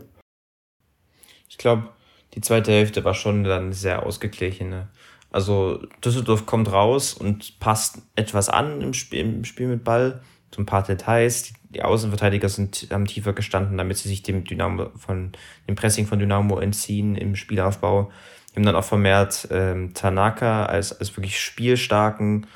ich 1.52 1.58
glaube, 1.58 1.90
die 2.32 2.40
zweite 2.40 2.72
Hälfte 2.72 3.04
war 3.04 3.12
schon 3.12 3.44
dann 3.44 3.74
sehr 3.74 4.06
ausgeglichen. 4.06 4.88
Also 5.32 5.82
Düsseldorf 6.04 6.46
kommt 6.46 6.70
raus 6.70 7.14
und 7.14 7.58
passt 7.58 8.02
etwas 8.14 8.48
an 8.48 8.82
im 8.82 8.92
Spiel, 8.92 9.20
im 9.20 9.44
Spiel 9.44 9.66
mit 9.66 9.82
Ball. 9.82 10.20
So 10.54 10.60
ein 10.60 10.66
paar 10.66 10.82
Details. 10.82 11.54
Die 11.70 11.82
Außenverteidiger 11.82 12.50
sind, 12.50 12.88
haben 12.90 13.06
tiefer 13.06 13.32
gestanden, 13.32 13.78
damit 13.78 13.96
sie 13.96 14.10
sich 14.10 14.22
dem 14.22 14.44
Dynamo 14.44 14.90
von 14.96 15.32
dem 15.66 15.74
Pressing 15.74 16.06
von 16.06 16.18
Dynamo 16.18 16.58
entziehen 16.58 17.16
im 17.16 17.34
Spielaufbau. 17.34 18.12
Wir 18.52 18.56
haben 18.60 18.66
dann 18.66 18.76
auch 18.76 18.84
vermehrt 18.84 19.48
ähm, 19.50 19.94
Tanaka 19.94 20.66
als, 20.66 20.92
als 21.00 21.16
wirklich 21.16 21.40
spielstarken 21.40 22.46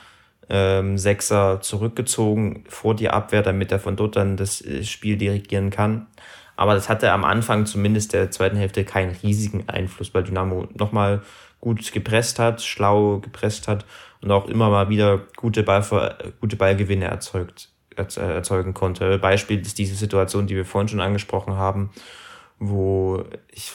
ähm, 0.51 0.99
Sechser 0.99 1.62
zurückgezogen 1.62 2.65
vor 2.69 2.95
die 2.95 3.09
Abwehr, 3.09 3.43
damit 3.43 3.73
er 3.73 3.81
von 3.81 3.97
dort 3.97 4.17
dann 4.17 4.37
das 4.37 4.61
äh, 4.61 4.85
Spiel 4.85 5.17
dirigieren 5.17 5.71
kann. 5.71 6.07
Aber 6.57 6.75
das 6.75 6.89
hatte 6.89 7.12
am 7.12 7.25
Anfang 7.25 7.67
zumindest 7.67 8.12
der 8.12 8.31
zweiten 8.31 8.57
Hälfte 8.57 8.85
keinen 8.85 9.17
riesigen 9.23 9.69
Einfluss, 9.69 10.15
weil 10.15 10.25
Dynamo 10.25 10.69
nochmal 10.75 11.23
gut 11.66 11.92
gepresst 11.92 12.38
hat, 12.38 12.62
schlau 12.62 13.18
gepresst 13.18 13.66
hat 13.66 13.85
und 14.20 14.31
auch 14.31 14.46
immer 14.46 14.70
mal 14.70 14.88
wieder 14.88 15.22
gute, 15.35 15.64
Ballver 15.64 16.16
gute 16.40 16.55
Ballgewinne 16.55 17.07
erzeugt, 17.07 17.70
erzeugen 17.96 18.72
konnte. 18.72 19.18
Beispiel 19.18 19.61
ist 19.61 19.76
diese 19.76 19.96
Situation, 19.96 20.46
die 20.46 20.55
wir 20.55 20.64
vorhin 20.64 20.87
schon 20.87 21.00
angesprochen 21.00 21.55
haben, 21.55 21.90
wo 22.61 23.24
ich, 23.50 23.72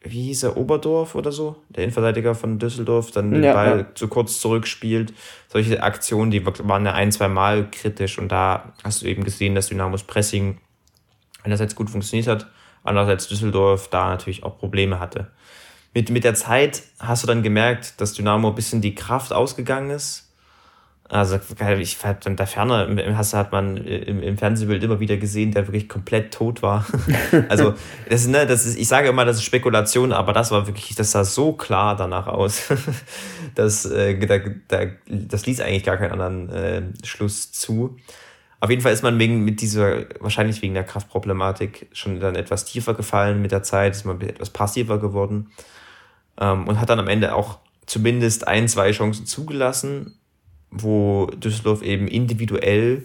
wie 0.00 0.22
hieß 0.28 0.44
er, 0.44 0.56
Oberdorf 0.56 1.14
oder 1.14 1.30
so, 1.30 1.56
der 1.68 1.84
Innenverteidiger 1.84 2.34
von 2.34 2.58
Düsseldorf, 2.58 3.10
dann 3.10 3.32
den 3.32 3.44
ja, 3.44 3.52
Ball 3.52 3.78
ja. 3.80 3.94
zu 3.94 4.08
kurz 4.08 4.40
zurückspielt. 4.40 5.12
Solche 5.48 5.82
Aktionen, 5.82 6.30
die 6.30 6.46
waren 6.46 6.86
ja 6.86 6.94
ein, 6.94 7.12
zwei 7.12 7.28
Mal 7.28 7.70
kritisch 7.70 8.18
und 8.18 8.32
da 8.32 8.72
hast 8.82 9.02
du 9.02 9.06
eben 9.06 9.24
gesehen, 9.24 9.54
dass 9.54 9.68
Dynamos 9.68 10.04
Pressing 10.04 10.56
einerseits 11.42 11.74
gut 11.74 11.90
funktioniert 11.90 12.28
hat, 12.28 12.46
andererseits 12.82 13.28
Düsseldorf 13.28 13.88
da 13.88 14.08
natürlich 14.08 14.42
auch 14.42 14.56
Probleme 14.56 14.98
hatte. 15.00 15.32
Mit, 15.96 16.10
mit 16.10 16.24
der 16.24 16.34
Zeit 16.34 16.82
hast 16.98 17.22
du 17.22 17.26
dann 17.26 17.42
gemerkt, 17.42 17.98
dass 18.02 18.12
Dynamo 18.12 18.50
ein 18.50 18.54
bisschen 18.54 18.82
die 18.82 18.94
Kraft 18.94 19.32
ausgegangen 19.32 19.88
ist. 19.88 20.30
Also 21.08 21.40
ich 21.78 21.96
in 22.26 22.36
der 22.36 22.46
Ferne 22.46 23.14
hast, 23.16 23.32
hat 23.32 23.50
man 23.50 23.78
im, 23.78 24.22
im 24.22 24.36
Fernsehbild 24.36 24.82
immer 24.82 25.00
wieder 25.00 25.16
gesehen, 25.16 25.52
der 25.52 25.66
wirklich 25.66 25.88
komplett 25.88 26.34
tot 26.34 26.60
war. 26.60 26.84
also 27.48 27.72
das, 28.10 28.26
ne, 28.26 28.44
das 28.44 28.66
ist, 28.66 28.76
ich 28.76 28.88
sage 28.88 29.08
immer, 29.08 29.24
das 29.24 29.38
ist 29.38 29.44
Spekulation, 29.44 30.12
aber 30.12 30.34
das 30.34 30.50
war 30.50 30.66
wirklich, 30.66 30.94
das 30.96 31.12
sah 31.12 31.24
so 31.24 31.54
klar 31.54 31.96
danach 31.96 32.26
aus, 32.26 32.64
dass 33.54 33.86
äh, 33.86 34.18
da, 34.18 34.38
da, 34.68 34.90
das 35.08 35.46
ließ 35.46 35.62
eigentlich 35.62 35.84
gar 35.84 35.96
keinen 35.96 36.20
anderen 36.20 36.50
äh, 36.50 36.82
Schluss 37.06 37.52
zu. 37.52 37.96
Auf 38.60 38.68
jeden 38.68 38.82
Fall 38.82 38.92
ist 38.92 39.02
man 39.02 39.18
wegen, 39.18 39.46
mit 39.46 39.62
dieser, 39.62 40.04
wahrscheinlich 40.20 40.60
wegen 40.60 40.74
der 40.74 40.84
Kraftproblematik 40.84 41.88
schon 41.94 42.20
dann 42.20 42.34
etwas 42.34 42.66
tiefer 42.66 42.92
gefallen 42.92 43.40
mit 43.40 43.50
der 43.50 43.62
Zeit, 43.62 43.94
ist 43.94 44.04
man 44.04 44.20
etwas 44.20 44.50
passiver 44.50 44.98
geworden 44.98 45.48
ähm, 46.40 46.66
und 46.68 46.80
hat 46.80 46.90
dann 46.90 47.00
am 47.00 47.08
Ende 47.08 47.34
auch 47.34 47.58
zumindest 47.86 48.46
ein, 48.48 48.68
zwei 48.68 48.90
Chancen 48.92 49.26
zugelassen, 49.26 50.18
wo 50.70 51.26
Düsseldorf 51.26 51.82
eben 51.82 52.08
individuell 52.08 53.04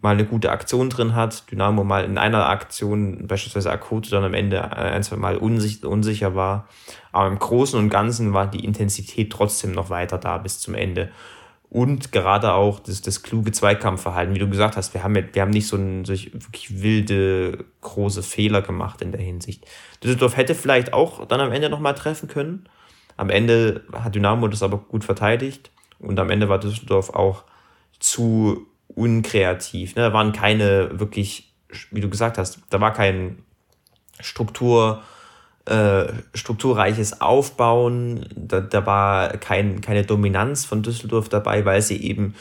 mal 0.00 0.14
eine 0.14 0.24
gute 0.24 0.52
Aktion 0.52 0.90
drin 0.90 1.14
hat, 1.14 1.50
Dynamo 1.50 1.82
mal 1.82 2.04
in 2.04 2.18
einer 2.18 2.48
Aktion, 2.48 3.26
beispielsweise 3.26 3.70
Akute, 3.70 4.10
dann 4.10 4.24
am 4.24 4.34
Ende 4.34 4.76
ein, 4.76 5.02
zwei 5.02 5.16
Mal 5.16 5.36
unsicher, 5.36 5.88
unsicher 5.88 6.34
war. 6.34 6.68
Aber 7.10 7.28
im 7.28 7.38
Großen 7.38 7.78
und 7.78 7.88
Ganzen 7.90 8.32
war 8.32 8.48
die 8.48 8.64
Intensität 8.64 9.32
trotzdem 9.32 9.72
noch 9.72 9.90
weiter 9.90 10.18
da 10.18 10.38
bis 10.38 10.60
zum 10.60 10.74
Ende. 10.74 11.10
Und 11.70 12.12
gerade 12.12 12.54
auch 12.54 12.80
das, 12.80 13.02
das 13.02 13.22
kluge 13.22 13.52
Zweikampfverhalten, 13.52 14.34
wie 14.34 14.38
du 14.38 14.48
gesagt 14.48 14.76
hast, 14.76 14.94
wir 14.94 15.02
haben, 15.02 15.14
wir 15.14 15.42
haben 15.42 15.50
nicht 15.50 15.66
so 15.66 15.76
ein, 15.76 16.06
solch 16.06 16.32
wirklich 16.32 16.80
wilde, 16.80 17.64
große 17.82 18.22
Fehler 18.22 18.62
gemacht 18.62 19.02
in 19.02 19.12
der 19.12 19.20
Hinsicht. 19.20 19.66
Düsseldorf 20.02 20.36
hätte 20.36 20.54
vielleicht 20.54 20.94
auch 20.94 21.26
dann 21.26 21.40
am 21.40 21.52
Ende 21.52 21.68
nochmal 21.68 21.94
treffen 21.94 22.28
können. 22.28 22.68
Am 23.18 23.28
Ende 23.28 23.84
hat 23.92 24.14
Dynamo 24.14 24.48
das 24.48 24.62
aber 24.62 24.78
gut 24.78 25.04
verteidigt 25.04 25.70
und 25.98 26.18
am 26.18 26.30
Ende 26.30 26.48
war 26.48 26.58
Düsseldorf 26.58 27.10
auch 27.10 27.44
zu 27.98 28.66
unkreativ. 28.88 29.94
Ne? 29.94 30.02
Da 30.02 30.12
waren 30.12 30.32
keine 30.32 30.98
wirklich, 30.98 31.52
wie 31.90 32.00
du 32.00 32.08
gesagt 32.08 32.38
hast, 32.38 32.60
da 32.70 32.80
war 32.80 32.94
kein 32.94 33.42
Struktur, 34.20 35.02
äh, 35.68 36.12
strukturreiches 36.34 37.20
Aufbauen. 37.20 38.26
Da, 38.34 38.60
da 38.60 38.86
war 38.86 39.28
kein, 39.36 39.80
keine 39.80 40.04
Dominanz 40.04 40.64
von 40.64 40.82
Düsseldorf 40.82 41.28
dabei, 41.28 41.64
weil 41.64 41.82
sie 41.82 42.02
eben 42.02 42.34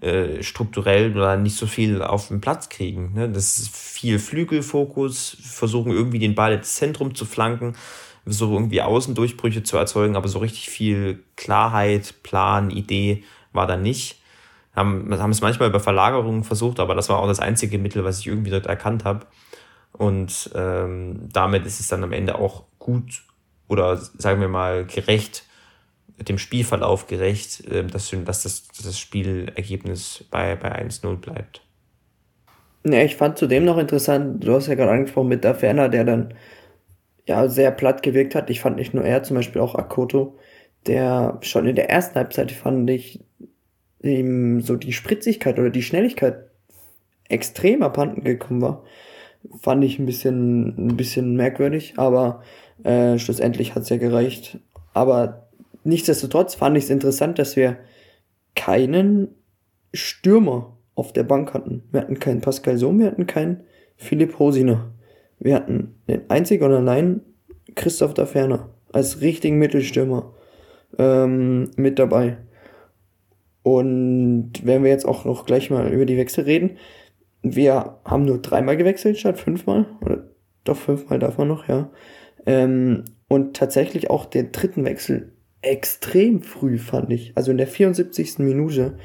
äh, 0.00 0.42
strukturell 0.42 1.12
oder 1.16 1.36
nicht 1.36 1.56
so 1.56 1.66
viel 1.66 2.02
auf 2.02 2.28
den 2.28 2.40
Platz 2.40 2.68
kriegen. 2.68 3.12
Ne? 3.14 3.28
Das 3.28 3.58
ist 3.58 3.74
viel 3.74 4.18
Flügelfokus, 4.18 5.36
versuchen 5.40 5.92
irgendwie 5.92 6.18
den 6.18 6.34
Ball 6.34 6.54
ins 6.54 6.74
Zentrum 6.74 7.14
zu 7.14 7.24
flanken, 7.24 7.76
so 8.26 8.52
irgendwie 8.52 8.82
Außendurchbrüche 8.82 9.62
zu 9.62 9.76
erzeugen, 9.76 10.16
aber 10.16 10.26
so 10.26 10.40
richtig 10.40 10.68
viel 10.68 11.22
Klarheit, 11.36 12.14
Plan, 12.24 12.70
Idee 12.70 13.22
war 13.52 13.68
da 13.68 13.76
nicht. 13.76 14.20
Haben, 14.74 15.16
haben 15.16 15.30
es 15.30 15.40
manchmal 15.40 15.68
über 15.68 15.80
Verlagerungen 15.80 16.42
versucht, 16.42 16.80
aber 16.80 16.96
das 16.96 17.08
war 17.08 17.20
auch 17.20 17.28
das 17.28 17.40
einzige 17.40 17.78
Mittel, 17.78 18.02
was 18.02 18.18
ich 18.18 18.26
irgendwie 18.26 18.50
dort 18.50 18.66
erkannt 18.66 19.04
habe. 19.04 19.26
Und 19.92 20.50
ähm, 20.54 21.28
damit 21.32 21.66
ist 21.66 21.78
es 21.78 21.88
dann 21.88 22.02
am 22.02 22.12
Ende 22.12 22.38
auch 22.38 22.64
gut 22.82 23.24
oder 23.68 23.96
sagen 23.96 24.40
wir 24.40 24.48
mal 24.48 24.84
gerecht, 24.84 25.44
dem 26.18 26.38
Spielverlauf 26.38 27.06
gerecht, 27.06 27.66
äh, 27.66 27.84
dass, 27.84 28.10
dass, 28.10 28.42
das, 28.42 28.68
dass 28.68 28.84
das 28.84 28.98
Spielergebnis 28.98 30.24
bei, 30.30 30.56
bei 30.56 30.70
1-0 30.84 31.16
bleibt. 31.16 31.62
Ne, 32.84 33.04
ich 33.04 33.16
fand 33.16 33.38
zudem 33.38 33.64
noch 33.64 33.78
interessant, 33.78 34.44
du 34.44 34.54
hast 34.54 34.66
ja 34.66 34.74
gerade 34.74 34.90
angesprochen 34.90 35.28
mit 35.28 35.44
der 35.44 35.54
Ferner, 35.54 35.88
der 35.88 36.04
dann 36.04 36.34
ja 37.26 37.48
sehr 37.48 37.70
platt 37.70 38.02
gewirkt 38.02 38.34
hat. 38.34 38.50
Ich 38.50 38.60
fand 38.60 38.76
nicht 38.76 38.94
nur 38.94 39.04
er, 39.04 39.22
zum 39.22 39.36
Beispiel 39.36 39.62
auch 39.62 39.76
Akoto, 39.76 40.36
der 40.86 41.38
schon 41.42 41.66
in 41.66 41.76
der 41.76 41.90
ersten 41.90 42.16
Halbzeit 42.16 42.50
fand 42.50 42.90
ich 42.90 43.24
ihm 44.02 44.60
so 44.60 44.76
die 44.76 44.92
Spritzigkeit 44.92 45.58
oder 45.58 45.70
die 45.70 45.82
Schnelligkeit 45.82 46.50
extrem 47.28 47.82
abhanden 47.84 48.24
gekommen 48.24 48.60
war. 48.60 48.84
Fand 49.60 49.84
ich 49.84 49.98
ein 49.98 50.06
bisschen, 50.06 50.88
ein 50.88 50.96
bisschen 50.96 51.36
merkwürdig, 51.36 51.94
aber 51.96 52.42
äh, 52.84 53.18
schlussendlich 53.18 53.74
hat's 53.74 53.88
ja 53.88 53.96
gereicht. 53.96 54.58
Aber 54.94 55.48
nichtsdestotrotz 55.84 56.54
fand 56.54 56.76
ich 56.76 56.84
es 56.84 56.90
interessant, 56.90 57.38
dass 57.38 57.56
wir 57.56 57.78
keinen 58.54 59.28
Stürmer 59.92 60.76
auf 60.94 61.12
der 61.12 61.24
Bank 61.24 61.54
hatten. 61.54 61.82
Wir 61.90 62.02
hatten 62.02 62.18
keinen 62.18 62.40
Pascal 62.40 62.76
Sohm, 62.76 62.98
wir 62.98 63.06
hatten 63.06 63.26
keinen 63.26 63.62
Philipp 63.96 64.38
Hosiner. 64.38 64.92
Wir 65.38 65.56
hatten 65.56 65.94
den 66.08 66.28
einzig 66.30 66.62
und 66.62 66.72
allein 66.72 67.20
Christoph 67.74 68.14
da 68.14 68.26
Ferner 68.26 68.70
als 68.92 69.20
richtigen 69.20 69.58
Mittelstürmer 69.58 70.34
ähm, 70.98 71.70
mit 71.76 71.98
dabei. 71.98 72.36
Und 73.62 74.52
wenn 74.64 74.82
wir 74.82 74.90
jetzt 74.90 75.06
auch 75.06 75.24
noch 75.24 75.46
gleich 75.46 75.70
mal 75.70 75.92
über 75.92 76.04
die 76.04 76.16
Wechsel 76.16 76.44
reden, 76.44 76.78
wir 77.42 77.98
haben 78.04 78.24
nur 78.24 78.38
dreimal 78.38 78.76
gewechselt 78.76 79.18
statt 79.18 79.38
fünfmal. 79.38 79.86
Oder 80.00 80.24
doch 80.64 80.76
fünfmal 80.76 81.18
darf 81.18 81.38
man 81.38 81.48
noch, 81.48 81.68
ja. 81.68 81.90
Ähm, 82.46 83.04
und 83.28 83.56
tatsächlich 83.56 84.10
auch 84.10 84.26
den 84.26 84.52
dritten 84.52 84.84
Wechsel 84.84 85.32
extrem 85.62 86.42
früh, 86.42 86.78
fand 86.78 87.12
ich. 87.12 87.32
Also 87.34 87.50
in 87.50 87.58
der 87.58 87.66
74. 87.66 88.40
Minute 88.40 88.98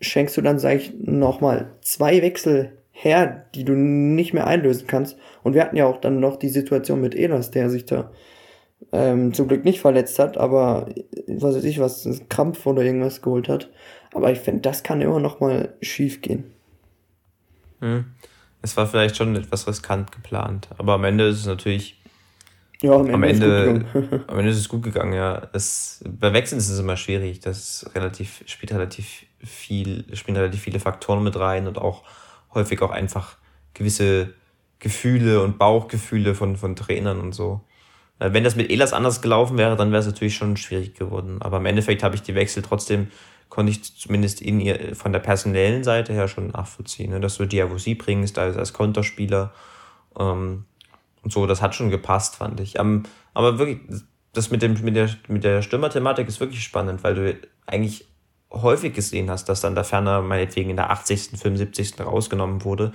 schenkst 0.00 0.36
du 0.36 0.42
dann, 0.42 0.58
sag 0.58 0.76
ich, 0.76 0.94
nochmal 0.98 1.76
zwei 1.82 2.22
Wechsel 2.22 2.72
her, 2.90 3.46
die 3.54 3.64
du 3.64 3.74
nicht 3.74 4.32
mehr 4.32 4.46
einlösen 4.46 4.86
kannst. 4.86 5.16
Und 5.42 5.54
wir 5.54 5.62
hatten 5.62 5.76
ja 5.76 5.86
auch 5.86 6.00
dann 6.00 6.20
noch 6.20 6.36
die 6.36 6.48
Situation 6.48 7.00
mit 7.00 7.14
Elas, 7.14 7.50
der 7.50 7.70
sich 7.70 7.84
da 7.84 8.10
ähm, 8.92 9.34
zum 9.34 9.48
Glück 9.48 9.64
nicht 9.64 9.80
verletzt 9.80 10.18
hat, 10.18 10.36
aber 10.36 10.88
was 11.26 11.56
weiß 11.56 11.64
ich, 11.64 11.80
was, 11.80 12.08
Krampf 12.28 12.66
oder 12.66 12.82
irgendwas 12.82 13.22
geholt 13.22 13.48
hat. 13.48 13.70
Aber 14.12 14.30
ich 14.30 14.38
finde, 14.38 14.62
das 14.62 14.82
kann 14.82 15.00
immer 15.00 15.20
noch 15.20 15.40
mal 15.40 15.74
schief 15.80 16.22
gehen. 16.22 16.44
Hm. 17.80 18.06
Es 18.62 18.76
war 18.76 18.86
vielleicht 18.86 19.16
schon 19.16 19.36
etwas 19.36 19.66
riskant 19.66 20.12
geplant, 20.12 20.68
aber 20.78 20.94
am 20.94 21.04
Ende 21.04 21.26
ist 21.28 21.40
es 21.40 21.46
natürlich. 21.46 22.00
Ja, 22.84 22.96
am 22.96 23.22
Ende, 23.22 23.86
am 23.94 23.94
Ende, 23.94 24.24
am 24.26 24.38
Ende 24.38 24.50
ist 24.50 24.58
es 24.58 24.68
gut 24.68 24.82
gegangen, 24.82 25.14
ja. 25.14 25.48
Es, 25.54 26.04
bei 26.06 26.34
Wechseln 26.34 26.58
ist 26.58 26.68
es 26.68 26.78
immer 26.78 26.98
schwierig. 26.98 27.40
Das 27.40 27.88
relativ, 27.94 28.42
spielt 28.44 28.72
relativ 28.72 29.24
viel, 29.42 30.04
spielen 30.14 30.36
relativ 30.36 30.60
viele 30.60 30.78
Faktoren 30.80 31.24
mit 31.24 31.34
rein 31.38 31.66
und 31.66 31.78
auch 31.78 32.02
häufig 32.52 32.82
auch 32.82 32.90
einfach 32.90 33.38
gewisse 33.72 34.34
Gefühle 34.80 35.42
und 35.42 35.56
Bauchgefühle 35.56 36.34
von, 36.34 36.56
von 36.56 36.76
Trainern 36.76 37.20
und 37.20 37.32
so. 37.32 37.62
Wenn 38.18 38.44
das 38.44 38.54
mit 38.54 38.70
Elas 38.70 38.92
anders 38.92 39.22
gelaufen 39.22 39.56
wäre, 39.56 39.76
dann 39.76 39.90
wäre 39.90 40.00
es 40.00 40.06
natürlich 40.06 40.36
schon 40.36 40.58
schwierig 40.58 40.94
geworden. 40.94 41.40
Aber 41.40 41.56
im 41.56 41.66
Endeffekt 41.66 42.02
habe 42.02 42.14
ich 42.16 42.22
die 42.22 42.34
Wechsel 42.34 42.62
trotzdem, 42.62 43.06
konnte 43.48 43.72
ich 43.72 43.82
zumindest 43.96 44.42
in 44.42 44.60
ihr, 44.60 44.94
von 44.94 45.10
der 45.10 45.20
personellen 45.20 45.84
Seite 45.84 46.12
her 46.12 46.28
schon 46.28 46.48
nachvollziehen. 46.48 47.12
Ne? 47.12 47.20
Dass 47.20 47.38
du 47.38 47.46
Diavosi 47.46 47.94
bringst 47.94 48.38
als, 48.38 48.58
als 48.58 48.74
Konterspieler. 48.74 49.54
Ähm, 50.18 50.66
und 51.24 51.32
so, 51.32 51.46
das 51.46 51.62
hat 51.62 51.74
schon 51.74 51.90
gepasst, 51.90 52.36
fand 52.36 52.60
ich. 52.60 52.78
Ähm, 52.78 53.04
aber 53.32 53.58
wirklich, 53.58 53.80
das 54.32 54.50
mit, 54.50 54.62
dem, 54.62 54.74
mit 54.82 54.94
der, 54.94 55.10
mit 55.28 55.42
der 55.42 55.62
Stürmerthematik 55.62 56.28
ist 56.28 56.40
wirklich 56.40 56.62
spannend, 56.62 57.02
weil 57.02 57.14
du 57.14 57.38
eigentlich 57.66 58.06
häufig 58.52 58.94
gesehen 58.94 59.30
hast, 59.30 59.48
dass 59.48 59.60
dann 59.60 59.74
der 59.74 59.84
Ferner 59.84 60.22
meinetwegen 60.22 60.70
in 60.70 60.76
der 60.76 60.90
80., 60.90 61.38
75. 61.38 62.00
rausgenommen 62.00 62.64
wurde. 62.64 62.92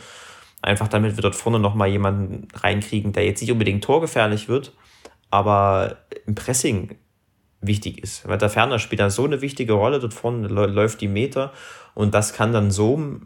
Einfach 0.62 0.88
damit 0.88 1.16
wir 1.18 1.22
dort 1.22 1.36
vorne 1.36 1.60
nochmal 1.60 1.90
jemanden 1.90 2.48
reinkriegen, 2.54 3.14
der 3.14 3.26
jetzt 3.26 3.42
nicht 3.42 3.52
unbedingt 3.52 3.84
torgefährlich 3.84 4.48
wird, 4.48 4.74
aber 5.30 5.98
im 6.26 6.36
Pressing 6.36 6.98
wichtig 7.62 8.02
ist. 8.04 8.28
Weil 8.28 8.38
der 8.38 8.50
Ferner 8.50 8.80
spielt 8.80 9.00
dann 9.00 9.10
so 9.10 9.26
eine 9.26 9.42
wichtige 9.42 9.74
Rolle, 9.74 10.00
dort 10.00 10.14
vorne 10.14 10.48
läuft 10.48 11.02
die 11.02 11.08
Meter 11.08 11.54
und 11.94 12.14
das 12.14 12.34
kann 12.34 12.54
dann 12.54 12.72
so, 12.72 13.20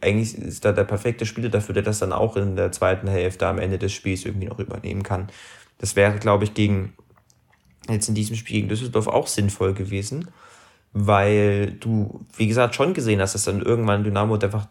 eigentlich 0.00 0.36
ist 0.38 0.64
da 0.64 0.72
der 0.72 0.84
perfekte 0.84 1.26
Spieler 1.26 1.48
dafür, 1.48 1.74
der 1.74 1.82
das 1.82 1.98
dann 1.98 2.12
auch 2.12 2.36
in 2.36 2.56
der 2.56 2.72
zweiten 2.72 3.08
Hälfte 3.08 3.46
am 3.46 3.58
Ende 3.58 3.78
des 3.78 3.92
Spiels 3.92 4.24
irgendwie 4.24 4.46
noch 4.46 4.58
übernehmen 4.58 5.02
kann. 5.02 5.28
Das 5.78 5.96
wäre, 5.96 6.18
glaube 6.18 6.44
ich, 6.44 6.54
gegen, 6.54 6.94
jetzt 7.88 8.08
in 8.08 8.14
diesem 8.14 8.36
Spiel 8.36 8.56
gegen 8.56 8.68
Düsseldorf 8.68 9.08
auch 9.08 9.26
sinnvoll 9.26 9.74
gewesen, 9.74 10.28
weil 10.92 11.72
du, 11.72 12.24
wie 12.36 12.46
gesagt, 12.46 12.74
schon 12.74 12.94
gesehen 12.94 13.20
hast, 13.20 13.34
dass 13.34 13.44
dann 13.44 13.60
irgendwann 13.60 14.04
Dynamo 14.04 14.34
einfach 14.36 14.68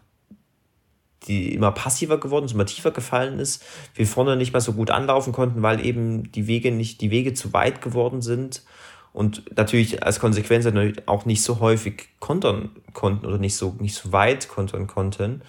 die 1.26 1.54
immer 1.54 1.72
passiver 1.72 2.18
geworden 2.18 2.44
ist, 2.44 2.52
immer 2.52 2.66
tiefer 2.66 2.90
gefallen 2.90 3.38
ist, 3.38 3.64
wir 3.94 4.06
vorne 4.06 4.36
nicht 4.36 4.52
mehr 4.52 4.60
so 4.60 4.74
gut 4.74 4.90
anlaufen 4.90 5.32
konnten, 5.32 5.62
weil 5.62 5.84
eben 5.84 6.30
die 6.32 6.46
Wege 6.46 6.70
nicht, 6.70 7.00
die 7.00 7.10
Wege 7.10 7.32
zu 7.32 7.54
weit 7.54 7.80
geworden 7.80 8.20
sind 8.20 8.62
und 9.14 9.56
natürlich 9.56 10.02
als 10.02 10.18
Konsequenz 10.18 10.66
auch 11.06 11.24
nicht 11.24 11.44
so 11.44 11.60
häufig 11.60 12.08
kontern 12.18 12.70
konnten 12.94 13.24
oder 13.26 13.38
nicht 13.38 13.56
so, 13.56 13.76
nicht 13.78 13.94
so 13.94 14.12
weit 14.12 14.48
kontern 14.48 14.88
konnten, 14.88 15.42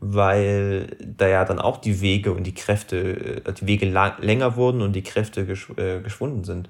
weil 0.00 0.96
da 1.00 1.28
ja 1.28 1.44
dann 1.44 1.60
auch 1.60 1.76
die 1.76 2.00
Wege 2.00 2.32
und 2.32 2.42
die 2.42 2.54
Kräfte, 2.54 3.44
äh, 3.46 3.52
die 3.52 3.66
Wege 3.68 3.86
länger 3.86 4.56
wurden 4.56 4.82
und 4.82 4.94
die 4.94 5.04
Kräfte 5.04 5.46
gesch 5.46 5.70
äh, 5.76 6.00
geschwunden 6.00 6.42
sind. 6.42 6.68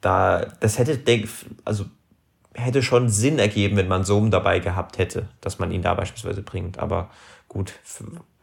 Da, 0.00 0.44
das 0.58 0.78
hätte, 0.78 0.98
denk, 0.98 1.28
also 1.64 1.84
hätte 2.54 2.82
schon 2.82 3.08
Sinn 3.08 3.38
ergeben, 3.38 3.76
wenn 3.76 3.86
man 3.86 4.02
Sohm 4.02 4.32
dabei 4.32 4.58
gehabt 4.58 4.98
hätte, 4.98 5.28
dass 5.40 5.60
man 5.60 5.70
ihn 5.70 5.82
da 5.82 5.94
beispielsweise 5.94 6.42
bringt. 6.42 6.80
Aber 6.80 7.10
gut, 7.46 7.74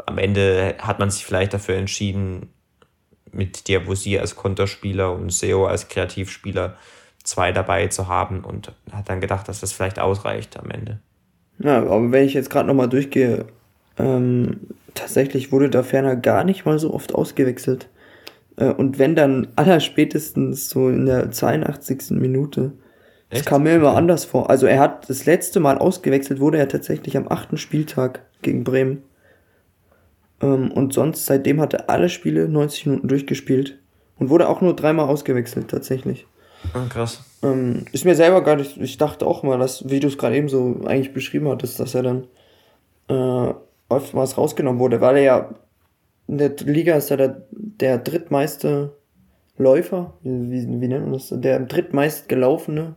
am 0.05 0.17
Ende 0.17 0.75
hat 0.79 0.99
man 0.99 1.11
sich 1.11 1.25
vielleicht 1.25 1.53
dafür 1.53 1.75
entschieden, 1.75 2.53
mit 3.33 3.67
Diabosi 3.67 4.17
als 4.17 4.37
Konterspieler 4.37 5.11
und 5.11 5.31
Seo 5.31 5.67
als 5.67 5.89
Kreativspieler 5.89 6.77
zwei 7.23 7.51
dabei 7.51 7.87
zu 7.87 8.07
haben 8.07 8.43
und 8.43 8.73
hat 8.91 9.09
dann 9.09 9.21
gedacht, 9.21 9.47
dass 9.47 9.61
das 9.61 9.73
vielleicht 9.73 9.99
ausreicht 9.99 10.57
am 10.57 10.69
Ende. 10.71 10.99
Ja, 11.59 11.77
aber 11.77 12.11
wenn 12.11 12.25
ich 12.25 12.33
jetzt 12.33 12.49
gerade 12.49 12.67
nochmal 12.67 12.89
durchgehe, 12.89 13.45
ähm, 13.97 14.61
tatsächlich 14.93 15.51
wurde 15.51 15.69
da 15.69 15.83
ferner 15.83 16.15
gar 16.15 16.43
nicht 16.43 16.65
mal 16.65 16.79
so 16.79 16.93
oft 16.93 17.13
ausgewechselt. 17.13 17.89
Äh, 18.57 18.71
und 18.71 18.99
wenn 18.99 19.15
dann 19.15 19.49
allerspätestens 19.55 20.69
so 20.69 20.89
in 20.89 21.05
der 21.05 21.31
82. 21.31 22.11
Minute. 22.11 22.73
Echt? 23.29 23.41
Das 23.41 23.45
kam 23.45 23.63
mir 23.63 23.75
immer 23.75 23.95
anders 23.95 24.25
vor. 24.25 24.49
Also 24.49 24.65
er 24.65 24.79
hat 24.79 25.09
das 25.09 25.25
letzte 25.25 25.59
Mal 25.59 25.77
ausgewechselt, 25.77 26.39
wurde 26.39 26.57
er 26.57 26.67
tatsächlich 26.67 27.15
am 27.17 27.27
achten 27.29 27.57
Spieltag 27.57 28.21
gegen 28.41 28.63
Bremen. 28.63 29.03
Ähm, 30.41 30.71
und 30.71 30.93
sonst, 30.93 31.25
seitdem 31.25 31.61
hat 31.61 31.73
er 31.73 31.89
alle 31.89 32.09
Spiele 32.09 32.49
90 32.49 32.87
Minuten 32.87 33.07
durchgespielt. 33.07 33.77
Und 34.17 34.29
wurde 34.29 34.49
auch 34.49 34.61
nur 34.61 34.75
dreimal 34.75 35.07
ausgewechselt, 35.07 35.69
tatsächlich. 35.69 36.27
Ah, 36.73 36.85
krass. 36.89 37.23
Ähm, 37.43 37.85
ist 37.91 38.05
mir 38.05 38.15
selber 38.15 38.43
gar 38.43 38.55
nicht, 38.55 38.77
ich 38.77 38.97
dachte 38.97 39.25
auch 39.25 39.43
mal, 39.43 39.57
dass, 39.59 39.89
wie 39.89 39.99
du 39.99 40.07
es 40.07 40.17
gerade 40.17 40.35
eben 40.35 40.49
so 40.49 40.81
eigentlich 40.85 41.13
beschrieben 41.13 41.49
hattest, 41.49 41.79
dass 41.79 41.95
er 41.95 42.03
dann 42.03 42.27
äh, 43.07 43.53
oftmals 43.89 44.37
rausgenommen 44.37 44.79
wurde, 44.79 45.01
weil 45.01 45.17
er 45.17 45.23
ja 45.23 45.49
in 46.27 46.37
der 46.37 46.51
Liga 46.63 46.95
ist 46.95 47.11
er 47.11 47.17
der, 47.17 47.41
der 47.51 47.97
drittmeiste 47.97 48.95
Läufer, 49.57 50.13
wie, 50.23 50.65
wie 50.65 50.87
nennt 50.87 51.03
man 51.03 51.13
das? 51.13 51.27
Der 51.29 51.59
drittmeist 51.59 52.29
gelaufene 52.29 52.95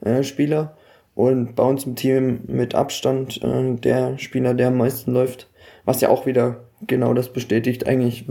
äh, 0.00 0.22
Spieler 0.22 0.76
und 1.14 1.54
bei 1.54 1.64
uns 1.64 1.84
im 1.84 1.96
Team 1.96 2.40
mit 2.46 2.74
Abstand 2.74 3.42
äh, 3.42 3.74
der 3.74 4.18
Spieler, 4.18 4.54
der 4.54 4.68
am 4.68 4.78
meisten 4.78 5.12
läuft. 5.12 5.50
Was 5.84 6.00
ja 6.00 6.08
auch 6.08 6.26
wieder 6.26 6.64
genau 6.86 7.12
das 7.12 7.32
bestätigt, 7.32 7.86
eigentlich, 7.86 8.24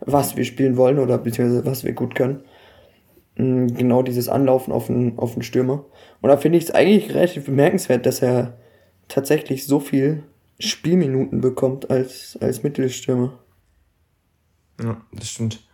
was 0.00 0.36
wir 0.36 0.44
spielen 0.44 0.76
wollen 0.76 0.98
oder 0.98 1.18
beziehungsweise 1.18 1.66
was 1.66 1.84
wir 1.84 1.92
gut 1.92 2.14
können. 2.14 2.42
Mm, 3.36 3.68
genau 3.68 4.02
dieses 4.02 4.28
Anlaufen 4.28 4.72
auf 4.72 4.86
den, 4.86 5.18
auf 5.18 5.34
den 5.34 5.42
Stürmer. 5.42 5.84
Und 6.20 6.30
da 6.30 6.36
finde 6.36 6.58
ich 6.58 6.64
es 6.64 6.70
eigentlich 6.70 7.14
relativ 7.14 7.44
bemerkenswert, 7.44 8.06
dass 8.06 8.22
er 8.22 8.58
tatsächlich 9.08 9.66
so 9.66 9.80
viel 9.80 10.22
Spielminuten 10.58 11.40
bekommt 11.40 11.90
als, 11.90 12.38
als 12.40 12.62
Mittelstürmer. 12.62 13.38
Ja, 14.82 15.00
das 15.12 15.28
stimmt 15.28 15.66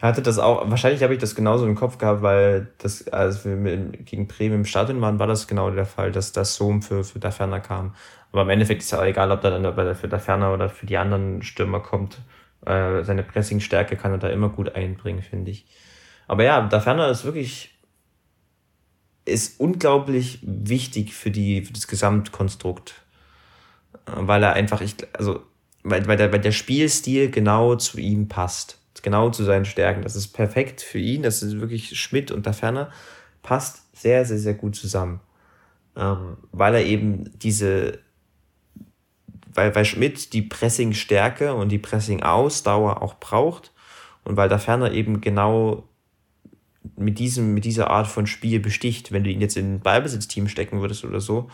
hatte 0.00 0.22
das 0.22 0.38
auch, 0.38 0.70
wahrscheinlich 0.70 1.02
habe 1.02 1.14
ich 1.14 1.18
das 1.18 1.34
genauso 1.34 1.66
im 1.66 1.74
Kopf 1.74 1.98
gehabt, 1.98 2.22
weil 2.22 2.68
das, 2.78 3.08
als 3.08 3.44
wir 3.44 3.56
mit, 3.56 4.06
gegen 4.06 4.28
Bremen 4.28 4.56
im 4.56 4.64
Stadion 4.64 5.00
waren, 5.00 5.18
war 5.18 5.26
das 5.26 5.48
genau 5.48 5.70
der 5.70 5.86
Fall, 5.86 6.12
dass 6.12 6.32
das 6.32 6.54
Sohm 6.54 6.82
für, 6.82 7.02
für 7.02 7.18
Da 7.18 7.32
Ferner 7.32 7.60
kam. 7.60 7.94
Aber 8.30 8.42
im 8.42 8.50
Endeffekt 8.50 8.82
ist 8.82 8.92
es 8.92 8.98
auch 8.98 9.04
egal, 9.04 9.32
ob 9.32 9.42
er 9.42 9.58
dann 9.58 9.96
für 9.96 10.08
Da 10.08 10.18
Ferner 10.18 10.52
oder 10.54 10.68
für 10.68 10.86
die 10.86 10.98
anderen 10.98 11.42
Stürmer 11.42 11.80
kommt. 11.80 12.18
Äh, 12.64 13.02
seine 13.02 13.24
Pressingstärke 13.24 13.96
kann 13.96 14.12
er 14.12 14.18
da 14.18 14.28
immer 14.28 14.50
gut 14.50 14.74
einbringen, 14.74 15.22
finde 15.22 15.50
ich. 15.50 15.66
Aber 16.28 16.44
ja, 16.44 16.66
Da 16.68 16.80
Ferner 16.80 17.08
ist 17.08 17.24
wirklich, 17.24 17.76
ist 19.24 19.58
unglaublich 19.58 20.38
wichtig 20.42 21.14
für 21.14 21.30
die, 21.30 21.64
für 21.64 21.72
das 21.72 21.88
Gesamtkonstrukt. 21.88 22.94
Weil 24.06 24.42
er 24.42 24.52
einfach, 24.52 24.80
ich, 24.80 24.94
also, 25.14 25.42
weil, 25.82 26.06
weil, 26.06 26.16
der, 26.16 26.32
weil 26.32 26.40
der 26.40 26.52
Spielstil 26.52 27.30
genau 27.30 27.74
zu 27.74 27.98
ihm 27.98 28.28
passt 28.28 28.78
genau 29.02 29.30
zu 29.30 29.44
seinen 29.44 29.64
Stärken. 29.64 30.02
Das 30.02 30.16
ist 30.16 30.28
perfekt 30.28 30.80
für 30.80 30.98
ihn. 30.98 31.22
Das 31.22 31.42
ist 31.42 31.60
wirklich 31.60 31.98
Schmidt 31.98 32.30
und 32.30 32.46
da 32.46 32.52
ferner 32.52 32.90
passt 33.42 33.84
sehr, 33.96 34.24
sehr, 34.24 34.38
sehr 34.38 34.54
gut 34.54 34.76
zusammen. 34.76 35.20
Ähm, 35.96 36.36
weil 36.52 36.74
er 36.74 36.84
eben 36.84 37.30
diese, 37.38 37.98
weil, 39.54 39.74
weil 39.74 39.84
Schmidt 39.84 40.32
die 40.32 40.42
Pressing-Stärke 40.42 41.54
und 41.54 41.70
die 41.70 41.78
Pressing-Ausdauer 41.78 43.02
auch 43.02 43.14
braucht 43.14 43.72
und 44.24 44.36
weil 44.36 44.48
der 44.48 44.58
Ferner 44.58 44.92
eben 44.92 45.20
genau 45.20 45.88
mit, 46.96 47.18
diesem, 47.18 47.54
mit 47.54 47.64
dieser 47.64 47.90
Art 47.90 48.06
von 48.06 48.26
Spiel 48.26 48.60
besticht. 48.60 49.12
Wenn 49.12 49.24
du 49.24 49.30
ihn 49.30 49.40
jetzt 49.40 49.56
in 49.56 49.74
ein 49.74 49.80
Ballbesitzteam 49.80 50.48
stecken 50.48 50.80
würdest 50.80 51.04
oder 51.04 51.20
so, 51.20 51.48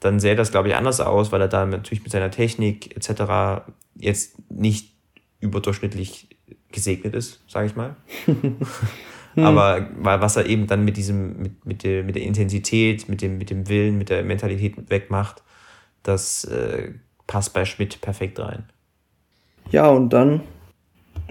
dann 0.00 0.20
sähe 0.20 0.36
das, 0.36 0.50
glaube 0.50 0.68
ich, 0.68 0.74
anders 0.74 1.00
aus, 1.00 1.32
weil 1.32 1.40
er 1.40 1.48
da 1.48 1.64
natürlich 1.64 2.02
mit 2.02 2.12
seiner 2.12 2.30
Technik 2.30 2.96
etc. 2.96 3.64
jetzt 3.94 4.36
nicht 4.50 4.92
überdurchschnittlich 5.40 6.28
gesegnet 6.70 7.14
ist, 7.14 7.42
sage 7.48 7.66
ich 7.66 7.76
mal. 7.76 7.96
Aber 9.36 9.88
weil 9.98 10.20
was 10.20 10.36
er 10.36 10.46
eben 10.46 10.66
dann 10.66 10.84
mit 10.84 10.96
diesem, 10.96 11.42
mit, 11.42 11.66
mit, 11.66 11.82
der, 11.82 12.04
mit 12.04 12.14
der 12.14 12.22
Intensität, 12.22 13.08
mit 13.08 13.20
dem, 13.20 13.36
mit 13.36 13.50
dem 13.50 13.68
Willen, 13.68 13.98
mit 13.98 14.08
der 14.08 14.22
Mentalität 14.22 14.90
wegmacht, 14.90 15.42
das 16.02 16.44
äh, 16.44 16.92
passt 17.26 17.52
bei 17.52 17.64
Schmidt 17.64 18.00
perfekt 18.00 18.38
rein. 18.38 18.64
Ja, 19.70 19.88
und 19.88 20.10
dann 20.10 20.40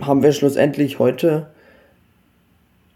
haben 0.01 0.21
wir 0.21 0.33
schlussendlich 0.33 0.99
heute 0.99 1.53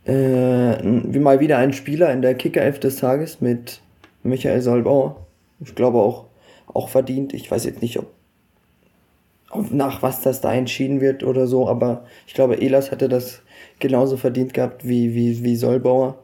äh, 0.10 0.78
wie 0.84 1.20
mal 1.20 1.39
wieder 1.39 1.57
einen 1.57 1.74
Spieler 1.74 2.12
in 2.12 2.22
der 2.22 2.34
Kicker-Elf 2.34 2.80
des 2.80 2.95
Tages 2.95 3.41
mit 3.41 3.82
Michael 4.24 4.62
Solbauer. 4.62 5.28
Ich 5.60 5.76
glaube 5.76 5.99
auch, 5.99 6.26
auch 6.74 6.89
verdient. 6.89 7.34
Ich 7.34 7.49
weiß 7.49 7.66
jetzt 7.66 7.82
nicht, 7.82 7.99
ob, 7.99 8.07
ob 9.51 9.72
nach 9.72 10.01
was 10.01 10.22
das 10.22 10.41
da 10.41 10.53
entschieden 10.53 10.99
wird 10.99 11.24
oder 11.24 11.45
so, 11.45 11.68
aber 11.68 12.05
ich 12.26 12.34
glaube, 12.34 12.60
Elas 12.62 12.91
hätte 12.91 13.07
das 13.07 13.41
genauso 13.80 14.18
verdient 14.18 14.53
gehabt 14.53 14.88
wie, 14.88 15.14
wie, 15.14 15.43
wie 15.43 15.55
Solbauer, 15.55 16.18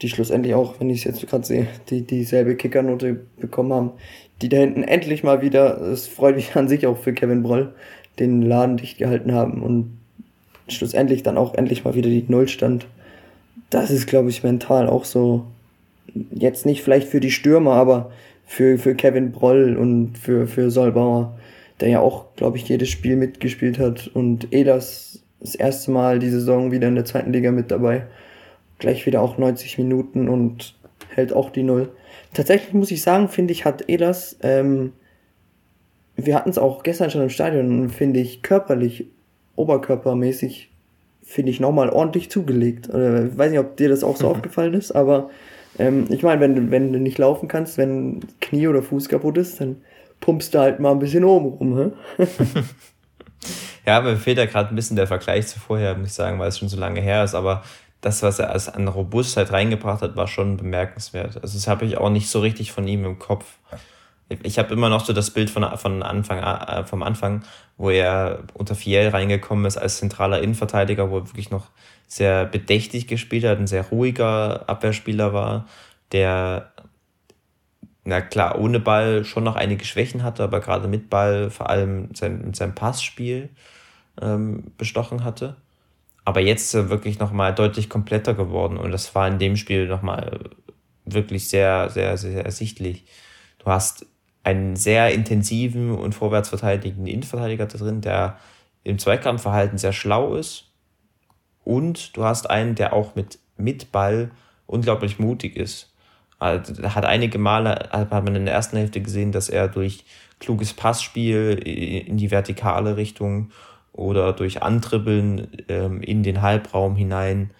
die 0.00 0.08
schlussendlich 0.08 0.54
auch, 0.54 0.80
wenn 0.80 0.88
ich 0.88 0.98
es 0.98 1.04
jetzt 1.04 1.26
gerade 1.26 1.44
sehe, 1.44 1.66
die 1.90 2.02
dieselbe 2.02 2.56
Kickernote 2.56 3.20
bekommen 3.36 3.72
haben. 3.72 3.90
Die 4.40 4.48
da 4.48 4.56
hinten 4.56 4.84
endlich 4.84 5.22
mal 5.24 5.42
wieder, 5.42 5.80
es 5.80 6.06
freut 6.06 6.36
mich 6.36 6.56
an 6.56 6.68
sich 6.68 6.86
auch 6.86 6.96
für 6.96 7.12
Kevin 7.12 7.42
Broll, 7.42 7.74
den 8.18 8.40
Laden 8.40 8.76
dicht 8.76 8.98
gehalten 8.98 9.32
haben 9.32 9.62
und 9.62 9.98
schlussendlich 10.68 11.22
dann 11.22 11.36
auch 11.36 11.54
endlich 11.54 11.84
mal 11.84 11.94
wieder 11.94 12.08
die 12.08 12.24
Nullstand. 12.26 12.86
Das 13.70 13.90
ist, 13.90 14.06
glaube 14.06 14.30
ich, 14.30 14.42
mental 14.42 14.88
auch 14.88 15.04
so, 15.04 15.46
jetzt 16.30 16.66
nicht 16.66 16.82
vielleicht 16.82 17.08
für 17.08 17.20
die 17.20 17.30
Stürmer, 17.30 17.72
aber 17.72 18.10
für, 18.46 18.78
für 18.78 18.94
Kevin 18.94 19.30
Broll 19.30 19.76
und 19.76 20.16
für, 20.16 20.46
für 20.46 20.70
Solbauer, 20.70 21.38
der 21.80 21.88
ja 21.90 22.00
auch, 22.00 22.34
glaube 22.36 22.56
ich, 22.56 22.68
jedes 22.68 22.88
Spiel 22.88 23.16
mitgespielt 23.16 23.78
hat 23.78 24.08
und 24.08 24.52
Elas 24.52 25.22
das 25.40 25.54
erste 25.54 25.90
Mal 25.90 26.18
die 26.18 26.30
Saison 26.30 26.72
wieder 26.72 26.88
in 26.88 26.94
der 26.94 27.04
zweiten 27.04 27.32
Liga 27.32 27.52
mit 27.52 27.70
dabei. 27.70 28.06
Gleich 28.78 29.06
wieder 29.06 29.22
auch 29.22 29.38
90 29.38 29.78
Minuten 29.78 30.28
und 30.28 30.74
hält 31.10 31.32
auch 31.32 31.50
die 31.50 31.62
Null. 31.62 31.90
Tatsächlich 32.34 32.72
muss 32.74 32.90
ich 32.90 33.02
sagen, 33.02 33.28
finde 33.28 33.52
ich, 33.52 33.64
hat 33.64 33.88
Elas, 33.88 34.36
ähm, 34.42 34.92
wir 36.16 36.34
hatten 36.34 36.50
es 36.50 36.58
auch 36.58 36.82
gestern 36.82 37.10
schon 37.10 37.22
im 37.22 37.30
Stadion, 37.30 37.90
finde 37.90 38.20
ich, 38.20 38.42
körperlich, 38.42 39.06
oberkörpermäßig, 39.56 40.70
finde 41.28 41.50
ich, 41.50 41.60
nochmal 41.60 41.90
ordentlich 41.90 42.30
zugelegt. 42.30 42.88
Oder, 42.88 43.26
ich 43.26 43.36
weiß 43.36 43.50
nicht, 43.50 43.60
ob 43.60 43.76
dir 43.76 43.90
das 43.90 44.02
auch 44.02 44.16
so 44.16 44.28
aufgefallen 44.30 44.74
ist, 44.74 44.92
aber 44.92 45.28
ähm, 45.78 46.06
ich 46.08 46.22
meine, 46.22 46.40
wenn 46.40 46.54
du, 46.54 46.70
wenn 46.70 46.92
du 46.92 46.98
nicht 46.98 47.18
laufen 47.18 47.48
kannst, 47.48 47.76
wenn 47.76 48.20
Knie 48.40 48.66
oder 48.66 48.82
Fuß 48.82 49.08
kaputt 49.08 49.36
ist, 49.36 49.60
dann 49.60 49.76
pumpst 50.20 50.54
du 50.54 50.58
halt 50.58 50.80
mal 50.80 50.90
ein 50.92 50.98
bisschen 50.98 51.24
oben 51.24 51.46
rum. 51.46 51.92
Hä? 52.16 52.26
ja, 53.86 54.00
mir 54.00 54.16
fehlt 54.16 54.38
ja 54.38 54.46
gerade 54.46 54.70
ein 54.70 54.74
bisschen 54.74 54.96
der 54.96 55.06
Vergleich 55.06 55.46
zu 55.46 55.60
vorher, 55.60 55.94
muss 55.96 56.08
ich 56.08 56.14
sagen, 56.14 56.38
weil 56.38 56.48
es 56.48 56.58
schon 56.58 56.68
so 56.68 56.78
lange 56.78 57.00
her 57.00 57.22
ist, 57.22 57.34
aber 57.34 57.62
das, 58.00 58.22
was 58.22 58.38
er 58.38 58.50
als 58.50 58.68
an 58.68 58.88
Robustheit 58.88 59.52
reingebracht 59.52 60.00
hat, 60.00 60.16
war 60.16 60.28
schon 60.28 60.56
bemerkenswert. 60.56 61.36
Also 61.42 61.58
das 61.58 61.68
habe 61.68 61.84
ich 61.84 61.98
auch 61.98 62.10
nicht 62.10 62.30
so 62.30 62.40
richtig 62.40 62.72
von 62.72 62.88
ihm 62.88 63.04
im 63.04 63.18
Kopf. 63.18 63.58
Ich 64.28 64.58
habe 64.58 64.74
immer 64.74 64.90
noch 64.90 65.04
so 65.04 65.12
das 65.12 65.30
Bild 65.30 65.48
von, 65.48 65.64
von 65.78 66.02
Anfang, 66.02 66.38
äh, 66.38 66.84
vom 66.84 67.02
Anfang, 67.02 67.44
wo 67.78 67.88
er 67.90 68.44
unter 68.52 68.74
Fiel 68.74 69.08
reingekommen 69.08 69.64
ist 69.64 69.78
als 69.78 69.98
zentraler 69.98 70.42
Innenverteidiger, 70.42 71.10
wo 71.10 71.18
er 71.18 71.28
wirklich 71.28 71.50
noch 71.50 71.68
sehr 72.06 72.44
bedächtig 72.44 73.06
gespielt 73.06 73.44
hat, 73.44 73.58
ein 73.58 73.66
sehr 73.66 73.88
ruhiger 73.88 74.68
Abwehrspieler 74.68 75.32
war, 75.32 75.66
der, 76.12 76.72
na 78.04 78.20
klar, 78.20 78.58
ohne 78.58 78.80
Ball 78.80 79.24
schon 79.24 79.44
noch 79.44 79.56
einige 79.56 79.84
Schwächen 79.84 80.22
hatte, 80.22 80.42
aber 80.42 80.60
gerade 80.60 80.88
mit 80.88 81.08
Ball 81.08 81.50
vor 81.50 81.70
allem 81.70 82.14
sein, 82.14 82.42
mit 82.44 82.56
seinem 82.56 82.74
Passspiel 82.74 83.50
ähm, 84.20 84.72
bestochen 84.76 85.24
hatte. 85.24 85.56
Aber 86.24 86.40
jetzt 86.40 86.74
wirklich 86.74 87.18
nochmal 87.18 87.54
deutlich 87.54 87.88
kompletter 87.88 88.34
geworden 88.34 88.76
und 88.76 88.90
das 88.90 89.14
war 89.14 89.26
in 89.28 89.38
dem 89.38 89.56
Spiel 89.56 89.86
nochmal 89.88 90.40
wirklich 91.06 91.48
sehr, 91.48 91.88
sehr, 91.88 92.18
sehr 92.18 92.44
ersichtlich. 92.44 93.06
Du 93.58 93.66
hast 93.66 94.06
einen 94.48 94.76
sehr 94.76 95.12
intensiven 95.12 95.90
und 95.90 96.14
vorwärts 96.14 96.48
verteidigenden 96.48 97.06
Innenverteidiger 97.06 97.66
drin, 97.66 98.00
der 98.00 98.38
im 98.82 98.98
Zweikampfverhalten 98.98 99.76
sehr 99.76 99.92
schlau 99.92 100.36
ist. 100.36 100.70
Und 101.64 102.16
du 102.16 102.24
hast 102.24 102.48
einen, 102.48 102.74
der 102.74 102.94
auch 102.94 103.14
mit, 103.14 103.38
mit 103.58 103.92
Ball 103.92 104.30
unglaublich 104.66 105.18
mutig 105.18 105.54
ist. 105.54 105.92
Also, 106.38 106.82
hat 106.82 107.04
einige 107.04 107.36
Male, 107.36 107.90
hat 107.90 108.10
man 108.10 108.34
in 108.34 108.46
der 108.46 108.54
ersten 108.54 108.78
Hälfte 108.78 109.02
gesehen, 109.02 109.32
dass 109.32 109.50
er 109.50 109.68
durch 109.68 110.06
kluges 110.40 110.72
Passspiel 110.72 111.58
in 111.58 112.16
die 112.16 112.30
vertikale 112.30 112.96
Richtung 112.96 113.50
oder 113.92 114.32
durch 114.32 114.62
Antribbeln 114.62 115.48
ähm, 115.68 116.00
in 116.00 116.22
den 116.22 116.40
Halbraum 116.40 116.96
hinein 116.96 117.50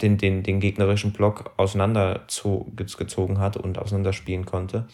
den, 0.00 0.16
den, 0.16 0.42
den 0.42 0.58
gegnerischen 0.58 1.12
Block 1.12 1.52
auseinandergezogen 1.58 3.38
hat 3.40 3.58
und 3.58 3.76
auseinanderspielen 3.78 4.46
konnte 4.46 4.86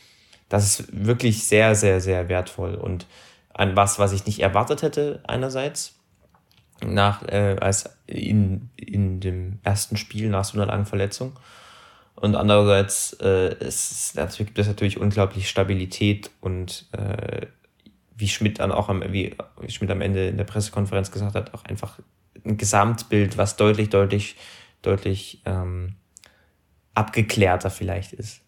das 0.50 0.64
ist 0.64 1.06
wirklich 1.06 1.46
sehr, 1.46 1.74
sehr, 1.74 2.02
sehr 2.02 2.28
wertvoll 2.28 2.74
und 2.74 3.06
an 3.54 3.76
was, 3.76 3.98
was 3.98 4.12
ich 4.12 4.26
nicht 4.26 4.40
erwartet 4.40 4.82
hätte 4.82 5.20
einerseits. 5.26 5.96
Nach 6.82 7.22
äh, 7.28 7.56
als 7.60 7.90
in, 8.06 8.70
in 8.74 9.20
dem 9.20 9.60
ersten 9.62 9.96
Spiel 9.96 10.28
nach 10.28 10.44
so 10.44 10.58
einer 10.58 10.66
langen 10.66 10.86
Verletzung. 10.86 11.38
Und 12.16 12.34
andererseits 12.34 13.12
äh, 13.20 13.54
es, 13.60 14.14
es 14.16 14.36
gibt 14.36 14.58
es 14.58 14.66
natürlich 14.66 14.98
unglaublich 14.98 15.48
Stabilität 15.48 16.30
und 16.40 16.88
äh, 16.92 17.46
wie 18.16 18.28
Schmidt 18.28 18.58
dann 18.58 18.72
auch 18.72 18.88
am 18.88 19.02
wie 19.12 19.34
Schmidt 19.68 19.90
am 19.90 20.00
Ende 20.00 20.28
in 20.28 20.36
der 20.36 20.44
Pressekonferenz 20.44 21.10
gesagt 21.10 21.34
hat 21.34 21.54
auch 21.54 21.64
einfach 21.64 21.98
ein 22.44 22.58
Gesamtbild 22.58 23.38
was 23.38 23.56
deutlich 23.56 23.88
deutlich 23.88 24.36
deutlich 24.82 25.40
ähm, 25.46 25.94
abgeklärter 26.94 27.70
vielleicht 27.70 28.12
ist. 28.12 28.42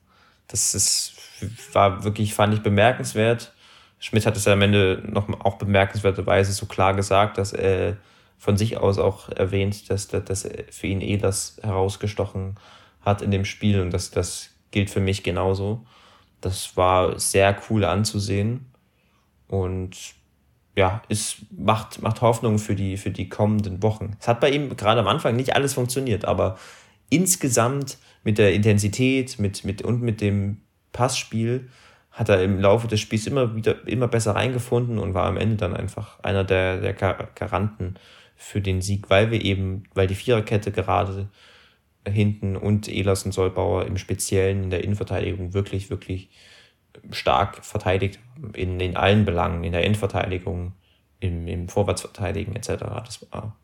Das 0.48 0.74
ist 0.74 1.21
war 1.72 2.04
wirklich, 2.04 2.34
fand 2.34 2.54
ich 2.54 2.62
bemerkenswert. 2.62 3.52
Schmidt 3.98 4.26
hat 4.26 4.36
es 4.36 4.44
ja 4.44 4.52
am 4.52 4.62
Ende 4.62 5.02
noch 5.06 5.28
auch 5.40 5.58
bemerkenswerterweise 5.58 6.52
so 6.52 6.66
klar 6.66 6.94
gesagt, 6.94 7.38
dass 7.38 7.52
er 7.52 7.96
von 8.38 8.56
sich 8.56 8.76
aus 8.76 8.98
auch 8.98 9.28
erwähnt, 9.28 9.88
dass, 9.90 10.08
dass 10.08 10.48
für 10.70 10.86
ihn 10.86 11.00
eh 11.00 11.16
das 11.16 11.60
herausgestochen 11.62 12.56
hat 13.00 13.22
in 13.22 13.30
dem 13.30 13.44
Spiel 13.44 13.80
und 13.80 13.90
das, 13.92 14.10
das 14.10 14.50
gilt 14.72 14.90
für 14.90 15.00
mich 15.00 15.22
genauso. 15.22 15.86
Das 16.40 16.76
war 16.76 17.18
sehr 17.20 17.56
cool 17.70 17.84
anzusehen 17.84 18.66
und 19.46 20.14
ja, 20.74 21.02
es 21.08 21.36
macht, 21.50 22.02
macht 22.02 22.20
Hoffnung 22.22 22.58
für 22.58 22.74
die, 22.74 22.96
für 22.96 23.10
die 23.10 23.28
kommenden 23.28 23.82
Wochen. 23.82 24.16
Es 24.18 24.26
hat 24.26 24.40
bei 24.40 24.50
ihm 24.50 24.74
gerade 24.76 25.00
am 25.00 25.06
Anfang 25.06 25.36
nicht 25.36 25.54
alles 25.54 25.74
funktioniert, 25.74 26.24
aber 26.24 26.58
insgesamt 27.10 27.98
mit 28.24 28.38
der 28.38 28.54
Intensität 28.54 29.38
mit, 29.38 29.64
mit, 29.64 29.82
und 29.82 30.02
mit 30.02 30.20
dem 30.20 30.62
Passspiel 30.92 31.68
hat 32.10 32.28
er 32.28 32.42
im 32.42 32.60
Laufe 32.60 32.88
des 32.88 33.00
Spiels 33.00 33.26
immer 33.26 33.56
wieder 33.56 33.86
immer 33.88 34.08
besser 34.08 34.34
reingefunden 34.34 34.98
und 34.98 35.14
war 35.14 35.26
am 35.26 35.38
Ende 35.38 35.56
dann 35.56 35.74
einfach 35.74 36.20
einer 36.20 36.44
der, 36.44 36.78
der 36.78 36.92
Garanten 36.92 37.94
für 38.36 38.60
den 38.60 38.82
Sieg, 38.82 39.08
weil 39.08 39.30
wir 39.30 39.42
eben, 39.42 39.84
weil 39.94 40.06
die 40.06 40.14
Viererkette 40.14 40.72
gerade 40.72 41.28
hinten 42.06 42.56
und 42.56 42.88
Elas 42.88 43.24
und 43.24 43.32
Solbauer 43.32 43.86
im 43.86 43.96
Speziellen 43.96 44.64
in 44.64 44.70
der 44.70 44.84
Innenverteidigung 44.84 45.54
wirklich, 45.54 45.88
wirklich 45.90 46.28
stark 47.10 47.64
verteidigt 47.64 48.18
in, 48.54 48.80
in 48.80 48.96
allen 48.96 49.24
Belangen, 49.24 49.64
in 49.64 49.72
der 49.72 49.84
Innenverteidigung, 49.84 50.72
im, 51.20 51.46
im 51.46 51.68
Vorwärtsverteidigen 51.68 52.56
etc. 52.56 52.68
Das 53.04 53.26
war, 53.30 53.56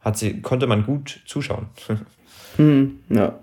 hat 0.00 0.18
sie, 0.18 0.42
konnte 0.42 0.66
man 0.66 0.84
gut 0.84 1.22
zuschauen. 1.26 1.68
Hm, 2.56 2.98
ja. 3.08 3.38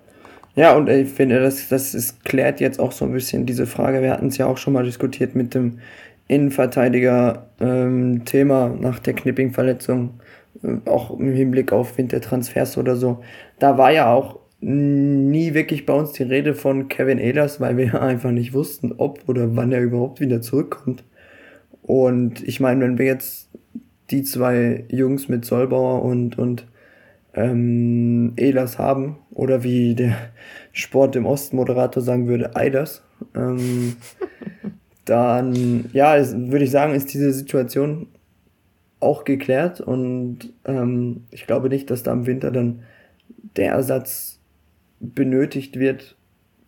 Ja, 0.57 0.75
und 0.75 0.89
ich 0.89 1.07
finde, 1.09 1.39
das, 1.39 1.69
das 1.69 1.93
ist, 1.93 2.25
klärt 2.25 2.59
jetzt 2.59 2.79
auch 2.79 2.91
so 2.91 3.05
ein 3.05 3.13
bisschen 3.13 3.45
diese 3.45 3.67
Frage. 3.67 4.01
Wir 4.01 4.11
hatten 4.11 4.27
es 4.27 4.37
ja 4.37 4.47
auch 4.47 4.57
schon 4.57 4.73
mal 4.73 4.83
diskutiert 4.83 5.35
mit 5.35 5.53
dem 5.53 5.77
Innenverteidiger-Thema 6.27 8.65
ähm, 8.65 8.81
nach 8.81 8.97
der 8.97 9.13
Knipping-Verletzung, 9.13 10.19
äh, 10.63 10.77
auch 10.89 11.19
im 11.19 11.31
Hinblick 11.31 11.71
auf 11.71 11.95
Wintertransfers 11.99 12.79
oder 12.79 12.95
so. 12.95 13.23
Da 13.59 13.77
war 13.77 13.91
ja 13.91 14.11
auch 14.11 14.39
nie 14.59 15.53
wirklich 15.53 15.85
bei 15.85 15.93
uns 15.93 16.13
die 16.13 16.23
Rede 16.23 16.55
von 16.55 16.87
Kevin 16.87 17.19
Ehlers, 17.19 17.61
weil 17.61 17.77
wir 17.77 18.01
einfach 18.01 18.31
nicht 18.31 18.53
wussten, 18.53 18.93
ob 18.97 19.29
oder 19.29 19.55
wann 19.55 19.71
er 19.71 19.83
überhaupt 19.83 20.21
wieder 20.21 20.41
zurückkommt. 20.41 21.03
Und 21.83 22.41
ich 22.47 22.59
meine, 22.59 22.83
wenn 22.83 22.97
wir 22.97 23.05
jetzt 23.05 23.51
die 24.09 24.23
zwei 24.23 24.85
Jungs 24.89 25.29
mit 25.29 25.45
Solbauer 25.45 26.01
und, 26.01 26.39
und 26.39 26.65
ähm, 27.35 28.33
Elas 28.37 28.79
haben 28.79 29.17
oder 29.37 29.63
wie 29.63 29.93
der 29.93 30.17
Sport 30.71 31.15
im 31.15 31.27
Osten 31.27 31.57
Moderator 31.57 32.01
sagen 32.01 32.27
würde, 32.27 32.55
Eiders, 32.55 33.03
ähm, 33.35 33.95
dann, 35.05 35.89
ja, 35.93 36.15
würde 36.49 36.65
ich 36.65 36.71
sagen, 36.71 36.95
ist 36.95 37.13
diese 37.13 37.31
Situation 37.31 38.07
auch 38.99 39.25
geklärt. 39.25 39.79
Und 39.79 40.53
ähm, 40.65 41.25
ich 41.29 41.45
glaube 41.45 41.69
nicht, 41.69 41.91
dass 41.91 42.01
da 42.01 42.13
im 42.13 42.25
Winter 42.25 42.49
dann 42.49 42.81
der 43.55 43.73
Ersatz 43.73 44.39
benötigt 44.99 45.77
wird. 45.77 46.17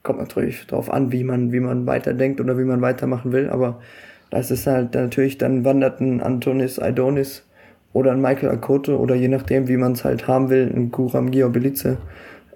Kommt 0.04 0.20
natürlich 0.20 0.68
darauf 0.68 0.94
an, 0.94 1.12
wie 1.12 1.24
man, 1.24 1.52
wie 1.52 1.60
man 1.60 1.88
weiterdenkt 1.88 2.40
oder 2.40 2.60
wie 2.60 2.66
man 2.66 2.82
weitermachen 2.82 3.32
will, 3.32 3.50
aber 3.50 3.82
das 4.30 4.52
ist 4.52 4.68
halt 4.68 4.94
natürlich, 4.94 5.40
dann 5.40 5.66
wandert 5.66 6.00
ein 6.00 6.22
Antonis 6.22 6.80
Aidonis 6.80 7.48
oder 7.94 8.12
ein 8.12 8.22
Michael 8.22 8.50
Akoto 8.50 8.96
oder 8.96 9.16
je 9.16 9.28
nachdem, 9.28 9.68
wie 9.68 9.78
man 9.78 9.94
es 9.94 10.06
halt 10.06 10.28
haben 10.28 10.52
will, 10.52 10.72
ein 10.74 10.92
Guram 10.92 11.32
Giobelice, 11.32 11.98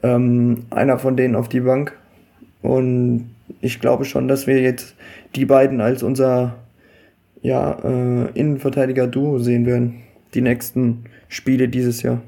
ähm, 0.04 0.66
einer 0.70 1.00
von 1.00 1.18
denen 1.18 1.36
auf 1.36 1.50
die 1.50 1.62
Bank. 1.62 1.98
Und 2.62 3.34
ich 3.62 3.80
glaube 3.80 4.06
schon, 4.06 4.28
dass 4.28 4.46
wir 4.46 4.62
jetzt 4.62 4.96
die 5.36 5.46
beiden 5.46 5.82
als 5.82 6.04
unser 6.04 6.56
ja, 7.42 7.72
äh, 7.84 8.30
Innenverteidiger-Duo 8.34 9.40
sehen 9.40 9.66
werden, 9.66 10.04
die 10.34 10.42
nächsten 10.42 11.06
Spiele 11.28 11.68
dieses 11.68 12.02
Jahr. 12.02 12.22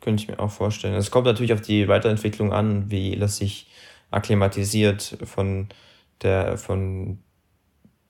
Könnte 0.00 0.22
ich 0.22 0.28
mir 0.28 0.38
auch 0.38 0.50
vorstellen. 0.50 0.94
Es 0.94 1.10
kommt 1.10 1.26
natürlich 1.26 1.52
auf 1.52 1.60
die 1.60 1.88
Weiterentwicklung 1.88 2.52
an, 2.52 2.90
wie 2.90 3.16
das 3.16 3.38
sich 3.38 3.70
akklimatisiert 4.10 5.18
von 5.24 5.68
der, 6.22 6.56
von 6.58 7.18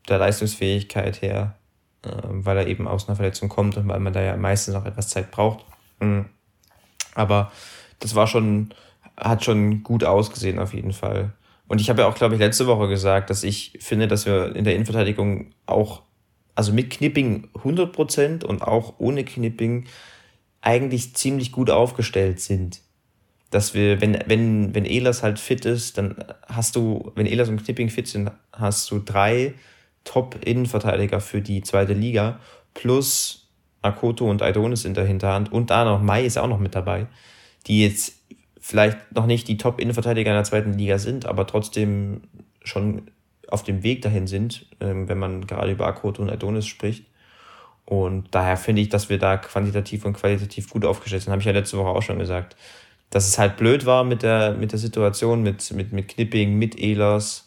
der 0.08 0.18
Leistungsfähigkeit 0.18 1.22
her, 1.22 1.56
äh, 2.04 2.10
weil 2.24 2.58
er 2.58 2.66
eben 2.66 2.88
aus 2.88 3.08
einer 3.08 3.16
Verletzung 3.16 3.48
kommt 3.48 3.76
und 3.76 3.88
weil 3.88 4.00
man 4.00 4.12
da 4.12 4.22
ja 4.22 4.36
meistens 4.36 4.74
noch 4.74 4.86
etwas 4.86 5.08
Zeit 5.08 5.30
braucht. 5.30 5.64
Mhm. 6.00 6.26
Aber 7.14 7.52
das 7.98 8.14
war 8.14 8.26
schon, 8.26 8.70
hat 9.16 9.44
schon 9.44 9.82
gut 9.82 10.04
ausgesehen 10.04 10.58
auf 10.58 10.74
jeden 10.74 10.92
Fall. 10.92 11.32
Und 11.66 11.80
ich 11.80 11.90
habe 11.90 12.02
ja 12.02 12.08
auch, 12.08 12.14
glaube 12.14 12.34
ich, 12.34 12.40
letzte 12.40 12.66
Woche 12.66 12.88
gesagt, 12.88 13.30
dass 13.30 13.44
ich 13.44 13.78
finde, 13.80 14.08
dass 14.08 14.26
wir 14.26 14.56
in 14.56 14.64
der 14.64 14.74
Innenverteidigung 14.74 15.52
auch, 15.66 16.02
also 16.54 16.72
mit 16.72 16.90
Knipping 16.90 17.48
100% 17.54 18.44
und 18.44 18.62
auch 18.62 18.94
ohne 18.98 19.24
Knipping 19.24 19.84
eigentlich 20.60 21.14
ziemlich 21.14 21.52
gut 21.52 21.70
aufgestellt 21.70 22.40
sind. 22.40 22.80
Dass 23.50 23.74
wir, 23.74 24.00
wenn, 24.00 24.18
wenn, 24.26 24.74
wenn 24.74 24.84
Elas 24.84 25.22
halt 25.22 25.38
fit 25.38 25.64
ist, 25.64 25.98
dann 25.98 26.16
hast 26.46 26.76
du, 26.76 27.12
wenn 27.14 27.26
Elas 27.26 27.48
und 27.48 27.64
Knipping 27.64 27.90
fit 27.90 28.08
sind, 28.08 28.30
hast 28.52 28.90
du 28.90 28.98
drei 28.98 29.54
Top-Innenverteidiger 30.04 31.20
für 31.20 31.42
die 31.42 31.62
zweite 31.62 31.92
Liga 31.92 32.40
plus 32.74 33.48
Akoto 33.82 34.28
und 34.28 34.42
Aidonis 34.42 34.84
in 34.84 34.94
der 34.94 35.04
Hinterhand 35.04 35.52
und 35.52 35.70
da 35.70 35.84
noch 35.84 36.00
Mai 36.00 36.24
ist 36.24 36.38
auch 36.38 36.48
noch 36.48 36.58
mit 36.58 36.74
dabei, 36.74 37.06
die 37.68 37.82
jetzt 37.82 38.14
vielleicht 38.60 39.14
noch 39.14 39.26
nicht 39.26 39.48
die 39.48 39.56
Top-Innenverteidiger 39.56 40.30
in 40.30 40.36
der 40.36 40.44
zweiten 40.44 40.72
Liga 40.72 40.98
sind, 40.98 41.26
aber 41.26 41.46
trotzdem 41.46 42.22
schon 42.64 43.10
auf 43.48 43.62
dem 43.62 43.82
Weg 43.82 44.02
dahin 44.02 44.26
sind, 44.26 44.66
ähm, 44.80 45.08
wenn 45.08 45.18
man 45.18 45.46
gerade 45.46 45.72
über 45.72 45.86
Akoto 45.86 46.22
und 46.22 46.30
Adonis 46.30 46.66
spricht. 46.66 47.06
Und 47.86 48.26
daher 48.32 48.58
finde 48.58 48.82
ich, 48.82 48.90
dass 48.90 49.08
wir 49.08 49.18
da 49.18 49.38
quantitativ 49.38 50.04
und 50.04 50.12
qualitativ 50.12 50.68
gut 50.68 50.84
aufgestellt 50.84 51.22
sind. 51.22 51.30
Habe 51.30 51.40
ich 51.40 51.46
ja 51.46 51.52
letzte 51.52 51.78
Woche 51.78 51.88
auch 51.88 52.02
schon 52.02 52.18
gesagt. 52.18 52.56
Dass 53.08 53.26
es 53.26 53.38
halt 53.38 53.56
blöd 53.56 53.86
war 53.86 54.04
mit 54.04 54.22
der, 54.22 54.52
mit 54.52 54.72
der 54.72 54.78
Situation, 54.78 55.42
mit, 55.42 55.72
mit, 55.72 55.92
mit 55.92 56.08
Knipping, 56.08 56.58
mit 56.58 56.78
Ehlers, 56.78 57.46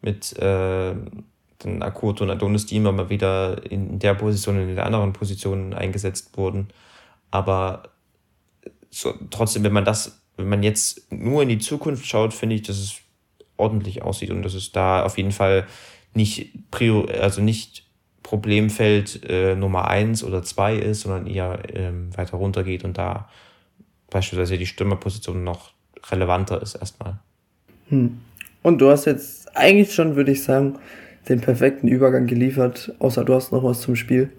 mit 0.00 0.34
äh, 0.38 0.94
den 1.62 1.82
Akoto 1.82 2.24
und 2.24 2.30
Adonis, 2.30 2.64
die 2.64 2.76
immer 2.76 2.92
mal 2.92 3.10
wieder 3.10 3.70
in 3.70 3.98
der 3.98 4.14
Position 4.14 4.56
und 4.56 4.70
in 4.70 4.76
der 4.76 4.86
anderen 4.86 5.12
Position 5.12 5.74
eingesetzt 5.74 6.38
wurden. 6.38 6.68
Aber 7.30 7.91
so, 8.92 9.14
trotzdem, 9.30 9.64
wenn 9.64 9.72
man 9.72 9.84
das 9.84 10.22
wenn 10.36 10.48
man 10.48 10.62
jetzt 10.62 11.12
nur 11.12 11.42
in 11.42 11.48
die 11.48 11.58
Zukunft 11.58 12.06
schaut, 12.06 12.32
finde 12.34 12.56
ich, 12.56 12.62
dass 12.62 12.78
es 12.78 12.96
ordentlich 13.56 14.02
aussieht 14.02 14.30
und 14.30 14.42
dass 14.42 14.54
es 14.54 14.72
da 14.72 15.04
auf 15.04 15.18
jeden 15.18 15.32
Fall 15.32 15.66
nicht 16.14 16.70
Prior, 16.70 17.08
also 17.20 17.40
nicht 17.42 17.86
Problemfeld 18.22 19.22
äh, 19.28 19.56
Nummer 19.56 19.88
eins 19.88 20.24
oder 20.24 20.42
zwei 20.42 20.76
ist, 20.76 21.02
sondern 21.02 21.26
eher 21.26 21.58
ähm, 21.74 22.16
weiter 22.16 22.36
runter 22.36 22.64
geht 22.64 22.84
und 22.84 22.98
da 22.98 23.28
beispielsweise 24.10 24.58
die 24.58 24.66
Stürmerposition 24.66 25.44
noch 25.44 25.72
relevanter 26.10 26.60
ist 26.62 26.74
erstmal. 26.74 27.18
Hm. 27.88 28.20
Und 28.62 28.78
du 28.80 28.90
hast 28.90 29.06
jetzt 29.06 29.56
eigentlich 29.56 29.92
schon, 29.94 30.16
würde 30.16 30.32
ich 30.32 30.42
sagen, 30.42 30.78
den 31.28 31.40
perfekten 31.40 31.88
Übergang 31.88 32.26
geliefert, 32.26 32.92
außer 32.98 33.24
du 33.24 33.34
hast 33.34 33.52
noch 33.52 33.64
was 33.64 33.80
zum 33.80 33.96
Spiel. 33.96 34.30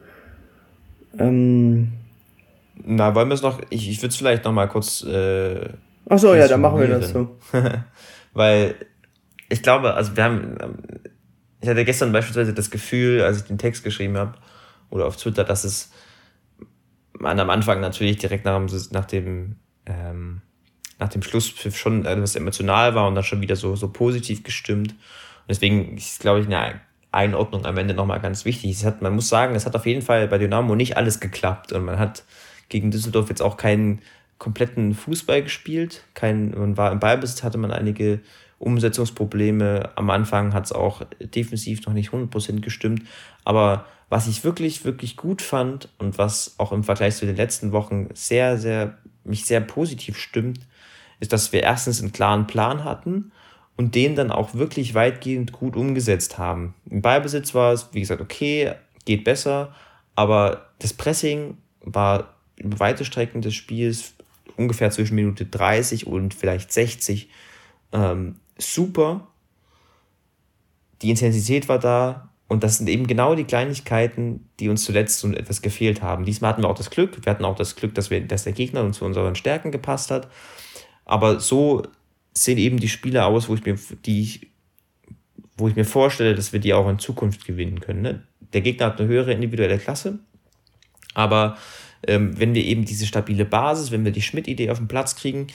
Ähm, 1.18 1.91
na, 2.76 3.13
wollen 3.15 3.30
wir 3.30 3.36
es 3.36 3.41
noch, 3.41 3.61
ich, 3.69 3.89
ich 3.89 3.97
würde 3.99 4.09
es 4.09 4.15
vielleicht 4.15 4.45
noch 4.45 4.51
mal 4.51 4.67
kurz. 4.67 5.03
Äh, 5.03 5.69
Ach 6.09 6.19
so, 6.19 6.34
ja, 6.34 6.47
dann 6.47 6.61
machen 6.61 6.80
wir 6.80 6.88
das 6.88 7.09
so. 7.11 7.38
Weil 8.34 8.76
ich 9.49 9.61
glaube, 9.61 9.93
also 9.93 10.15
wir 10.15 10.24
haben, 10.24 10.57
ich 11.61 11.69
hatte 11.69 11.86
gestern 11.86 12.11
beispielsweise 12.11 12.53
das 12.53 12.71
Gefühl, 12.71 13.21
als 13.21 13.38
ich 13.38 13.43
den 13.43 13.57
Text 13.57 13.84
geschrieben 13.84 14.17
habe 14.17 14.34
oder 14.89 15.05
auf 15.05 15.17
Twitter, 15.17 15.43
dass 15.43 15.63
es 15.63 15.91
man 17.13 17.39
am 17.39 17.49
Anfang 17.49 17.80
natürlich 17.80 18.17
direkt 18.17 18.43
nach, 18.43 18.59
nach 18.91 19.05
dem 19.05 19.55
ähm, 19.86 20.41
nach 20.99 21.09
dem 21.09 21.21
Schlusspfiff 21.21 21.78
schon 21.78 22.05
etwas 22.05 22.36
emotional 22.36 22.95
war 22.95 23.07
und 23.07 23.15
dann 23.15 23.24
schon 23.24 23.41
wieder 23.41 23.55
so, 23.55 23.76
so 23.76 23.89
positiv 23.89 24.43
gestimmt. 24.43 24.91
Und 24.91 25.49
deswegen 25.49 25.97
ist, 25.97 26.21
glaube 26.21 26.39
ich, 26.39 26.45
eine 26.45 26.80
Einordnung 27.11 27.65
am 27.65 27.78
Ende 27.78 27.93
nochmal 27.93 28.19
ganz 28.19 28.45
wichtig. 28.45 28.71
Es 28.71 28.86
hat, 28.86 29.01
man 29.01 29.13
muss 29.13 29.30
sagen, 29.30 29.55
es 29.55 29.65
hat 29.65 29.76
auf 29.76 29.86
jeden 29.86 30.01
Fall 30.01 30.28
bei 30.28 30.38
Dynamo 30.38 30.76
nicht 30.76 30.97
alles 30.97 31.19
geklappt 31.19 31.74
und 31.74 31.86
man 31.86 31.99
hat 31.99 32.24
gegen 32.70 32.91
Düsseldorf 32.91 33.30
jetzt 33.30 33.41
auch 33.41 33.57
keinen 33.57 34.01
kompletten 34.38 34.93
Fußball 34.93 35.43
gespielt. 35.43 36.03
Kein, 36.14 36.51
man 36.51 36.78
war 36.78 36.91
im 36.91 36.99
Ballbesitz, 36.99 37.43
hatte 37.43 37.57
man 37.57 37.72
einige 37.72 38.20
Umsetzungsprobleme. 38.59 39.91
Am 39.95 40.09
Anfang 40.09 40.53
hat 40.53 40.66
es 40.66 40.72
auch 40.72 41.03
defensiv 41.20 41.86
noch 41.86 41.93
nicht 41.93 42.11
100% 42.11 42.61
gestimmt. 42.61 43.03
Aber 43.43 43.86
was 44.09 44.28
ich 44.28 44.43
wirklich, 44.43 44.86
wirklich 44.86 45.18
gut 45.18 45.41
fand 45.41 45.89
und 45.97 46.18
was 46.18 46.55
auch 46.57 46.72
im 46.72 46.84
Vergleich 46.84 47.16
zu 47.16 47.26
den 47.26 47.36
letzten 47.36 47.72
Wochen 47.72 48.09
sehr, 48.14 48.57
sehr, 48.57 48.97
mich 49.24 49.45
sehr 49.45 49.61
positiv 49.61 50.18
stimmt, 50.18 50.59
ist, 51.20 51.34
dass 51.34 51.53
wir 51.53 51.64
erstens 51.64 52.01
einen 52.01 52.11
klaren 52.11 52.45
Plan 52.47 52.84
hatten 52.84 53.32
und 53.76 53.95
den 53.95 54.16
dann 54.16 54.32
auch 54.32 54.53
wirklich 54.53 54.93
weitgehend 54.93 55.51
gut 55.51 55.76
umgesetzt 55.76 56.38
haben. 56.38 56.76
Im 56.89 57.01
Ballbesitz 57.01 57.53
war 57.53 57.74
es, 57.74 57.89
wie 57.93 58.01
gesagt, 58.01 58.22
okay, 58.22 58.74
geht 59.05 59.24
besser, 59.24 59.74
aber 60.16 60.70
das 60.80 60.93
Pressing 60.93 61.57
war 61.82 62.32
weite 62.62 63.06
Strecken 63.06 63.41
des 63.41 63.54
Spiels, 63.54 64.14
ungefähr 64.58 64.91
zwischen 64.91 65.16
Minute 65.16 65.45
30 65.45 66.08
und 66.08 66.34
vielleicht 66.34 66.72
60, 66.72 67.30
ähm, 67.91 68.36
super. 68.58 69.28
Die 71.01 71.10
Intensität 71.10 71.68
war 71.70 71.80
da 71.80 72.30
und 72.47 72.64
das 72.64 72.78
sind 72.78 72.88
eben 72.88 73.08
genau 73.08 73.36
die 73.36 73.45
Kleinigkeiten, 73.45 74.49
die 74.60 74.70
uns 74.70 74.84
zuletzt 74.84 75.20
so 75.20 75.32
etwas 75.32 75.62
gefehlt 75.62 76.01
haben. 76.01 76.26
Diesmal 76.26 76.51
hatten 76.51 76.62
wir 76.62 76.70
auch 76.70 76.78
das 76.78 76.91
Glück, 76.91 77.26
wir 77.26 77.32
hatten 77.32 77.45
auch 77.45 77.56
das 77.56 77.76
Glück, 77.76 77.95
dass, 77.95 78.10
wir, 78.10 78.22
dass 78.22 78.43
der 78.43 78.54
Gegner 78.54 78.84
uns 78.84 78.97
zu 78.97 79.06
unseren 79.06 79.36
Stärken 79.36 79.72
gepasst 79.72 80.12
hat. 80.12 80.30
Aber 81.06 81.39
so 81.39 81.84
sehen 82.34 82.58
eben 82.58 82.78
die 82.78 82.89
Spiele 82.89 83.26
aus, 83.26 83.49
wo 83.49 83.56
ich 83.56 83.66
mir, 83.66 83.78
die 84.06 84.51
wo 85.58 85.68
ich 85.68 85.76
mir 85.76 85.86
vorstelle, 85.86 86.36
dass 86.36 86.54
wir 86.54 86.60
die 86.60 86.74
auch 86.74 86.89
in 86.89 86.99
Zukunft 86.99 87.45
gewinnen 87.45 87.80
können. 87.80 88.01
Ne? 88.01 88.24
Der 88.54 88.62
Gegner 88.62 88.88
hat 88.88 88.99
eine 88.99 89.10
höhere 89.10 89.34
individuelle 89.34 89.78
Klasse, 89.78 90.20
aber 91.14 91.58
ähm, 92.08 92.39
wenn 92.39 92.54
wir 92.54 92.64
eben 92.64 92.86
diese 92.86 93.06
stabile 93.06 93.45
Basis, 93.45 93.91
wenn 93.91 94.06
wir 94.06 94.12
die 94.12 94.22
Schmidt-Idee 94.22 94.70
auf 94.70 94.78
den 94.78 94.88
Platz 94.88 95.16
kriegen, 95.16 95.47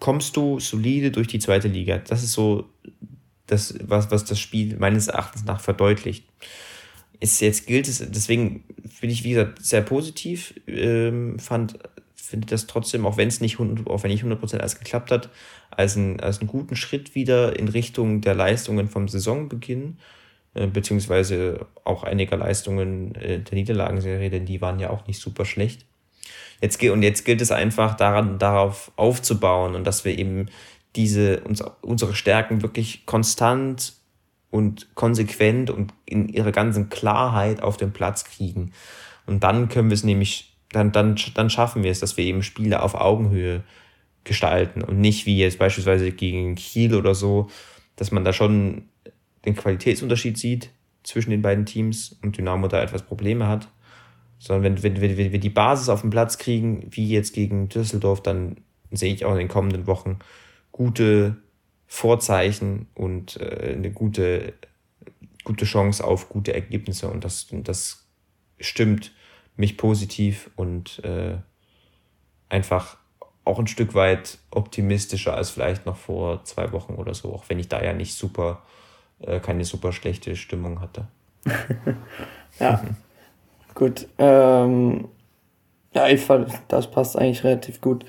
kommst 0.00 0.36
du 0.36 0.60
solide 0.60 1.10
durch 1.10 1.28
die 1.28 1.38
zweite 1.38 1.68
Liga. 1.68 1.98
Das 1.98 2.22
ist 2.22 2.32
so 2.32 2.68
das, 3.46 3.74
was, 3.82 4.10
was 4.10 4.24
das 4.24 4.38
Spiel 4.38 4.76
meines 4.78 5.08
Erachtens 5.08 5.44
nach 5.44 5.60
verdeutlicht. 5.60 6.26
Ist 7.20 7.40
jetzt 7.40 7.66
gilt 7.66 7.88
es, 7.88 8.04
deswegen 8.10 8.64
bin 9.00 9.10
ich, 9.10 9.24
wie 9.24 9.30
gesagt, 9.30 9.64
sehr 9.64 9.80
positiv, 9.80 10.54
ähm, 10.66 11.38
fand, 11.38 11.78
finde 12.14 12.46
das 12.48 12.66
trotzdem, 12.66 13.06
auch 13.06 13.16
wenn 13.16 13.28
es 13.28 13.40
nicht, 13.40 13.58
auch 13.58 14.02
wenn 14.02 14.10
nicht 14.10 14.24
100% 14.24 14.58
alles 14.58 14.78
geklappt 14.78 15.10
hat, 15.10 15.30
als, 15.70 15.96
ein, 15.96 16.20
als 16.20 16.40
einen 16.40 16.48
guten 16.48 16.76
Schritt 16.76 17.14
wieder 17.14 17.58
in 17.58 17.68
Richtung 17.68 18.20
der 18.20 18.34
Leistungen 18.34 18.88
vom 18.88 19.08
Saisonbeginn 19.08 19.96
beziehungsweise 20.66 21.66
auch 21.84 22.02
einiger 22.02 22.36
Leistungen 22.36 23.14
äh, 23.14 23.40
der 23.40 23.54
Niederlagenserie, 23.54 24.30
denn 24.30 24.46
die 24.46 24.60
waren 24.60 24.80
ja 24.80 24.90
auch 24.90 25.06
nicht 25.06 25.20
super 25.20 25.44
schlecht. 25.44 25.84
Jetzt, 26.60 26.82
und 26.82 27.02
jetzt 27.02 27.24
gilt 27.24 27.42
es 27.42 27.50
einfach 27.50 27.96
daran, 27.96 28.38
darauf 28.38 28.90
aufzubauen 28.96 29.74
und 29.74 29.86
dass 29.86 30.04
wir 30.04 30.18
eben 30.18 30.46
diese, 30.96 31.40
uns, 31.40 31.62
unsere 31.82 32.14
Stärken 32.14 32.62
wirklich 32.62 33.04
konstant 33.04 33.92
und 34.50 34.94
konsequent 34.94 35.70
und 35.70 35.92
in 36.06 36.28
ihrer 36.28 36.52
ganzen 36.52 36.88
Klarheit 36.88 37.62
auf 37.62 37.76
den 37.76 37.92
Platz 37.92 38.24
kriegen. 38.24 38.72
Und 39.26 39.44
dann 39.44 39.68
können 39.68 39.90
wir 39.90 39.94
es 39.94 40.04
nämlich, 40.04 40.56
dann, 40.70 40.92
dann, 40.92 41.16
dann 41.34 41.50
schaffen 41.50 41.82
wir 41.82 41.90
es, 41.90 42.00
dass 42.00 42.16
wir 42.16 42.24
eben 42.24 42.42
Spiele 42.42 42.82
auf 42.82 42.94
Augenhöhe 42.94 43.62
gestalten 44.24 44.82
und 44.82 44.98
nicht 44.98 45.26
wie 45.26 45.38
jetzt 45.38 45.58
beispielsweise 45.58 46.10
gegen 46.10 46.54
Kiel 46.54 46.94
oder 46.94 47.14
so, 47.14 47.48
dass 47.96 48.10
man 48.10 48.24
da 48.24 48.32
schon 48.32 48.88
den 49.46 49.56
Qualitätsunterschied 49.56 50.36
sieht 50.36 50.70
zwischen 51.02 51.30
den 51.30 51.42
beiden 51.42 51.64
Teams 51.64 52.18
und 52.22 52.36
Dynamo 52.36 52.68
da 52.68 52.82
etwas 52.82 53.02
Probleme 53.02 53.46
hat. 53.46 53.68
Sondern 54.38 54.82
wenn, 54.82 55.00
wenn, 55.00 55.16
wenn, 55.16 55.32
wir 55.32 55.40
die 55.40 55.48
Basis 55.48 55.88
auf 55.88 56.02
den 56.02 56.10
Platz 56.10 56.36
kriegen, 56.36 56.86
wie 56.90 57.08
jetzt 57.08 57.32
gegen 57.32 57.70
Düsseldorf, 57.70 58.22
dann 58.22 58.56
sehe 58.90 59.14
ich 59.14 59.24
auch 59.24 59.32
in 59.32 59.38
den 59.38 59.48
kommenden 59.48 59.86
Wochen 59.86 60.18
gute 60.72 61.38
Vorzeichen 61.86 62.88
und 62.94 63.40
äh, 63.40 63.72
eine 63.74 63.90
gute 63.92 64.52
gute 65.46 65.64
Chance 65.64 66.04
auf 66.04 66.28
gute 66.28 66.52
Ergebnisse 66.52 67.08
und 67.08 67.24
das, 67.24 67.46
das 67.50 68.04
stimmt 68.58 69.12
mich 69.54 69.76
positiv 69.76 70.50
und 70.56 71.02
äh, 71.04 71.38
einfach 72.48 72.98
auch 73.44 73.60
ein 73.60 73.68
Stück 73.68 73.94
weit 73.94 74.38
optimistischer 74.50 75.34
als 75.34 75.50
vielleicht 75.50 75.86
noch 75.86 75.96
vor 75.96 76.42
zwei 76.44 76.72
Wochen 76.72 76.94
oder 76.94 77.14
so, 77.14 77.32
auch 77.32 77.44
wenn 77.48 77.60
ich 77.60 77.68
da 77.68 77.82
ja 77.82 77.92
nicht 77.92 78.14
super, 78.14 78.64
äh, 79.20 79.40
keine 79.40 79.64
super 79.64 79.92
schlechte 79.92 80.36
Stimmung 80.36 80.80
hatte. 80.80 81.08
ja, 82.60 82.82
gut. 83.74 84.08
Ähm, 84.18 85.08
ja, 85.94 86.08
ich 86.08 86.20
fand, 86.20 86.50
das 86.68 86.90
passt 86.90 87.18
eigentlich 87.18 87.44
relativ 87.44 87.80
gut. 87.80 88.04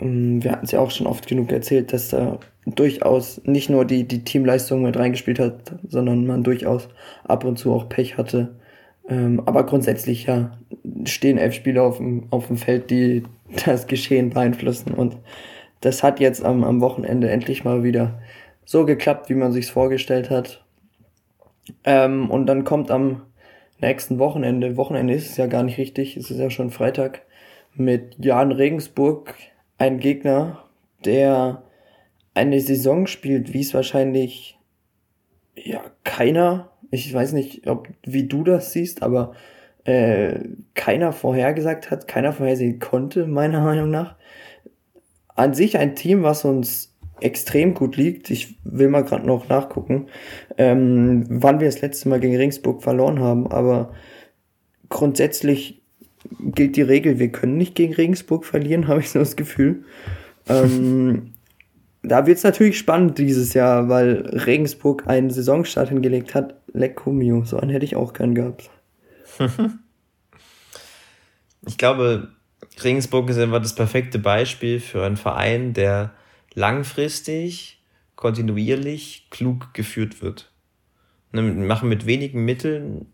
Ähm, 0.00 0.42
wir 0.42 0.52
hatten 0.52 0.64
es 0.64 0.72
ja 0.72 0.80
auch 0.80 0.90
schon 0.90 1.06
oft 1.06 1.26
genug 1.26 1.50
erzählt, 1.52 1.92
dass 1.92 2.08
da 2.08 2.38
durchaus 2.66 3.40
nicht 3.44 3.70
nur 3.70 3.84
die, 3.84 4.06
die 4.06 4.24
Teamleistung 4.24 4.82
mit 4.82 4.96
reingespielt 4.96 5.38
hat, 5.38 5.74
sondern 5.88 6.26
man 6.26 6.44
durchaus 6.44 6.88
ab 7.24 7.44
und 7.44 7.58
zu 7.58 7.72
auch 7.72 7.88
Pech 7.88 8.18
hatte. 8.18 8.56
Ähm, 9.08 9.42
aber 9.46 9.64
grundsätzlich 9.64 10.26
ja 10.26 10.58
stehen 11.04 11.38
elf 11.38 11.54
Spieler 11.54 11.84
auf 11.84 11.96
dem, 11.96 12.26
auf 12.30 12.48
dem 12.48 12.56
Feld, 12.58 12.90
die 12.90 13.22
das 13.64 13.86
Geschehen 13.86 14.30
beeinflussen. 14.30 14.92
Und 14.92 15.16
das 15.80 16.02
hat 16.02 16.20
jetzt 16.20 16.44
am, 16.44 16.64
am 16.64 16.80
Wochenende 16.80 17.30
endlich 17.30 17.64
mal 17.64 17.82
wieder 17.82 18.20
so 18.68 18.84
geklappt, 18.84 19.30
wie 19.30 19.34
man 19.34 19.50
sich's 19.50 19.70
vorgestellt 19.70 20.28
hat. 20.28 20.62
Ähm, 21.84 22.30
und 22.30 22.44
dann 22.44 22.64
kommt 22.64 22.90
am 22.90 23.22
nächsten 23.80 24.18
Wochenende, 24.18 24.76
Wochenende 24.76 25.14
ist 25.14 25.30
es 25.30 25.38
ja 25.38 25.46
gar 25.46 25.62
nicht 25.62 25.78
richtig, 25.78 26.18
es 26.18 26.30
ist 26.30 26.38
ja 26.38 26.50
schon 26.50 26.68
Freitag, 26.68 27.22
mit 27.72 28.22
Jan 28.22 28.52
Regensburg 28.52 29.34
ein 29.78 29.98
Gegner, 30.00 30.64
der 31.06 31.62
eine 32.34 32.60
Saison 32.60 33.06
spielt, 33.06 33.54
wie 33.54 33.62
es 33.62 33.72
wahrscheinlich 33.72 34.58
ja 35.56 35.80
keiner, 36.04 36.70
ich 36.90 37.12
weiß 37.12 37.32
nicht, 37.32 37.66
ob 37.68 37.88
wie 38.02 38.28
du 38.28 38.44
das 38.44 38.74
siehst, 38.74 39.02
aber 39.02 39.32
äh, 39.84 40.40
keiner 40.74 41.14
vorhergesagt 41.14 41.90
hat, 41.90 42.06
keiner 42.06 42.34
vorhersehen 42.34 42.80
konnte, 42.80 43.26
meiner 43.26 43.62
Meinung 43.62 43.90
nach. 43.90 44.16
An 45.34 45.54
sich 45.54 45.78
ein 45.78 45.94
Team, 45.94 46.22
was 46.22 46.44
uns 46.44 46.87
extrem 47.20 47.74
gut 47.74 47.96
liegt. 47.96 48.30
Ich 48.30 48.56
will 48.64 48.88
mal 48.88 49.04
gerade 49.04 49.26
noch 49.26 49.48
nachgucken, 49.48 50.06
ähm, 50.56 51.24
wann 51.28 51.60
wir 51.60 51.68
das 51.68 51.80
letzte 51.80 52.08
Mal 52.08 52.20
gegen 52.20 52.36
Ringsburg 52.36 52.82
verloren 52.82 53.20
haben, 53.20 53.46
aber 53.46 53.92
grundsätzlich 54.88 55.82
gilt 56.40 56.76
die 56.76 56.82
Regel, 56.82 57.18
wir 57.18 57.30
können 57.30 57.56
nicht 57.56 57.74
gegen 57.74 57.94
Regensburg 57.94 58.44
verlieren, 58.44 58.88
habe 58.88 59.00
ich 59.00 59.10
so 59.10 59.18
das 59.18 59.36
Gefühl. 59.36 59.84
Ähm, 60.48 61.34
da 62.02 62.26
wird 62.26 62.38
es 62.38 62.44
natürlich 62.44 62.78
spannend 62.78 63.18
dieses 63.18 63.54
Jahr, 63.54 63.88
weil 63.88 64.22
Regensburg 64.46 65.06
einen 65.06 65.30
Saisonstart 65.30 65.88
hingelegt 65.88 66.34
hat. 66.34 66.54
Leckumio, 66.72 67.44
so 67.44 67.58
einen 67.58 67.70
hätte 67.70 67.84
ich 67.84 67.96
auch 67.96 68.12
gern 68.12 68.34
gehabt. 68.34 68.70
ich 71.66 71.76
glaube, 71.76 72.28
Regensburg 72.82 73.28
ist 73.30 73.38
einfach 73.38 73.60
das 73.60 73.74
perfekte 73.74 74.18
Beispiel 74.18 74.80
für 74.80 75.04
einen 75.04 75.16
Verein, 75.16 75.72
der 75.72 76.12
langfristig, 76.54 77.82
kontinuierlich, 78.16 79.28
klug 79.30 79.72
geführt 79.74 80.22
wird. 80.22 80.50
Wir 81.30 81.42
ne, 81.42 81.66
machen 81.66 81.88
mit 81.88 82.06
wenigen 82.06 82.44
Mitteln 82.44 83.06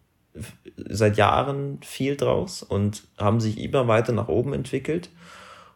seit 0.77 1.17
Jahren 1.17 1.79
viel 1.83 2.17
draus 2.17 2.63
und 2.63 3.05
haben 3.19 3.41
sich 3.41 3.59
immer 3.59 3.87
weiter 3.87 4.13
nach 4.13 4.29
oben 4.29 4.53
entwickelt. 4.53 5.11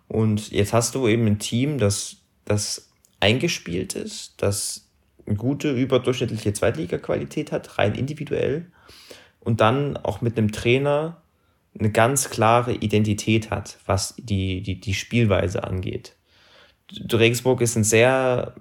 Und 0.09 0.51
jetzt 0.51 0.73
hast 0.73 0.95
du 0.95 1.07
eben 1.07 1.27
ein 1.27 1.39
Team, 1.39 1.79
das, 1.79 2.17
das 2.45 2.91
eingespielt 3.21 3.95
ist, 3.95 4.35
das 4.43 4.89
eine 5.27 5.37
gute, 5.37 5.71
überdurchschnittliche 5.71 6.53
Zweitliga-Qualität 6.53 7.53
hat, 7.53 7.79
rein 7.79 7.95
individuell. 7.95 8.71
Und 9.41 9.61
dann 9.61 9.97
auch 9.97 10.21
mit 10.21 10.37
einem 10.37 10.53
Trainer 10.53 11.23
eine 11.79 11.91
ganz 11.91 12.31
klare 12.31 12.73
Identität 12.73 13.51
hat, 13.51 13.79
was 13.87 14.15
die, 14.19 14.63
die, 14.63 14.81
die 14.81 14.95
Spielweise 14.95 15.65
angeht. 15.65 16.17
Regensburg 17.13 17.61
ist 17.61 17.77
ein 17.77 17.85
sehr 17.85 18.55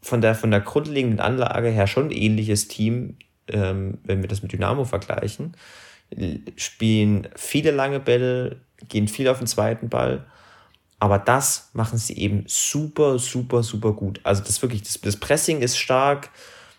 von 0.00 0.20
der, 0.20 0.34
von 0.34 0.50
der 0.50 0.60
grundlegenden 0.60 1.20
Anlage 1.20 1.70
her 1.70 1.86
schon 1.86 2.10
ähnliches 2.10 2.68
Team 2.68 3.16
ähm, 3.48 3.98
wenn 4.04 4.22
wir 4.22 4.28
das 4.28 4.42
mit 4.42 4.52
Dynamo 4.52 4.84
vergleichen, 4.84 5.56
spielen 6.56 7.28
viele 7.34 7.70
lange 7.70 8.00
Bälle, 8.00 8.60
gehen 8.88 9.08
viel 9.08 9.28
auf 9.28 9.38
den 9.38 9.46
zweiten 9.46 9.88
Ball. 9.88 10.24
Aber 10.98 11.18
das 11.18 11.70
machen 11.72 11.98
sie 11.98 12.16
eben 12.16 12.44
super, 12.46 13.18
super, 13.18 13.62
super 13.62 13.92
gut. 13.92 14.20
Also 14.22 14.42
das 14.42 14.62
wirklich, 14.62 14.82
das, 14.82 15.00
das 15.00 15.18
Pressing 15.18 15.60
ist 15.60 15.76
stark, 15.76 16.30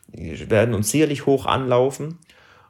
werden 0.07 0.73
uns 0.73 0.89
sicherlich 0.89 1.25
hoch 1.25 1.45
anlaufen. 1.45 2.17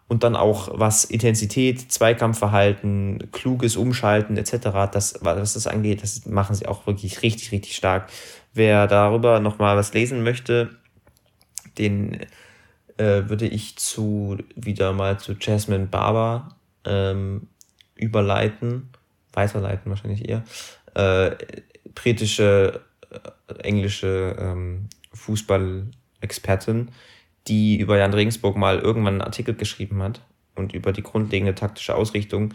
Und 0.07 0.23
dann 0.23 0.35
auch 0.35 0.69
was 0.71 1.03
Intensität, 1.03 1.91
Zweikampfverhalten, 1.91 3.31
kluges 3.31 3.75
Umschalten 3.75 4.37
etc., 4.37 4.91
das, 4.91 5.19
was 5.21 5.53
das 5.53 5.65
angeht, 5.65 6.03
das 6.03 6.25
machen 6.27 6.55
sie 6.55 6.67
auch 6.67 6.85
wirklich 6.85 7.23
richtig, 7.23 7.51
richtig 7.51 7.75
stark. 7.75 8.09
Wer 8.53 8.85
darüber 8.87 9.39
nochmal 9.39 9.75
was 9.77 9.93
lesen 9.93 10.23
möchte, 10.23 10.69
den 11.79 12.21
äh, 12.97 13.27
würde 13.27 13.47
ich 13.47 13.77
zu 13.77 14.37
wieder 14.55 14.93
mal 14.93 15.19
zu 15.19 15.33
Jasmine 15.33 15.87
Barber 15.87 16.55
ähm, 16.85 17.47
überleiten, 17.95 18.89
weiterleiten 19.33 19.89
wahrscheinlich 19.89 20.29
eher. 20.29 20.43
Äh, 20.93 21.35
britische, 21.93 22.81
äh, 23.09 23.53
englische 23.63 24.35
ähm, 24.39 24.87
Fußball-Expertin, 25.13 26.91
die 27.47 27.77
über 27.79 27.97
Jan 27.97 28.13
Regensburg 28.13 28.57
mal 28.57 28.79
irgendwann 28.79 29.15
einen 29.15 29.21
Artikel 29.21 29.55
geschrieben 29.55 30.01
hat 30.01 30.21
und 30.55 30.73
über 30.73 30.91
die 30.91 31.03
grundlegende 31.03 31.55
taktische 31.55 31.95
Ausrichtung. 31.95 32.53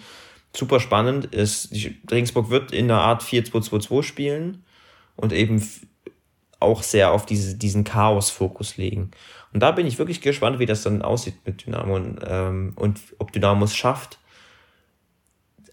Super 0.54 0.80
spannend 0.80 1.26
ist, 1.26 1.72
Regensburg 2.10 2.50
wird 2.50 2.72
in 2.72 2.90
einer 2.90 3.00
Art 3.00 3.22
4-2-2-2 3.22 4.02
spielen 4.02 4.64
und 5.16 5.32
eben 5.32 5.62
auch 6.58 6.82
sehr 6.82 7.12
auf 7.12 7.24
diese, 7.24 7.56
diesen 7.56 7.84
Chaos-Fokus 7.84 8.76
legen. 8.76 9.12
Und 9.52 9.60
da 9.60 9.70
bin 9.70 9.86
ich 9.86 9.98
wirklich 9.98 10.20
gespannt, 10.20 10.58
wie 10.58 10.66
das 10.66 10.82
dann 10.82 11.02
aussieht 11.02 11.36
mit 11.44 11.66
Dynamo 11.66 11.96
und, 11.96 12.18
ähm, 12.26 12.72
und 12.76 13.00
ob 13.18 13.32
Dynamo 13.32 13.64
es 13.64 13.76
schafft, 13.76 14.18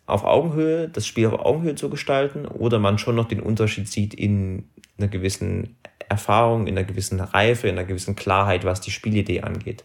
auf 0.06 0.24
Augenhöhe, 0.24 0.88
das 0.88 1.06
Spiel 1.06 1.28
auf 1.28 1.40
Augenhöhe 1.40 1.76
zu 1.76 1.90
gestalten 1.90 2.46
oder 2.46 2.80
man 2.80 2.98
schon 2.98 3.16
noch 3.16 3.28
den 3.28 3.42
Unterschied 3.42 3.90
sieht 3.90 4.14
in 4.14 4.70
einer 4.98 5.10
gewissen 5.10 5.76
Erfahrung, 6.10 6.68
in 6.68 6.78
einer 6.78 6.88
gewissen 6.88 7.20
Reife, 7.20 7.68
in 7.68 7.78
einer 7.78 7.88
gewissen 7.88 8.16
Klarheit, 8.16 8.64
was 8.64 8.82
die 8.82 8.92
Spielidee 8.92 9.42
angeht. 9.42 9.84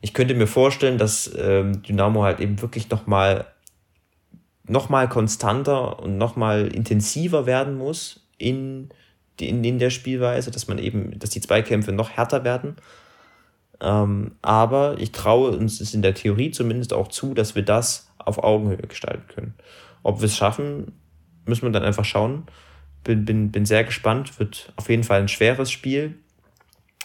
Ich 0.00 0.14
könnte 0.14 0.34
mir 0.34 0.46
vorstellen, 0.46 0.98
dass 0.98 1.30
ähm, 1.38 1.82
Dynamo 1.82 2.22
halt 2.22 2.40
eben 2.40 2.60
wirklich 2.62 2.90
nochmal 2.90 3.46
noch 4.64 4.88
mal 4.88 5.08
konstanter 5.08 6.00
und 6.00 6.16
nochmal 6.16 6.68
intensiver 6.68 7.44
werden 7.44 7.76
muss 7.76 8.28
in 8.38 8.90
in, 9.40 9.64
in 9.64 9.78
der 9.78 9.90
Spielweise, 9.90 10.50
dass 10.50 10.68
man 10.68 10.78
eben, 10.78 11.18
dass 11.18 11.30
die 11.30 11.40
Zweikämpfe 11.40 11.92
noch 11.92 12.10
härter 12.10 12.44
werden. 12.44 12.76
Ähm, 13.80 14.32
aber 14.42 14.96
ich 14.98 15.12
traue 15.12 15.56
uns 15.56 15.80
es 15.80 15.94
in 15.94 16.02
der 16.02 16.14
Theorie 16.14 16.50
zumindest 16.50 16.92
auch 16.92 17.08
zu, 17.08 17.34
dass 17.34 17.54
wir 17.54 17.62
das 17.62 18.10
auf 18.18 18.42
Augenhöhe 18.42 18.76
gestalten 18.76 19.24
können. 19.28 19.54
Ob 20.02 20.20
wir 20.20 20.26
es 20.26 20.36
schaffen, 20.36 20.92
müssen 21.46 21.62
wir 21.62 21.70
dann 21.70 21.84
einfach 21.84 22.04
schauen. 22.04 22.44
Bin, 23.04 23.24
bin, 23.24 23.50
bin 23.50 23.64
sehr 23.64 23.84
gespannt, 23.84 24.38
wird 24.38 24.72
auf 24.76 24.88
jeden 24.88 25.04
Fall 25.04 25.20
ein 25.20 25.28
schweres 25.28 25.70
Spiel. 25.70 26.18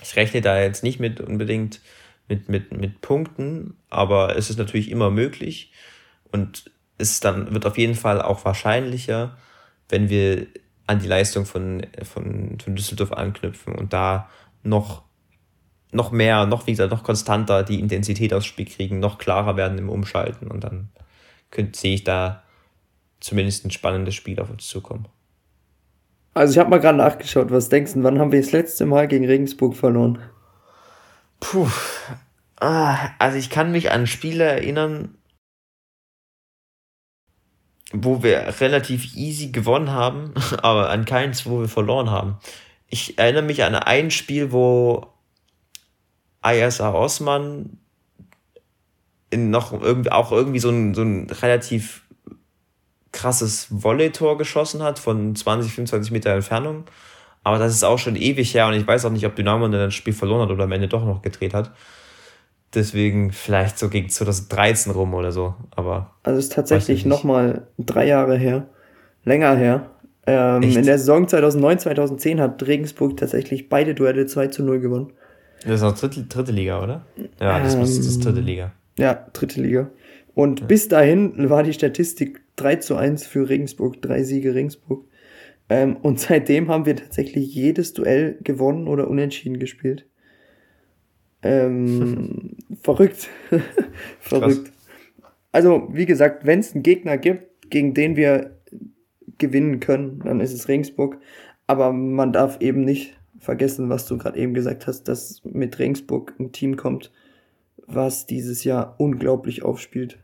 Ich 0.01 0.15
rechne 0.15 0.41
da 0.41 0.59
jetzt 0.59 0.83
nicht 0.83 0.99
mit 0.99 1.21
unbedingt 1.21 1.79
mit, 2.27 2.49
mit, 2.49 2.75
mit 2.75 3.01
Punkten, 3.01 3.77
aber 3.89 4.35
es 4.35 4.49
ist 4.49 4.57
natürlich 4.57 4.89
immer 4.89 5.11
möglich 5.11 5.71
und 6.31 6.71
es 6.97 7.19
dann 7.19 7.53
wird 7.53 7.65
auf 7.65 7.77
jeden 7.77 7.95
Fall 7.95 8.21
auch 8.21 8.45
wahrscheinlicher, 8.45 9.37
wenn 9.89 10.09
wir 10.09 10.47
an 10.87 10.99
die 10.99 11.07
Leistung 11.07 11.45
von, 11.45 11.85
von, 12.03 12.57
von 12.59 12.75
Düsseldorf 12.75 13.11
anknüpfen 13.11 13.75
und 13.75 13.93
da 13.93 14.29
noch, 14.63 15.03
noch 15.91 16.11
mehr, 16.11 16.45
noch 16.45 16.67
wie 16.67 16.71
gesagt, 16.71 16.91
noch 16.91 17.03
konstanter 17.03 17.63
die 17.63 17.79
Intensität 17.79 18.33
aufs 18.33 18.45
Spiel 18.45 18.65
kriegen, 18.65 18.99
noch 18.99 19.17
klarer 19.17 19.57
werden 19.57 19.77
im 19.77 19.89
Umschalten 19.89 20.47
und 20.47 20.63
dann 20.63 20.89
könnt, 21.51 21.75
sehe 21.75 21.95
ich 21.95 22.03
da 22.03 22.43
zumindest 23.19 23.65
ein 23.65 23.71
spannendes 23.71 24.15
Spiel 24.15 24.39
auf 24.39 24.49
uns 24.49 24.67
zukommen. 24.67 25.07
Also 26.35 26.51
ich 26.51 26.59
habe 26.59 26.69
mal 26.69 26.81
gerade 26.81 26.97
nachgeschaut, 26.97 27.49
was 27.49 27.69
denkst 27.69 27.93
du, 27.93 28.03
wann 28.03 28.19
haben 28.19 28.33
wir 28.33 28.41
das 28.41 28.51
letzte 28.51 28.85
Mal 28.85 29.07
gegen 29.07 29.25
Regensburg 29.25 29.73
verloren? 29.73 30.21
Puh, 31.39 31.69
ah, 32.59 33.09
also 33.19 33.37
ich 33.37 33.49
kann 33.49 33.71
mich 33.71 33.91
an 33.91 34.05
Spiele 34.05 34.43
erinnern, 34.43 35.17
wo 37.93 38.21
wir 38.21 38.53
relativ 38.59 39.15
easy 39.15 39.51
gewonnen 39.51 39.91
haben, 39.91 40.33
aber 40.61 40.89
an 40.89 41.05
keins, 41.05 41.45
wo 41.45 41.61
wir 41.61 41.69
verloren 41.69 42.09
haben. 42.09 42.37
Ich 42.89 43.17
erinnere 43.17 43.43
mich 43.43 43.63
an 43.63 43.73
ein 43.73 44.11
Spiel, 44.11 44.51
wo 44.51 45.07
ISA 46.45 46.93
Osman 46.93 47.79
in 49.29 49.51
noch 49.51 49.71
irgendwie, 49.71 50.11
auch 50.11 50.33
irgendwie 50.33 50.59
so 50.59 50.69
ein, 50.69 50.93
so 50.93 51.01
ein 51.01 51.29
relativ 51.29 52.04
krasses 53.15 53.67
Volley-Tor 53.71 54.37
geschossen 54.37 54.83
hat 54.83 54.99
von 54.99 55.35
20, 55.35 55.73
25 55.73 56.11
Meter 56.11 56.31
Entfernung. 56.31 56.83
Aber 57.43 57.57
das 57.59 57.73
ist 57.73 57.83
auch 57.83 57.99
schon 57.99 58.15
ewig 58.15 58.53
her 58.53 58.67
und 58.67 58.73
ich 58.73 58.85
weiß 58.85 59.05
auch 59.05 59.11
nicht, 59.11 59.25
ob 59.25 59.35
Dynamo 59.35 59.67
dann 59.67 59.73
das 59.73 59.93
Spiel 59.93 60.13
verloren 60.13 60.41
hat 60.41 60.49
oder 60.49 60.65
am 60.65 60.71
Ende 60.71 60.87
doch 60.87 61.05
noch 61.05 61.21
gedreht 61.21 61.53
hat. 61.53 61.71
Deswegen 62.73 63.31
vielleicht 63.31 63.79
so 63.79 63.89
gegen 63.89 64.09
2013 64.09 64.91
rum 64.91 65.13
oder 65.13 65.31
so. 65.31 65.55
Aber. 65.71 66.15
Also 66.23 66.39
es 66.39 66.45
ist 66.45 66.53
tatsächlich 66.53 67.05
nochmal 67.05 67.67
drei 67.77 68.07
Jahre 68.07 68.37
her. 68.37 68.67
Länger 69.23 69.55
her. 69.55 69.89
Ähm, 70.27 70.63
in 70.63 70.85
der 70.85 70.97
Saison 70.97 71.27
2009, 71.27 71.79
2010 71.79 72.41
hat 72.41 72.65
Regensburg 72.65 73.15
tatsächlich 73.15 73.69
beide 73.69 73.93
Duelle 73.93 74.25
2 74.25 74.47
zu 74.47 74.63
0 74.63 74.79
gewonnen. 74.79 75.13
Das 75.63 75.81
ist 75.81 75.83
auch 75.83 75.97
dritte, 75.97 76.23
dritte 76.23 76.51
Liga, 76.51 76.83
oder? 76.83 77.05
Ja, 77.39 77.59
das, 77.59 77.75
ähm, 77.75 77.81
das 77.81 77.91
ist 77.91 78.25
dritte 78.25 78.41
Liga. 78.41 78.71
Ja, 78.97 79.25
dritte 79.33 79.61
Liga. 79.61 79.89
Und 80.33 80.61
ja. 80.61 80.65
bis 80.65 80.87
dahin 80.87 81.49
war 81.49 81.63
die 81.63 81.73
Statistik 81.73 82.41
3 82.55 82.77
zu 82.77 82.95
1 82.95 83.25
für 83.25 83.49
Regensburg, 83.49 84.01
drei 84.01 84.23
Siege 84.23 84.55
Regensburg. 84.55 85.05
Ähm, 85.69 85.97
und 85.97 86.19
seitdem 86.19 86.69
haben 86.69 86.85
wir 86.85 86.95
tatsächlich 86.95 87.53
jedes 87.53 87.93
Duell 87.93 88.37
gewonnen 88.43 88.87
oder 88.87 89.07
unentschieden 89.07 89.59
gespielt. 89.59 90.05
Ähm, 91.41 92.57
verrückt. 92.81 93.29
verrückt. 94.19 94.71
Also, 95.51 95.87
wie 95.91 96.05
gesagt, 96.05 96.45
wenn 96.45 96.59
es 96.59 96.73
einen 96.73 96.83
Gegner 96.83 97.17
gibt, 97.17 97.69
gegen 97.69 97.93
den 97.93 98.15
wir 98.15 98.57
gewinnen 99.37 99.79
können, 99.79 100.19
dann 100.23 100.39
ist 100.39 100.53
es 100.53 100.67
Regensburg. 100.67 101.19
Aber 101.67 101.93
man 101.93 102.31
darf 102.31 102.61
eben 102.61 102.81
nicht 102.81 103.17
vergessen, 103.39 103.89
was 103.89 104.07
du 104.07 104.17
gerade 104.17 104.39
eben 104.39 104.53
gesagt 104.53 104.87
hast, 104.87 105.03
dass 105.03 105.43
mit 105.43 105.79
Regensburg 105.79 106.35
ein 106.39 106.51
Team 106.51 106.75
kommt, 106.75 107.11
was 107.87 108.25
dieses 108.25 108.63
Jahr 108.63 108.95
unglaublich 108.97 109.63
aufspielt. 109.63 110.19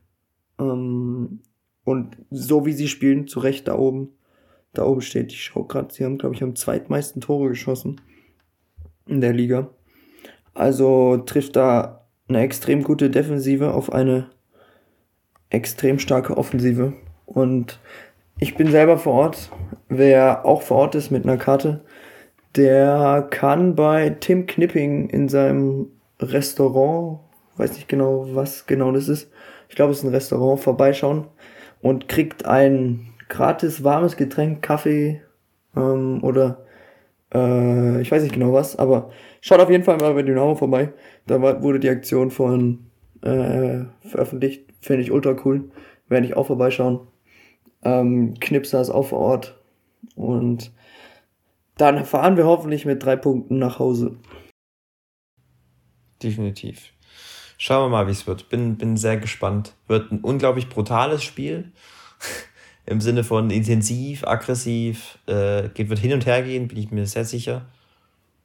Ähm, 0.60 1.40
und 1.84 2.18
so 2.30 2.66
wie 2.66 2.74
sie 2.74 2.88
spielen, 2.88 3.28
zu 3.28 3.40
Recht 3.40 3.68
da 3.68 3.78
oben, 3.78 4.10
da 4.74 4.86
oben 4.86 5.02
steht, 5.02 5.32
ich 5.32 5.44
schau 5.44 5.64
gerade, 5.64 5.94
sie 5.94 6.06
haben, 6.06 6.18
glaube 6.18 6.36
ich, 6.36 6.44
am 6.44 6.56
zweitmeisten 6.56 7.22
Tore 7.22 7.50
geschossen 7.50 8.00
in 9.08 9.22
der 9.22 9.34
Liga. 9.34 9.70
Also 10.54 11.18
trifft 11.18 11.56
da 11.56 12.06
eine 12.28 12.42
extrem 12.42 12.84
gute 12.84 13.10
Defensive 13.10 13.74
auf 13.74 13.92
eine 13.92 14.30
extrem 15.50 16.00
starke 16.00 16.38
Offensive. 16.38 16.94
Und 17.26 17.80
ich 18.40 18.56
bin 18.56 18.72
selber 18.72 18.98
vor 18.98 19.14
Ort. 19.14 19.50
Wer 19.90 20.46
auch 20.46 20.62
vor 20.62 20.78
Ort 20.78 20.96
ist 20.96 21.12
mit 21.12 21.24
einer 21.24 21.38
Karte, 21.38 21.84
der 22.56 23.28
kann 23.30 23.76
bei 23.76 24.10
Tim 24.10 24.46
Knipping 24.46 25.10
in 25.10 25.30
seinem 25.30 25.88
Restaurant, 26.20 27.20
weiß 27.58 27.74
nicht 27.74 27.90
genau, 27.90 28.28
was 28.34 28.66
genau 28.66 28.92
das 28.92 29.10
ist, 29.10 29.30
ich 29.70 29.76
glaube, 29.76 29.92
es 29.92 30.00
ist 30.00 30.04
ein 30.04 30.14
Restaurant, 30.14 30.60
vorbeischauen 30.60 31.28
und 31.82 32.08
kriegt 32.08 32.46
ein 32.46 33.14
gratis 33.30 33.84
warmes 33.84 34.18
Getränk, 34.18 34.62
Kaffee 34.62 35.22
ähm, 35.76 36.24
oder 36.24 36.66
äh, 37.34 38.02
ich 38.02 38.12
weiß 38.12 38.24
nicht 38.24 38.34
genau 38.34 38.54
was, 38.54 38.78
aber 38.78 39.10
schaut 39.40 39.60
auf 39.60 39.70
jeden 39.70 39.84
Fall 39.84 39.98
mal 39.98 40.14
bei 40.14 40.24
Dynamo 40.24 40.56
vorbei. 40.56 40.94
Da 41.28 41.42
war, 41.42 41.64
wurde 41.64 41.80
die 41.80 41.90
Aktion 41.90 42.32
von 42.32 42.88
äh, 43.22 43.86
veröffentlicht, 44.02 44.66
finde 44.82 45.04
ich 45.04 45.12
ultra 45.12 45.36
cool. 45.46 45.72
Werde 46.08 46.26
ich 46.26 46.36
auch 46.36 46.48
vorbeischauen. 46.48 47.08
Ähm, 47.84 48.34
Knipser 48.40 48.82
ist 48.82 48.90
auch 48.90 49.08
vor 49.08 49.20
Ort 49.20 49.60
und 50.16 50.72
dann 51.78 52.06
fahren 52.06 52.38
wir 52.38 52.46
hoffentlich 52.46 52.86
mit 52.86 53.04
drei 53.04 53.16
Punkten 53.16 53.58
nach 53.58 53.80
Hause. 53.80 54.18
Definitiv. 56.22 56.94
Schauen 57.64 57.86
wir 57.86 57.90
mal, 57.90 58.08
wie 58.08 58.12
es 58.12 58.26
wird. 58.26 58.50
Bin, 58.50 58.78
bin 58.78 58.98
sehr 58.98 59.18
gespannt. 59.18 59.76
Wird 59.88 60.12
ein 60.12 60.22
unglaublich 60.22 60.68
brutales 60.68 61.24
Spiel. 61.24 61.72
Im 62.88 63.02
Sinne 63.02 63.24
von 63.24 63.52
intensiv, 63.52 64.26
aggressiv. 64.26 65.20
Äh, 65.28 65.70
wird 65.78 66.00
hin 66.00 66.14
und 66.14 66.26
her 66.26 66.42
gehen, 66.42 66.68
bin 66.68 66.80
ich 66.80 66.90
mir 66.90 67.06
sehr 67.06 67.24
sicher. 67.26 67.68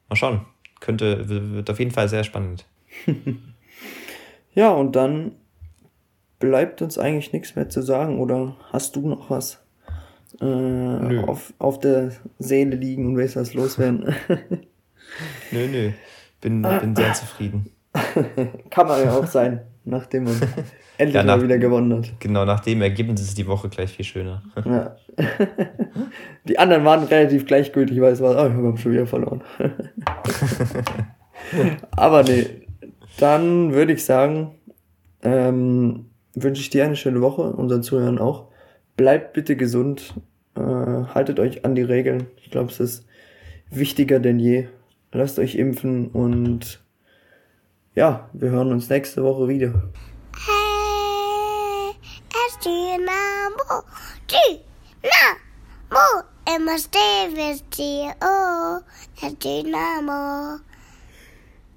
Mal 0.07 0.17
schauen. 0.17 0.45
Könnte, 0.81 1.27
wird 1.27 1.67
auf 1.67 1.79
jeden 1.79 1.89
Fall 1.89 2.07
sehr 2.07 2.23
spannend. 2.23 2.65
ja, 4.53 4.69
und 4.69 4.95
dann 4.95 5.31
bleibt 6.37 6.83
uns 6.83 6.99
eigentlich 6.99 7.33
nichts 7.33 7.55
mehr 7.55 7.69
zu 7.69 7.81
sagen. 7.81 8.19
Oder 8.19 8.55
hast 8.71 8.95
du 8.95 9.07
noch 9.07 9.31
was? 9.31 9.63
äh, 10.41 11.19
auf, 11.25 11.53
auf 11.57 11.79
der 11.79 12.11
Seele 12.39 12.75
liegen 12.75 13.07
und 13.07 13.17
willst 13.17 13.35
was 13.35 13.53
loswerden. 13.53 14.15
nö, 15.51 15.67
nö. 15.67 15.91
Bin, 16.41 16.61
bin 16.61 16.95
sehr 16.95 17.13
zufrieden. 17.13 17.71
Kann 18.69 18.87
man 18.87 19.03
ja 19.03 19.13
auch 19.13 19.25
sein, 19.27 19.61
nachdem 19.85 20.25
man 20.25 20.35
endlich 20.97 21.15
ja, 21.15 21.23
nach, 21.23 21.37
mal 21.37 21.43
wieder 21.43 21.57
gewonnen 21.57 21.97
hat. 21.97 22.19
Genau, 22.19 22.45
nach 22.45 22.59
dem 22.61 22.81
Ergebnis 22.81 23.21
ist 23.21 23.37
die 23.37 23.47
Woche 23.47 23.69
gleich 23.69 23.91
viel 23.91 24.05
schöner. 24.05 24.43
ja. 24.65 24.95
Die 26.47 26.59
anderen 26.59 26.85
waren 26.85 27.03
relativ 27.05 27.45
gleichgültig, 27.45 27.99
weil 27.99 28.13
es 28.13 28.21
war, 28.21 28.31
oh, 28.31 28.49
wir 28.49 28.67
haben 28.67 28.77
schon 28.77 28.93
wieder 28.93 29.07
verloren. 29.07 29.41
Aber 31.91 32.23
nee, 32.23 32.45
dann 33.19 33.73
würde 33.73 33.93
ich 33.93 34.05
sagen, 34.05 34.55
ähm, 35.23 36.05
wünsche 36.35 36.61
ich 36.61 36.69
dir 36.69 36.85
eine 36.85 36.95
schöne 36.95 37.21
Woche, 37.21 37.41
unseren 37.41 37.83
Zuhörern 37.83 38.19
auch 38.19 38.47
bleibt 38.97 39.33
bitte 39.33 39.55
gesund, 39.55 40.15
äh, 40.55 40.59
haltet 40.59 41.39
euch 41.39 41.63
an 41.63 41.75
die 41.75 41.83
Regeln. 41.83 42.27
Ich 42.43 42.51
glaube, 42.51 42.71
es 42.71 42.79
ist 42.79 43.05
wichtiger 43.69 44.19
denn 44.19 44.39
je. 44.39 44.67
Lasst 45.13 45.39
euch 45.39 45.55
impfen 45.55 46.07
und 46.07 46.81
ja, 47.97 48.29
wir 48.31 48.51
hören 48.51 48.71
uns 48.71 48.89
nächste 48.89 49.23
Woche 49.23 49.47
wieder. 49.47 49.73
Hey, 50.45 51.95
es 52.29 52.59
Dynamo, 52.59 53.83
Dynamo, 54.29 56.21
immer 56.55 56.77
stehen 56.77 57.35
wir 57.35 57.57
dir, 57.75 58.13
oh, 58.21 58.81
es 59.25 59.35
Dynamo. 59.39 60.59